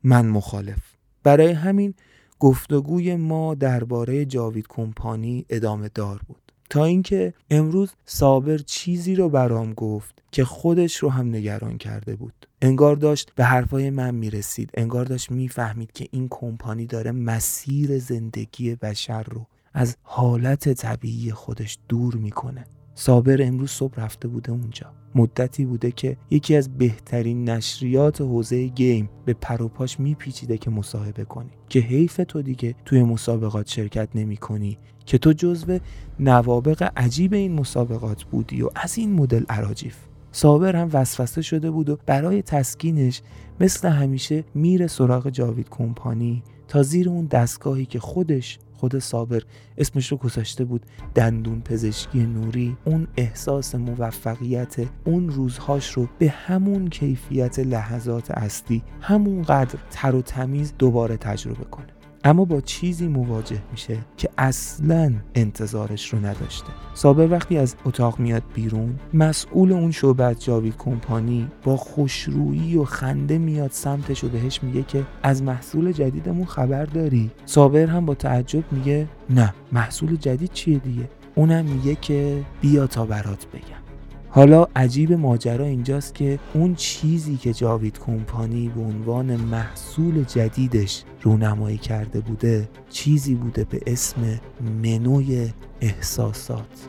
من 0.02 0.26
مخالف. 0.26 0.78
برای 1.22 1.52
همین 1.52 1.94
گفتگوی 2.38 3.16
ما 3.16 3.54
درباره 3.54 4.24
جاوید 4.24 4.66
کمپانی 4.68 5.46
ادامه 5.48 5.90
دار 5.94 6.20
بود. 6.26 6.52
تا 6.70 6.84
اینکه 6.84 7.34
امروز 7.50 7.90
صابر 8.06 8.58
چیزی 8.58 9.14
رو 9.14 9.28
برام 9.28 9.72
گفت 9.72 10.22
که 10.32 10.44
خودش 10.44 10.96
رو 10.96 11.08
هم 11.10 11.28
نگران 11.28 11.78
کرده 11.78 12.16
بود. 12.16 12.46
انگار 12.62 12.96
داشت 12.96 13.32
به 13.34 13.44
حرفای 13.44 13.90
من 13.90 14.14
می‌رسید. 14.14 14.70
انگار 14.74 15.04
داشت 15.04 15.30
می‌فهمید 15.30 15.92
که 15.92 16.08
این 16.10 16.28
کمپانی 16.30 16.86
داره 16.86 17.12
مسیر 17.12 17.98
زندگی 17.98 18.74
بشر 18.74 19.22
رو 19.22 19.46
از 19.74 19.96
حالت 20.02 20.72
طبیعی 20.72 21.32
خودش 21.32 21.78
دور 21.88 22.14
می‌کنه. 22.14 22.64
صابر 22.94 23.42
امروز 23.42 23.70
صبح 23.70 24.00
رفته 24.00 24.28
بوده 24.28 24.52
اونجا. 24.52 25.01
مدتی 25.14 25.64
بوده 25.64 25.90
که 25.90 26.16
یکی 26.30 26.56
از 26.56 26.78
بهترین 26.78 27.48
نشریات 27.48 28.20
حوزه 28.20 28.66
گیم 28.66 29.10
به 29.24 29.32
پروپاش 29.32 30.00
میپیچیده 30.00 30.58
که 30.58 30.70
مصاحبه 30.70 31.24
کنی. 31.24 31.50
که 31.68 31.80
حیف 31.80 32.20
تو 32.28 32.42
دیگه 32.42 32.74
توی 32.84 33.02
مسابقات 33.02 33.68
شرکت 33.68 34.08
نمی 34.14 34.36
کنی 34.36 34.78
که 35.06 35.18
تو 35.18 35.32
جزو 35.32 35.78
نوابق 36.20 36.90
عجیب 36.96 37.32
این 37.32 37.52
مسابقات 37.52 38.24
بودی 38.24 38.62
و 38.62 38.68
از 38.74 38.98
این 38.98 39.12
مدل 39.12 39.44
عراجیف. 39.48 39.96
صابر 40.32 40.76
هم 40.76 40.90
وسوسه 40.92 41.42
شده 41.42 41.70
بود 41.70 41.88
و 41.88 41.98
برای 42.06 42.42
تسکینش 42.42 43.22
مثل 43.60 43.88
همیشه 43.88 44.44
میره 44.54 44.86
سراغ 44.86 45.28
جاوید 45.28 45.68
کمپانی 45.70 46.42
تا 46.68 46.82
زیر 46.82 47.08
اون 47.08 47.26
دستگاهی 47.26 47.86
که 47.86 48.00
خودش 48.00 48.58
خود 48.82 48.98
صابر 48.98 49.42
اسمش 49.78 50.12
رو 50.12 50.18
گذاشته 50.18 50.64
بود 50.64 50.86
دندون 51.14 51.60
پزشکی 51.60 52.26
نوری. 52.26 52.76
اون 52.84 53.06
احساس 53.16 53.74
موفقیت 53.74 54.76
اون 55.04 55.28
روزهاش 55.28 55.92
رو 55.92 56.08
به 56.18 56.30
همون 56.30 56.88
کیفیت 56.88 57.58
لحظات 57.58 58.30
اصلی 58.30 58.82
همونقدر 59.00 59.78
تر 59.90 60.14
و 60.14 60.22
تمیز 60.22 60.74
دوباره 60.78 61.16
تجربه 61.16 61.64
کنه. 61.64 62.01
اما 62.24 62.44
با 62.44 62.60
چیزی 62.60 63.08
مواجه 63.08 63.62
میشه 63.70 63.98
که 64.16 64.28
اصلا 64.38 65.12
انتظارش 65.34 66.12
رو 66.12 66.18
نداشته. 66.18 66.68
صابر 66.94 67.30
وقتی 67.30 67.58
از 67.58 67.76
اتاق 67.84 68.18
میاد 68.18 68.42
بیرون 68.54 68.98
مسئول 69.14 69.72
اون 69.72 69.90
شعبه 69.90 70.24
از 70.24 70.44
جاوید 70.44 70.76
کمپانی 70.78 71.48
با 71.64 71.76
خوشرویی 71.76 72.76
و 72.76 72.84
خنده 72.84 73.38
میاد 73.38 73.70
سمتش 73.70 74.24
و 74.24 74.28
بهش 74.28 74.62
میگه 74.62 74.82
که 74.82 75.02
از 75.22 75.42
محصول 75.42 75.92
جدیدمون 75.92 76.44
خبر 76.44 76.84
داری؟ 76.84 77.30
صابر 77.46 77.86
هم 77.86 78.06
با 78.06 78.14
تعجب 78.14 78.72
میگه 78.72 79.08
نه 79.30 79.54
محصول 79.72 80.16
جدید 80.16 80.52
چیه 80.52 80.78
دیگه؟ 80.78 81.08
اونم 81.34 81.64
میگه 81.64 81.94
که 81.94 82.44
بیا 82.60 82.86
تا 82.86 83.06
برات 83.06 83.46
بگم. 83.46 83.91
حالا 84.34 84.66
عجیب 84.76 85.12
ماجرا 85.12 85.64
اینجاست 85.64 86.14
که 86.14 86.38
اون 86.54 86.74
چیزی 86.74 87.36
که 87.36 87.52
جاوید 87.52 87.98
کمپانی 87.98 88.68
به 88.68 88.80
عنوان 88.80 89.36
محصول 89.36 90.24
جدیدش 90.24 91.04
رونمایی 91.22 91.78
کرده 91.78 92.20
بوده 92.20 92.68
چیزی 92.90 93.34
بوده 93.34 93.64
به 93.64 93.80
اسم 93.86 94.40
منوی 94.82 95.50
احساسات. 95.80 96.88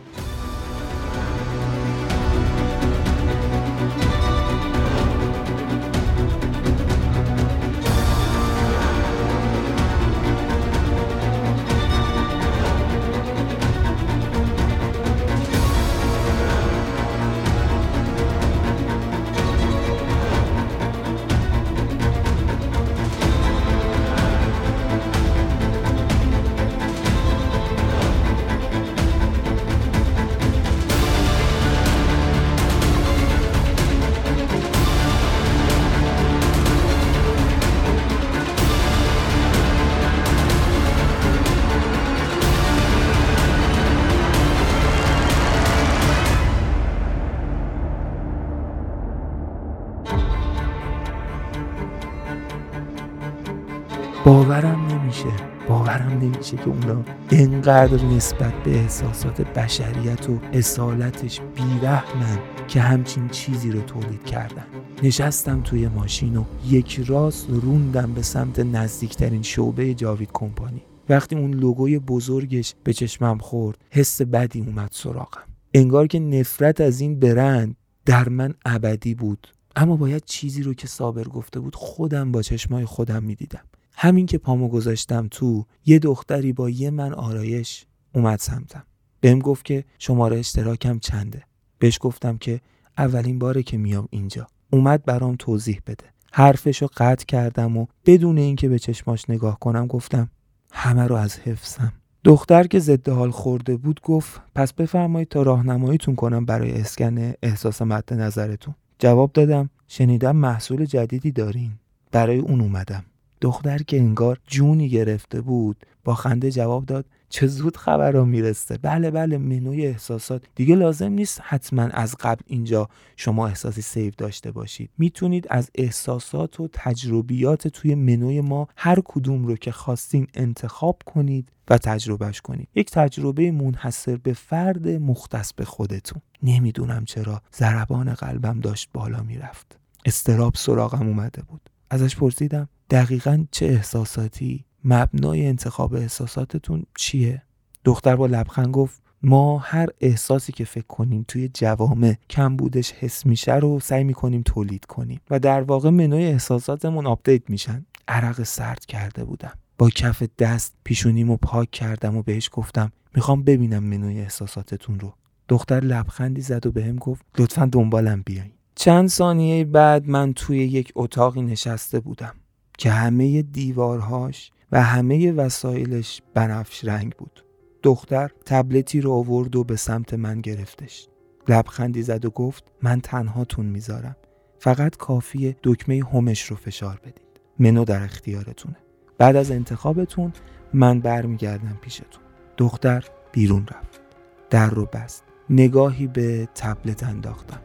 نمیشه 56.44 56.58
که 56.58 56.70
اونا 56.70 57.04
انقدر 57.32 58.06
نسبت 58.06 58.54
به 58.64 58.72
احساسات 58.72 59.42
بشریت 59.42 60.30
و 60.30 60.40
اصالتش 60.54 61.42
بیرحمن 61.56 62.40
که 62.68 62.82
همچین 62.82 63.30
چیزی 63.30 63.72
رو 63.72 63.82
تولید 63.82 64.24
کردن. 64.24 64.66
نشستم 65.04 65.62
توی 65.62 65.88
ماشین 65.88 66.38
و 66.38 66.44
یک 66.70 67.02
راست 67.08 67.50
روندم 67.50 68.14
به 68.14 68.22
سمت 68.22 68.60
نزدیکترین 68.60 69.42
شعبه 69.42 69.94
جاوید 69.94 70.30
کمپانی. 70.34 70.82
وقتی 71.10 71.36
اون 71.36 71.54
لوگوی 71.54 72.00
بزرگش 72.00 72.74
به 72.84 72.94
چشمم 72.94 73.38
خورد 73.38 73.78
حس 73.92 74.22
بدی 74.22 74.60
اومد 74.60 74.90
سراغم. 74.92 75.44
انگار 75.74 76.08
که 76.08 76.20
نفرت 76.20 76.82
از 76.82 77.00
این 77.00 77.20
برند 77.20 77.76
در 78.06 78.30
من 78.30 78.54
ابدی 78.66 79.16
بود. 79.16 79.48
اما 79.76 79.96
باید 79.96 80.24
چیزی 80.26 80.64
رو 80.64 80.74
که 80.74 80.88
صابر 80.88 81.24
گفته 81.24 81.60
بود 81.60 81.76
خودم 81.76 82.32
با 82.32 82.42
چشمای 82.42 82.86
خودم 82.86 83.24
می‌دیدم. 83.24 83.64
همین 84.04 84.26
که 84.26 84.38
پامو 84.38 84.68
گذاشتم 84.68 85.28
تو 85.32 85.66
یه 85.86 86.00
دختری 86.00 86.54
با 86.54 86.70
یه 86.70 86.90
من 86.90 87.14
آرایش 87.14 87.86
اومد 88.14 88.40
سمتم. 88.40 88.84
بهم 89.22 89.40
گفت 89.40 89.66
که 89.66 89.84
شماره 90.00 90.40
اشتراکم 90.40 91.00
چنده. 91.00 91.44
بهش 91.80 91.98
گفتم 92.02 92.38
که 92.38 92.62
اولین 92.98 93.40
باره 93.40 93.64
که 93.64 93.78
میام 93.78 94.08
اینجا. 94.12 94.48
اومد 94.70 95.06
برام 95.06 95.36
توضیح 95.40 95.82
بده. 95.88 96.06
حرفشو 96.32 96.88
قطع 96.98 97.26
کردم 97.26 97.78
و 97.78 97.86
بدون 98.06 98.38
اینکه 98.38 98.70
به 98.70 98.80
چشماش 98.80 99.30
نگاه 99.30 99.60
کنم 99.60 99.88
گفتم 99.88 100.30
همه 100.72 101.08
رو 101.08 101.16
از 101.16 101.40
حفظم. 101.40 101.94
دختر 102.24 102.64
که 102.64 102.80
ضد 102.80 103.10
حال 103.10 103.32
خورده 103.32 103.78
بود 103.78 104.02
گفت 104.04 104.42
پس 104.56 104.74
بفرمایید 104.74 105.30
تا 105.30 105.42
راهنماییتون 105.42 106.16
کنم 106.16 106.46
برای 106.46 106.72
اسکن 106.82 107.34
احساس 107.44 107.82
مد 107.82 108.14
نظرتون. 108.14 108.76
جواب 109.00 109.32
دادم 109.34 109.70
شنیدم 109.88 110.36
محصول 110.36 110.86
جدیدی 110.86 111.32
دارین. 111.32 111.72
برای 112.12 112.38
اون 112.38 112.62
اومدم. 112.62 113.04
دختر 113.44 113.78
که 113.78 113.98
انگار 113.98 114.40
جونی 114.48 114.90
گرفته 114.90 115.42
بود 115.42 115.86
با 116.04 116.16
خنده 116.16 116.52
جواب 116.52 116.86
داد 116.86 117.06
چه 117.30 117.48
زود 117.48 117.78
خبر 117.78 118.12
را 118.12 118.26
می‌رسه. 118.26 118.78
بله 118.78 119.12
بله 119.12 119.38
منوی 119.38 119.86
احساسات. 119.88 120.44
دیگه 120.56 120.76
لازم 120.76 121.12
نیست 121.12 121.42
حتما 121.44 121.82
از 121.82 122.16
قبل 122.20 122.42
اینجا 122.48 122.90
شما 123.18 123.48
احساسی 123.48 123.82
سیو 123.82 124.14
داشته 124.18 124.52
باشید. 124.52 124.90
می‌تونید 124.98 125.48
از 125.50 125.70
احساسات 125.76 126.60
و 126.60 126.70
تجربیات 126.74 127.68
توی 127.68 127.96
منوی 127.96 128.42
ما 128.42 128.68
هر 128.78 129.02
کدوم 129.06 129.46
رو 129.46 129.56
که 129.56 129.72
خواستین 129.72 130.28
انتخاب 130.34 131.02
کنید 131.06 131.50
و 131.70 131.78
تجربهش 131.78 132.42
کنید. 132.42 132.68
یک 132.76 132.92
تجربه 132.92 133.52
منحصر 133.52 134.16
به 134.16 134.34
فرد 134.34 134.88
مختص 134.88 135.54
به 135.54 135.66
خودتون. 135.66 136.22
نمی‌دونم 136.44 137.06
چرا 137.06 137.42
ضربان 137.56 138.14
قلبم 138.14 138.60
داشت 138.60 138.90
بالا 138.94 139.24
می‌رفت. 139.24 139.80
اضطراب 140.06 140.54
سراغم 140.56 141.08
اومده 141.08 141.42
بود. 141.42 141.70
ازش 141.94 142.16
پرسیدم 142.16 142.70
دقیقا 142.90 143.46
چه 143.52 143.66
احساساتی؟ 143.66 144.66
مبنای 144.86 145.46
انتخاب 145.46 145.94
احساساتتون 145.94 146.84
چیه؟ 146.96 147.42
دختر 147.86 148.16
با 148.16 148.26
لبخند 148.26 148.68
گفت 148.68 149.02
ما 149.24 149.58
هر 149.58 149.88
احساسی 150.02 150.52
که 150.52 150.66
فکر 150.66 150.88
کنیم 150.88 151.26
توی 151.28 151.50
جوامع 151.54 152.16
کم 152.30 152.56
بودش 152.56 152.92
حس 152.92 153.26
میشه 153.26 153.56
رو 153.56 153.80
سعی 153.80 154.04
می‌کنیم 154.04 154.42
تولید 154.42 154.86
کنیم 154.86 155.22
و 155.30 155.40
در 155.40 155.62
واقع 155.62 155.90
منوی 155.90 156.26
احساساتمون 156.26 157.08
update 157.08 157.50
میشن. 157.50 157.86
عرق 158.08 158.44
سرد 158.44 158.86
کرده 158.86 159.24
بودم. 159.24 159.54
با 159.78 159.90
کف 159.90 160.24
دست 160.40 160.76
پیشونیمو 160.84 161.38
پاک 161.38 161.72
کردم 161.72 162.18
و 162.18 162.24
بهش 162.24 162.50
گفتم 162.52 162.92
می‌خوام 163.16 163.44
ببینم 163.44 163.84
منوی 163.84 164.20
احساساتتون 164.20 165.00
رو. 165.00 165.14
دختر 165.48 165.80
لبخندی 165.80 166.42
زد 166.42 166.66
و 166.66 166.72
بهم 166.72 166.96
گفت 166.96 167.26
لطفا 167.40 167.70
دنبالم 167.72 168.24
بیاین. 168.26 168.52
چند 168.76 169.10
ثانیه 169.10 169.66
بعد 169.66 170.08
من 170.08 170.34
توی 170.34 170.58
یک 170.58 170.92
اتاقی 170.96 171.42
نشسته 171.42 172.00
بودم 172.00 172.34
که 172.78 172.92
همه 172.92 173.42
دیوارهاش 173.42 174.52
و 174.72 174.84
همه 174.84 175.32
وسایلش 175.32 176.22
بنفش 176.34 176.86
رنگ 176.86 177.16
بود. 177.16 177.46
دختر 177.84 178.32
تبلتی 178.46 179.02
رو 179.02 179.12
آورد 179.12 179.56
و 179.56 179.64
به 179.64 179.76
سمت 179.76 180.14
من 180.14 180.42
گرفتش. 180.42 181.08
لبخندی 181.48 182.02
زد 182.02 182.26
و 182.26 182.30
گفت 182.30 182.64
من 182.82 183.02
تنهاتون 183.02 183.66
می‌ذارم. 183.66 184.16
فقط 184.60 184.98
کافیه 184.98 185.56
دکمه 185.64 186.04
همش 186.14 186.42
رو 186.44 186.56
فشار 186.56 187.00
بدید. 187.04 187.42
منو 187.60 187.86
در 187.86 188.04
اختیارتونه. 188.04 188.76
بعد 189.18 189.36
از 189.36 189.52
انتخابتون 189.52 190.34
من 190.74 191.00
برمیگردم 191.00 191.78
پیشتون. 191.82 192.24
دختر 192.58 193.06
بیرون 193.32 193.68
رفت. 193.68 194.02
در 194.50 194.70
رو 194.70 194.86
بست. 194.86 195.24
نگاهی 195.50 196.08
به 196.08 196.48
تبلت 196.56 197.04
انداختم. 197.04 197.62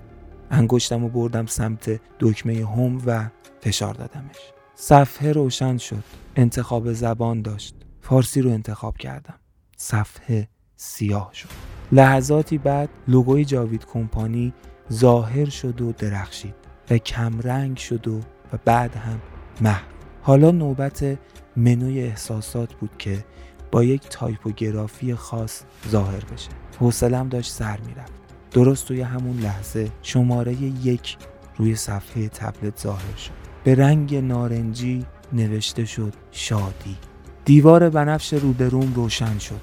انگشتم 0.50 1.04
و 1.04 1.08
بردم 1.08 1.46
سمت 1.46 2.00
دکمه 2.20 2.66
هم 2.66 3.02
و 3.06 3.28
فشار 3.60 3.94
دادمش. 3.94 4.36
صفحه 4.74 5.32
روشن 5.32 5.76
شد. 5.76 6.04
انتخاب 6.36 6.92
زبان 6.92 7.42
داشت. 7.42 7.74
فارسی 8.00 8.40
رو 8.40 8.50
انتخاب 8.50 8.96
کردم. 8.96 9.34
صفحه 9.76 10.48
سیاه 10.76 11.30
شد. 11.32 11.48
لحظاتی 11.92 12.58
بعد 12.58 12.88
لوگوی 13.08 13.44
جاوید 13.44 13.86
کمپانی 13.86 14.52
ظاهر 14.92 15.48
شد 15.48 15.80
و 15.80 15.92
درخشید 15.92 16.54
و 16.90 16.98
کمرنگ 16.98 17.76
شد 17.76 18.08
و, 18.08 18.18
و 18.52 18.58
بعد 18.64 18.96
هم 18.96 19.20
محو. 19.60 19.84
حالا 20.22 20.50
نوبت 20.50 21.18
منوی 21.56 22.00
احساسات 22.00 22.74
بود 22.74 22.90
که 22.98 23.24
با 23.72 23.84
یک 23.84 24.08
تایپوگرافی 24.08 25.14
خاص 25.14 25.62
ظاهر 25.88 26.24
بشه. 26.24 26.50
حوصلم 26.80 27.28
داشت 27.28 27.52
سر 27.52 27.78
می‌رفت. 27.80 28.17
درست 28.50 28.88
توی 28.88 29.00
همون 29.00 29.40
لحظه 29.40 29.90
شماره 30.02 30.52
یک 30.62 31.16
روی 31.56 31.76
صفحه 31.76 32.28
تبلت 32.28 32.80
ظاهر 32.80 33.16
شد. 33.16 33.30
به 33.64 33.74
رنگ 33.74 34.14
نارنجی 34.14 35.06
نوشته 35.32 35.84
شد 35.84 36.14
شادی. 36.30 36.96
دیوار 37.44 37.90
بنفش 37.90 38.32
روبروم 38.32 38.94
روشن 38.94 39.38
شد. 39.38 39.60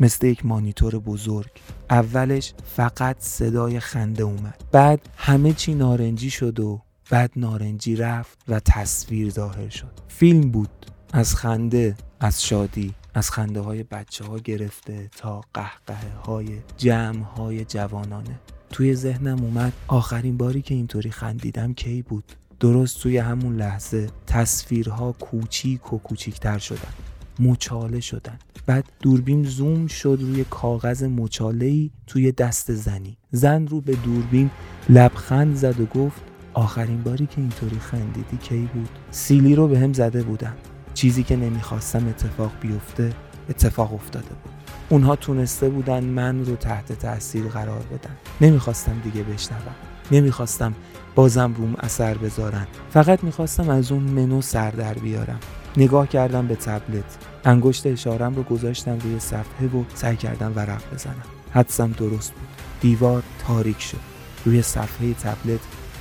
مثل 0.00 0.26
یک 0.26 0.46
مانیتور 0.46 0.98
بزرگ. 0.98 1.50
اولش 1.90 2.54
فقط 2.76 3.16
صدای 3.18 3.80
خنده 3.80 4.22
اومد. 4.22 4.64
بعد 4.72 5.08
همه 5.16 5.52
چی 5.52 5.74
نارنجی 5.74 6.30
شد 6.30 6.60
و 6.60 6.82
بعد 7.10 7.30
نارنجی 7.36 7.96
رفت 7.96 8.38
و 8.48 8.60
تصویر 8.60 9.30
ظاهر 9.30 9.68
شد. 9.68 9.92
فیلم 10.08 10.50
بود. 10.50 10.86
از 11.12 11.34
خنده 11.34 11.94
از 12.20 12.44
شادی. 12.44 12.94
از 13.14 13.30
خنده 13.30 13.60
های 13.60 13.82
بچه 13.82 14.24
ها 14.24 14.38
گرفته 14.38 15.10
تا 15.16 15.40
قهقه 15.54 16.16
های 16.24 16.58
جمع 16.76 17.22
های 17.22 17.64
جوانانه. 17.64 18.40
توی 18.70 18.94
ذهنم 18.94 19.44
اومد 19.44 19.72
آخرین 19.88 20.36
باری 20.36 20.62
که 20.62 20.74
اینطوری 20.74 21.10
خندیدم 21.10 21.74
کی 21.74 22.02
بود. 22.02 22.24
درست 22.60 23.02
توی 23.02 23.18
همون 23.18 23.56
لحظه 23.56 24.10
تصویرها 24.26 25.12
کوچیک 25.12 25.92
و 25.92 25.98
کوچیکتر 25.98 26.58
شدن. 26.58 26.92
مچاله 27.38 28.00
شدن. 28.00 28.38
بعد 28.66 28.84
دوربین 29.00 29.44
زوم 29.44 29.86
شد 29.86 30.18
روی 30.20 30.44
کاغذ 30.44 31.02
مچاله 31.02 31.90
توی 32.06 32.32
دست 32.32 32.74
زنی. 32.74 33.16
زن 33.30 33.66
رو 33.66 33.80
به 33.80 33.94
دوربین 33.94 34.50
لبخند 34.88 35.56
زد 35.56 35.80
و 35.80 35.86
گفت 35.86 36.20
آخرین 36.54 37.02
باری 37.02 37.26
که 37.26 37.40
اینطوری 37.40 37.78
خندیدی 37.78 38.36
کی 38.36 38.68
بود؟ 38.74 38.88
سیلی 39.10 39.54
رو 39.54 39.68
به 39.68 39.78
هم 39.78 39.92
زده 39.92 40.22
بودم 40.22 40.54
چیزی 40.94 41.22
که 41.22 41.36
نمی‌خواستم 41.36 42.08
اتفاق 42.08 42.52
بیفته 42.60 43.12
اتفاق 43.50 43.94
افتاده 43.94 44.28
بود. 44.28 44.52
اونها 44.88 45.16
تونسته 45.16 45.68
بودن 45.68 46.04
من 46.04 46.44
رو 46.44 46.56
تحت 46.56 46.92
تاثیر 46.92 47.44
قرار 47.44 47.82
بدن. 47.82 48.16
نمی‌خواستم 48.40 49.00
دیگه 49.04 49.22
بشنوم. 49.22 49.74
نمی‌خواستم 50.10 50.74
بازم 51.14 51.54
روم 51.54 51.74
اثر 51.80 52.14
بذارن. 52.14 52.66
فقط 52.90 53.24
می‌خواستم 53.24 53.70
از 53.70 53.92
اون 53.92 54.02
منو 54.02 54.42
سر 54.42 54.70
در 54.70 54.94
بیارم. 54.94 55.40
نگاه 55.76 56.08
کردم 56.08 56.46
به 56.46 56.56
تبلت. 56.56 57.18
انگشت 57.44 57.86
اشارم 57.86 58.34
رو 58.34 58.42
گذاشتم 58.42 58.98
روی 58.98 59.20
صفحه 59.20 59.66
و 59.66 59.84
سعی 59.94 60.16
کردم 60.16 60.52
ورق 60.56 60.82
بزنم. 60.94 61.24
حدسم 61.50 61.92
درست 61.92 62.32
بود. 62.32 62.48
دیوار 62.80 63.22
تاریک 63.46 63.80
شد. 63.80 64.00
روی 64.44 64.62
صفحه 64.62 65.14
تبلت 65.14 65.60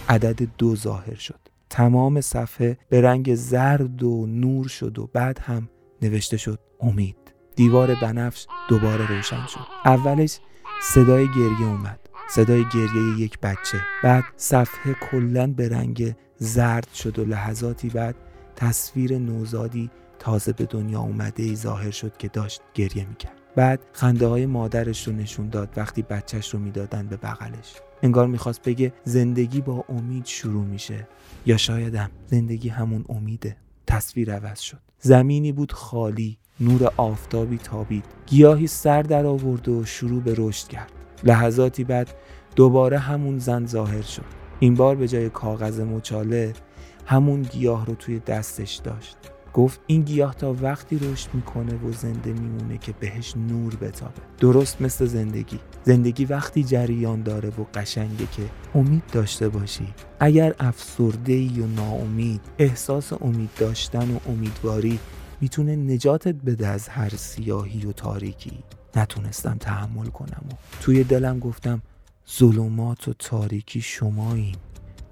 عدد 0.10 0.48
دو 0.58 0.76
ظاهر 0.76 1.16
شد. 1.16 1.51
تمام 1.72 2.22
صفحه 2.22 2.78
به 2.90 3.02
رنگ 3.02 3.36
زرد 3.36 4.04
و 4.04 4.28
نور 4.28 4.68
شد 4.68 5.00
و 5.00 5.10
بعد 5.14 5.40
هم 5.40 5.70
نوشته 6.02 6.38
شد 6.38 6.60
امید. 6.80 7.16
دیوار 7.56 7.96
بنفش 7.96 8.48
دوباره 8.70 9.08
روشن 9.08 9.46
شد. 9.48 9.60
اولش 9.86 10.40
صدای 10.82 11.28
گریه 11.28 11.68
اومد. 11.68 12.00
صدای 12.30 12.66
گریه 12.74 13.20
یک 13.20 13.40
بچه. 13.40 13.78
بعد 14.04 14.24
صفحه 14.36 14.94
کلا 15.12 15.48
به 15.48 15.70
رنگ 15.70 16.16
زرد 16.38 16.88
شد 16.94 17.20
و 17.20 17.26
لحظاتی 17.26 17.90
بعد 17.90 18.16
تصویر 18.56 19.18
نوزادی 19.18 19.90
تازه 20.20 20.54
به 20.54 20.66
دنیا 20.66 21.00
اومده 21.00 21.44
ای 21.44 21.56
ظاهر 21.56 21.92
شد 21.92 22.18
که 22.18 22.28
داشت 22.28 22.62
گریه 22.74 23.06
می‌کرد. 23.10 23.42
بعد 23.56 23.80
خنده 23.94 24.28
های 24.28 24.46
مادرش 24.46 25.08
رو 25.08 25.14
نشون 25.14 25.50
داد 25.50 25.70
وقتی 25.78 26.02
بچهش 26.02 26.54
رو 26.54 26.60
می‌دادن 26.60 27.08
به 27.08 27.18
بغلش. 27.18 27.74
انگار 28.02 28.28
می‌خواست 28.28 28.62
بگه 28.62 28.94
زندگی 29.04 29.62
با 29.62 29.86
امید 29.90 30.26
شروع 30.26 30.66
میشه. 30.66 31.08
یا 31.46 31.58
شایدم 31.58 32.10
زندگی 32.28 32.70
همون 32.70 33.06
امیده 33.10 33.58
تصویر 33.88 34.34
عوض 34.36 34.60
شد. 34.60 34.80
زمینی 35.00 35.52
بود 35.52 35.72
خالی 35.72 36.38
نور 36.60 36.94
آفتابی 36.98 37.58
تابید. 37.58 38.06
گیاهی 38.26 38.68
سر 38.68 39.02
در 39.02 39.26
آورد 39.26 39.70
و 39.70 39.86
شروع 39.86 40.22
به 40.22 40.36
رشد 40.38 40.68
کرد. 40.68 40.92
لحظاتی 41.24 41.84
بعد 41.84 42.16
دوباره 42.56 43.00
همون 43.00 43.40
زن 43.40 43.66
ظاهر 43.66 44.02
شد. 44.02 44.26
این 44.60 44.76
بار 44.76 44.96
به 44.96 45.08
جای 45.08 45.30
کاغذ 45.30 45.80
مچاله 45.80 46.54
همون 47.06 47.42
گیاه 47.42 47.86
رو 47.86 47.96
توی 47.96 48.20
دستش 48.20 48.76
داشت. 48.76 49.18
گفت 49.54 49.80
این 49.88 50.02
گیاه 50.02 50.36
تا 50.36 50.56
وقتی 50.62 51.00
رشد 51.00 51.30
می‌کنه 51.34 51.74
و 51.74 51.92
زنده 51.92 52.34
میمونه 52.34 52.78
که 52.78 52.94
بهش 53.00 53.38
نور 53.38 53.76
بتابه. 53.76 54.22
درست 54.40 54.82
مثل 54.82 55.06
زندگی. 55.06 55.60
زندگی 55.84 56.26
وقتی 56.26 56.64
جریان 56.64 57.24
داره 57.24 57.50
و 57.50 57.64
قشنگه 57.74 58.26
که 58.26 58.44
امید 58.76 59.04
داشته 59.12 59.50
باشی. 59.50 59.88
اگر 60.20 60.56
افسرده 60.60 61.34
ای 61.34 61.60
و 61.60 61.68
ناامید 61.68 62.42
احساس 62.60 63.14
امید 63.14 63.50
داشتن 63.58 64.12
و 64.12 64.20
امیدواری 64.30 65.00
می‌تونه 65.42 65.76
نجاتت 65.76 66.36
بده 66.36 66.68
از 66.68 66.88
هر 66.88 67.10
سیاهی 67.10 67.86
و 67.86 67.92
تاریکی. 67.92 68.64
نتونستم 68.96 69.58
تحمل 69.60 70.06
کنم 70.06 70.44
و 70.52 70.54
توی 70.82 71.04
دلم 71.04 71.40
گفتم 71.40 71.82
ظلمات 72.38 73.08
و 73.08 73.14
تاریکی 73.20 73.82
شماییم. 73.82 74.56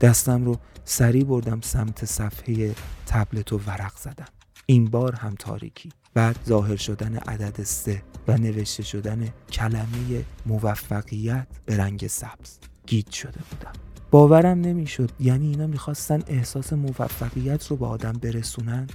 دستم 0.01 0.45
رو 0.45 0.57
سری 0.91 1.23
بردم 1.23 1.61
سمت 1.61 2.05
صفحه 2.05 2.75
تبلت 3.05 3.53
و 3.53 3.57
ورق 3.57 3.97
زدم 3.97 4.25
این 4.65 4.85
بار 4.85 5.15
هم 5.15 5.35
تاریکی. 5.39 5.89
بعد 6.13 6.39
ظاهر 6.47 6.75
شدن 6.75 7.15
عدد 7.15 7.63
سه 7.63 8.03
و 8.27 8.37
نوشته 8.37 8.83
شدن 8.83 9.27
کلمه 9.51 10.23
موفقیت 10.45 11.47
به 11.65 11.77
رنگ 11.77 12.07
سبز. 12.07 12.57
گیج 12.87 13.11
شده 13.11 13.39
بودم. 13.49 13.71
باورم 14.11 14.61
نمی‌شد. 14.61 15.11
یعنی 15.19 15.49
اینا 15.49 15.67
می‌خواستن 15.67 16.23
احساس 16.27 16.73
موفقیت 16.73 17.67
رو 17.67 17.75
به 17.75 17.85
آدم 17.85 18.13
برسونن؟ 18.13 18.87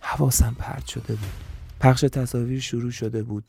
حواسم 0.00 0.56
پرت 0.58 0.86
شده 0.86 1.14
بود. 1.14 1.32
پخش 1.80 2.00
تصاویر 2.00 2.60
شروع 2.60 2.90
شده 2.90 3.22
بود. 3.22 3.44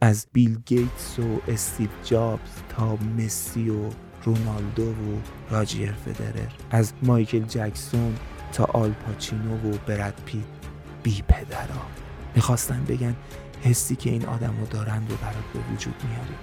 از 0.00 0.26
بیل 0.32 0.58
گیتس 0.66 1.18
و 1.18 1.40
استیو 1.48 1.88
جابز 2.04 2.50
تا 2.68 2.96
مسی 2.96 3.70
و 3.70 3.90
رونالدو 4.24 4.90
و 4.90 5.20
راجر 5.50 5.92
فدرر 5.92 6.50
از 6.70 6.92
مایکل 7.02 7.42
جکسون 7.42 8.16
تا 8.52 8.64
آل 8.64 8.90
پاچینو 8.90 9.70
و 9.70 9.78
برد 9.86 10.22
پیت. 10.26 10.44
بی 11.02 11.22
پدرا. 11.28 11.82
می‌خواستن 12.34 12.84
بگن 12.84 13.16
حسی 13.62 13.96
که 13.96 14.10
این 14.10 14.26
آدم 14.26 14.56
رو 14.60 14.66
دارند 14.66 15.12
رو 15.12 15.14
برات 15.16 15.44
به 15.54 15.72
وجود 15.72 15.94
میاریم. 16.08 16.34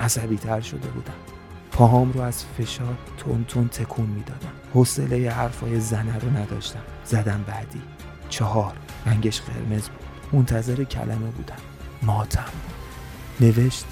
عصبی 0.00 0.36
تر 0.36 0.60
شده 0.60 0.88
بودم 0.88 1.14
پاهام 1.72 2.12
رو 2.12 2.20
از 2.20 2.44
فشار 2.58 2.98
تون 3.18 3.44
تون 3.44 3.68
تکون 3.68 4.06
می‌دادم 4.06 4.52
حوصله 4.74 5.30
حرفای 5.30 5.80
زنه 5.80 6.18
رو 6.18 6.30
نداشتم 6.30 6.82
زدم 7.04 7.44
بعدی. 7.46 7.82
چهار. 8.28 8.72
رنگش 9.06 9.40
قرمز 9.40 9.88
بود. 9.88 10.04
منتظر 10.32 10.84
کلمه 10.84 11.30
بودم 11.30 11.56
ماتم. 12.02 12.52
نوشت 13.40 13.86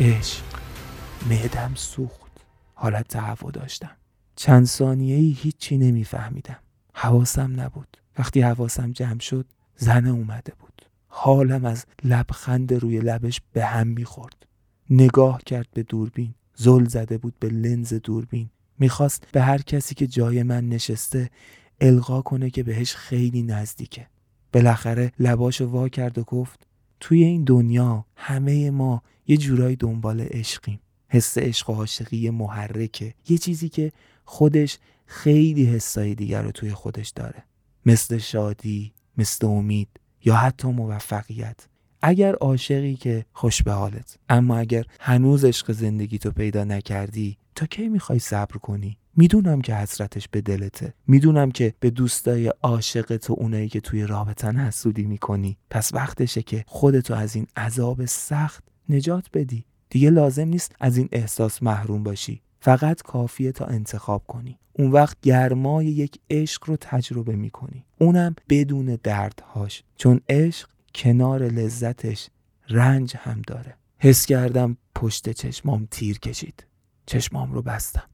عشق. 0.00 0.42
معدم 1.30 1.72
سوخت. 1.74 2.23
حالت 2.84 3.08
تهوع 3.08 3.52
داشتم. 3.52 3.90
چند 4.36 4.66
ثانیه 4.66 5.16
ای 5.16 5.36
هیچی 5.38 5.78
نمیفهمیدم. 5.78 6.58
حواسم 6.94 7.60
نبود. 7.60 7.96
وقتی 8.18 8.40
حواسم 8.40 8.92
جمع 8.92 9.18
شد 9.18 9.46
زنه 9.76 10.10
اومده 10.10 10.52
بود. 10.60 10.82
حالم 11.08 11.64
از 11.64 11.86
لبخند 12.04 12.72
روی 12.72 13.00
لبش 13.00 13.40
به 13.52 13.64
هم 13.64 13.86
می‌خورد. 13.86 14.46
نگاه 14.90 15.42
کرد 15.46 15.68
به 15.74 15.82
دوربین. 15.82 16.34
زل 16.54 16.84
زده 16.84 17.18
بود 17.18 17.34
به 17.40 17.48
لنز 17.48 17.94
دوربین. 17.94 18.50
می‌خواست 18.78 19.26
به 19.32 19.42
هر 19.42 19.58
کسی 19.58 19.94
که 19.94 20.06
جای 20.06 20.42
من 20.42 20.68
نشسته 20.68 21.30
القا 21.80 22.22
کنه 22.22 22.50
که 22.50 22.62
بهش 22.62 22.94
خیلی 22.94 23.42
نزدیکه. 23.42 24.06
بالاخره 24.52 25.12
لباشو 25.18 25.66
وا 25.66 25.88
کرد 25.88 26.18
و 26.18 26.22
گفت 26.22 26.66
توی 27.00 27.24
این 27.24 27.44
دنیا 27.44 28.06
همه 28.16 28.70
ما 28.70 29.02
یه 29.26 29.36
جورایی 29.36 29.76
دنبال 29.76 30.20
عشقیم. 30.20 30.80
حس 31.08 31.38
عشق 31.38 31.70
و 31.70 31.72
عاشقی 31.72 32.30
محرکه. 32.30 33.14
یه 33.28 33.38
چیزی 33.38 33.68
که 33.68 33.92
خودش 34.24 34.78
خیلی 35.06 35.64
حسای 35.64 36.14
دیگر 36.14 36.42
رو 36.42 36.52
توی 36.52 36.72
خودش 36.72 37.08
داره. 37.08 37.44
مثل 37.86 38.18
شادی 38.18 38.92
مثل 39.18 39.46
امید 39.46 39.88
یا 40.24 40.34
حتی 40.34 40.68
موفقیت. 40.68 41.56
اگر 42.02 42.34
عاشقی 42.34 42.94
که 42.94 43.24
خوش 43.32 43.62
به 43.62 43.72
حالت. 43.72 44.18
اما 44.28 44.56
اگر 44.56 44.84
هنوز 45.00 45.44
عشق 45.44 45.72
زندگی 45.72 46.18
تو 46.18 46.30
پیدا 46.30 46.64
نکردی 46.64 47.38
تا 47.54 47.66
کی 47.66 47.88
می‌خوای 47.88 48.18
صبر 48.18 48.56
کنی؟ 48.56 48.98
می‌دونم 49.16 49.60
که 49.60 49.74
حسرتش 49.74 50.28
به 50.28 50.40
دلته. 50.40 50.94
می‌دونم 51.06 51.50
که 51.50 51.74
به 51.80 51.90
دوستای 51.90 52.46
عاشق 52.62 53.16
تو 53.16 53.34
اونایی 53.38 53.68
که 53.68 53.80
توی 53.80 54.02
رابطن 54.02 54.56
حسودی 54.56 55.04
می‌کنی. 55.04 55.56
پس 55.70 55.94
وقتشه 55.94 56.42
که 56.42 56.64
خودتو 56.66 57.14
از 57.14 57.36
این 57.36 57.46
عذاب 57.56 58.04
سخت 58.04 58.64
نجات 58.88 59.26
بدی. 59.34 59.64
دیگه 59.90 60.10
لازم 60.10 60.48
نیست 60.48 60.76
از 60.80 60.96
این 60.96 61.08
احساس 61.12 61.62
محروم 61.62 62.02
باشی. 62.02 62.42
فقط 62.60 63.02
کافیه 63.02 63.52
تا 63.52 63.64
انتخاب 63.64 64.24
کنی. 64.26 64.58
اون 64.72 64.90
وقت 64.90 65.16
گرمای 65.22 65.86
یک 65.86 66.20
عشق 66.30 66.62
رو 66.66 66.76
تجربه 66.80 67.36
می‌کنی. 67.36 67.84
اونم 67.98 68.36
بدون 68.48 68.98
دردهاش. 69.02 69.82
چون 69.96 70.20
عشق 70.28 70.68
کنار 70.94 71.42
لذتش 71.42 72.28
رنج 72.68 73.16
هم 73.16 73.42
داره. 73.46 73.74
حس 73.98 74.26
کردم 74.26 74.76
پشت 74.94 75.30
چشمام 75.30 75.88
تیر 75.90 76.18
کشید. 76.18 76.66
چشمام 77.06 77.52
رو 77.52 77.62
بستم. 77.62 78.08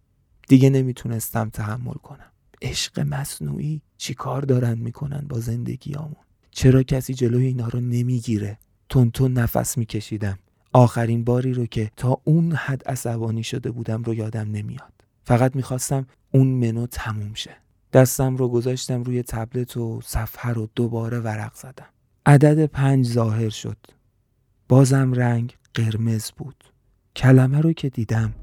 دیگه 0.49 0.71
نمی‌تونستم 0.71 1.49
تحمل 1.49 1.95
کنم. 1.95 2.31
عشق 2.63 3.01
مصنوعی 3.01 3.83
چی 3.97 4.15
کار 4.15 4.43
دارن 4.43 4.79
می‌کنن 4.79 5.27
با 5.29 5.41
زندگیامون 5.41 6.17
چرا 6.51 6.83
کسی 6.83 7.15
جلوی 7.15 7.47
اینا 7.47 7.69
رو 7.69 7.81
نمی‌گیره؟ 7.81 8.59
تون 8.89 9.11
تون 9.11 9.33
نفس 9.33 9.79
میکشیدم. 9.79 10.39
آخرین 10.73 11.25
باری 11.25 11.53
رو 11.53 11.67
که 11.67 11.91
تا 11.97 12.21
اون 12.25 12.53
حد 12.53 12.89
عصبانی 12.89 13.43
شده 13.43 13.71
بودم 13.71 14.03
رو 14.03 14.15
یادم 14.15 14.51
نمیاد. 14.51 14.93
فقط 15.25 15.57
می‌خواستم 15.57 16.07
اون 16.33 16.47
منو 16.47 16.87
تموم 16.87 17.35
شه. 17.35 17.57
دستم 17.93 18.37
رو 18.37 18.49
گذاشتم 18.49 19.03
روی 19.03 19.23
تبلت 19.23 19.77
و 19.77 20.01
صفحه 20.05 20.53
رو 20.53 20.69
دوباره 20.75 21.19
ورق 21.19 21.55
زدم. 21.55 21.87
عدد 22.27 22.67
پنج 22.67 23.07
ظاهر 23.07 23.49
شد. 23.49 23.77
بازم 24.69 25.13
رنگ 25.13 25.55
قرمز 25.75 26.31
بود. 26.31 26.65
کلمه 27.17 27.61
رو 27.61 27.73
که 27.73 27.89
دیدم 27.89 28.35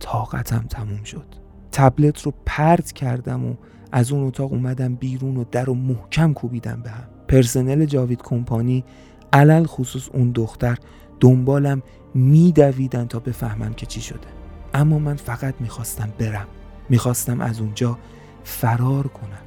طاقتم 0.00 0.66
تموم 0.70 1.04
شد. 1.04 1.26
تبلت 1.72 2.22
رو 2.22 2.32
پرت 2.46 2.92
کردم 2.92 3.46
و 3.46 3.54
از 3.92 4.12
اون 4.12 4.26
اتاق 4.26 4.52
اومدم 4.52 4.94
بیرون 4.94 5.36
و 5.36 5.44
در 5.50 5.70
و 5.70 5.74
محکم 5.74 6.32
کوبیدم 6.32 6.82
به 6.82 6.90
هم. 6.90 7.08
پرسنل 7.28 7.84
جاوید 7.84 8.22
کمپانی 8.22 8.84
علل 9.32 9.66
خصوص 9.66 10.08
اون 10.08 10.30
دختر 10.30 10.78
دنبالم 11.22 11.82
میدویدن 12.14 13.06
تا 13.06 13.18
بفهمم 13.18 13.74
که 13.74 13.86
چی 13.86 14.00
شده. 14.00 14.28
اما 14.74 14.98
من 14.98 15.16
فقط 15.16 15.54
می‌خواستم 15.60 16.08
برم. 16.18 16.46
می‌خواستم 16.88 17.40
از 17.40 17.60
اونجا 17.60 17.98
فرار 18.44 19.06
کنم. 19.06 19.42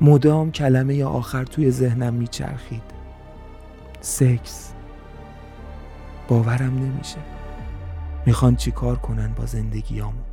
مدام 0.00 0.52
کلمه 0.52 1.04
آخر 1.04 1.44
توی 1.44 1.70
ذهنم 1.70 2.14
میچرخید. 2.14 2.82
سکس. 4.00 4.72
باورم 6.28 6.78
نمیشه. 6.78 7.18
می‌خوان 8.26 8.56
چیکار 8.56 8.96
کنن 8.96 9.32
با 9.36 9.46
زندگیامون 9.46 10.24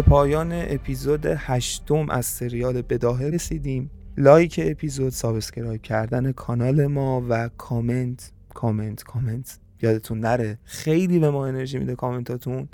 به 0.00 0.06
پایان 0.06 0.52
اپیزود 0.52 1.26
هشتم 1.26 2.10
از 2.10 2.26
سریال 2.26 2.82
بداهه 2.82 3.26
رسیدیم. 3.26 3.90
لایک 4.16 4.60
اپیزود 4.64 5.12
subscribe 5.12 5.82
کردن 5.82 6.32
کانال 6.32 6.86
ما 6.86 7.26
و 7.28 7.48
کامنت 7.48 8.32
کامنت 8.54 9.02
کامنت. 9.02 9.58
یادتون 9.82 10.20
نره 10.20 10.58
خیلی 10.64 11.18
به 11.18 11.30
ما 11.30 11.46
انرژی 11.46 11.78
میده 11.78 11.94
کامنتاتون. 11.94 12.68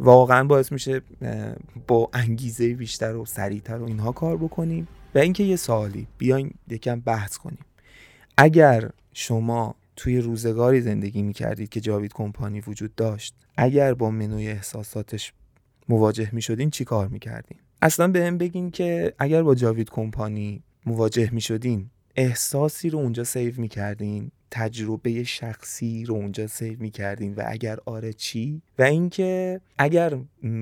واقعا 0.00 0.44
باعث 0.44 0.72
میشه 0.72 1.00
با 1.86 2.10
انگیزه 2.12 2.74
بیشتر 2.74 3.16
و 3.16 3.24
سریعتر 3.24 3.76
و 3.76 3.84
اینها 3.84 4.12
کار 4.12 4.36
بکنیم. 4.36 4.88
و 5.14 5.18
اینکه 5.18 5.44
یه 5.44 5.56
سوالی 5.56 6.06
بیاین 6.18 6.50
یکم 6.68 7.00
بحث 7.00 7.36
کنیم. 7.36 7.64
اگر 8.36 8.90
شما 9.12 9.74
توی 9.96 10.20
روزگاری 10.20 10.80
زندگی 10.80 11.22
می‌کردید 11.22 11.68
که 11.68 11.80
جاوید 11.80 12.12
کمپانی 12.12 12.60
وجود 12.60 12.94
داشت 12.94 13.34
اگر 13.56 13.94
با 13.94 14.10
منوی 14.10 14.48
احساساتش 14.48 15.32
مواجه 15.88 16.28
می 16.32 16.42
شدین 16.42 16.70
چی 16.70 16.84
کار 16.84 17.08
می 17.08 17.18
کردین 17.18 17.58
اصلا 17.82 18.08
به 18.08 18.24
هم 18.24 18.38
بگین 18.38 18.70
که 18.70 19.14
اگر 19.18 19.42
با 19.42 19.54
جاوید 19.54 19.90
کمپانی 19.90 20.62
مواجه 20.86 21.30
می 21.32 21.40
شدین 21.40 21.90
احساسی 22.16 22.90
رو 22.90 22.98
اونجا 22.98 23.24
save 23.24 23.60
می 23.60 23.68
کردین 23.68 24.30
تجربه 24.50 25.24
شخصی 25.24 26.04
رو 26.04 26.14
اونجا 26.14 26.46
save 26.46 26.80
می 26.80 26.90
کردین 26.90 27.34
و 27.34 27.42
اگر 27.46 27.78
آره 27.86 28.12
چی؟ 28.12 28.62
و 28.78 28.82
اینکه 28.82 29.60
اگر 29.78 30.18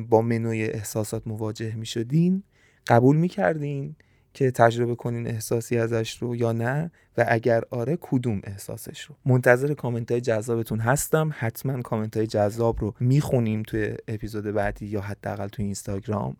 با 0.08 0.22
منوی 0.22 0.64
احساسات 0.64 1.26
مواجه 1.26 1.74
می 1.74 1.86
شدین 1.86 2.42
قبول 2.86 3.16
می 3.16 3.28
کردین 3.28 3.96
که 4.34 4.50
تجربه 4.50 4.94
کنین 4.94 5.26
احساسی 5.26 5.78
ازش 5.78 6.18
رو 6.18 6.36
یا 6.36 6.52
نه 6.52 6.90
و 7.18 7.24
اگر 7.28 7.62
آره 7.70 7.98
کدوم 8.00 8.40
احساسش 8.44 9.00
رو. 9.00 9.14
منتظر 9.26 9.74
کامنت 9.74 10.10
های 10.10 10.20
جذابتون 10.20 10.80
هستم. 10.80 11.30
حتما 11.38 11.82
کامنت 11.82 12.16
های 12.16 12.26
جذاب 12.26 12.80
رو 12.80 12.94
می‌خونیم 13.00 13.62
توی 13.62 13.94
اپیزود 14.08 14.44
بعدی 14.44 14.86
یا 14.86 15.00
حداقل 15.00 15.48
توی 15.48 15.64
اینستاگرام. 15.64 16.36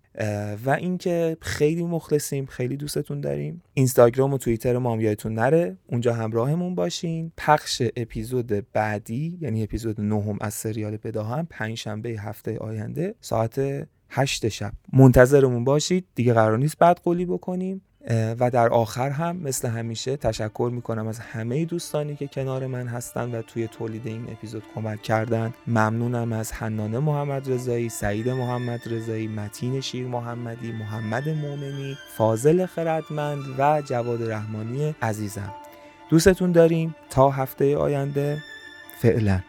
و 0.64 0.70
اینکه 0.70 1.36
خیلی 1.40 1.84
مخلصیم 1.84 2.46
خیلی 2.46 2.76
دوستتون 2.76 3.20
داریم. 3.20 3.62
اینستاگرام 3.74 4.32
و 4.32 4.38
توییتر 4.38 4.78
ما 4.78 4.92
هم 4.92 5.00
یادتون 5.00 5.34
نره. 5.34 5.76
اونجا 5.86 6.14
همراهمون 6.14 6.74
باشین. 6.74 7.32
پخش 7.36 7.82
اپیزود 7.96 8.72
بعدی 8.72 9.38
یعنی 9.40 9.62
اپیزود 9.62 10.00
نهم 10.00 10.38
از 10.40 10.54
سریال 10.54 10.96
بداهم 10.96 11.46
پنج 11.50 11.74
شنبه 11.74 12.08
هفته 12.08 12.58
آینده 12.58 13.14
ساعت 13.20 13.86
هشت 14.10 14.48
شب. 14.48 14.72
منتظرمون 14.92 15.64
باشید. 15.64 16.06
دیگه 16.14 16.32
قرار 16.32 16.58
نیست 16.58 16.78
بعد 16.78 17.00
قولی 17.04 17.24
بکنیم 17.24 17.82
و 18.10 18.50
در 18.50 18.68
آخر 18.68 19.10
هم 19.10 19.36
مثل 19.36 19.68
همیشه 19.68 20.16
تشکر 20.16 20.70
می‌کنم 20.72 21.06
از 21.06 21.18
همه 21.18 21.64
دوستانی 21.64 22.16
که 22.16 22.26
کنار 22.26 22.66
من 22.66 22.86
هستن 22.86 23.34
و 23.34 23.42
توی 23.42 23.68
تولید 23.68 24.06
این 24.06 24.26
اپیزود 24.30 24.62
کمک 24.74 25.02
کردن. 25.02 25.54
ممنونم 25.66 26.32
از 26.32 26.52
حنانه 26.52 26.98
محمد 26.98 27.50
رضایی 27.50 27.88
سعید 27.88 28.28
محمد 28.28 28.80
رضایی 28.86 29.28
متین 29.28 29.80
شیر 29.80 30.06
محمدی 30.06 30.72
محمد 30.72 31.28
مومنی 31.28 31.96
فاضل 32.16 32.66
خردمند 32.66 33.42
و 33.58 33.82
جواد 33.86 34.30
رحمانی 34.30 34.94
عزیزم. 35.02 35.54
دوستتون 36.10 36.52
داریم. 36.52 36.94
تا 37.10 37.30
هفته 37.30 37.76
آینده. 37.76 38.38
فعلا. 38.98 39.40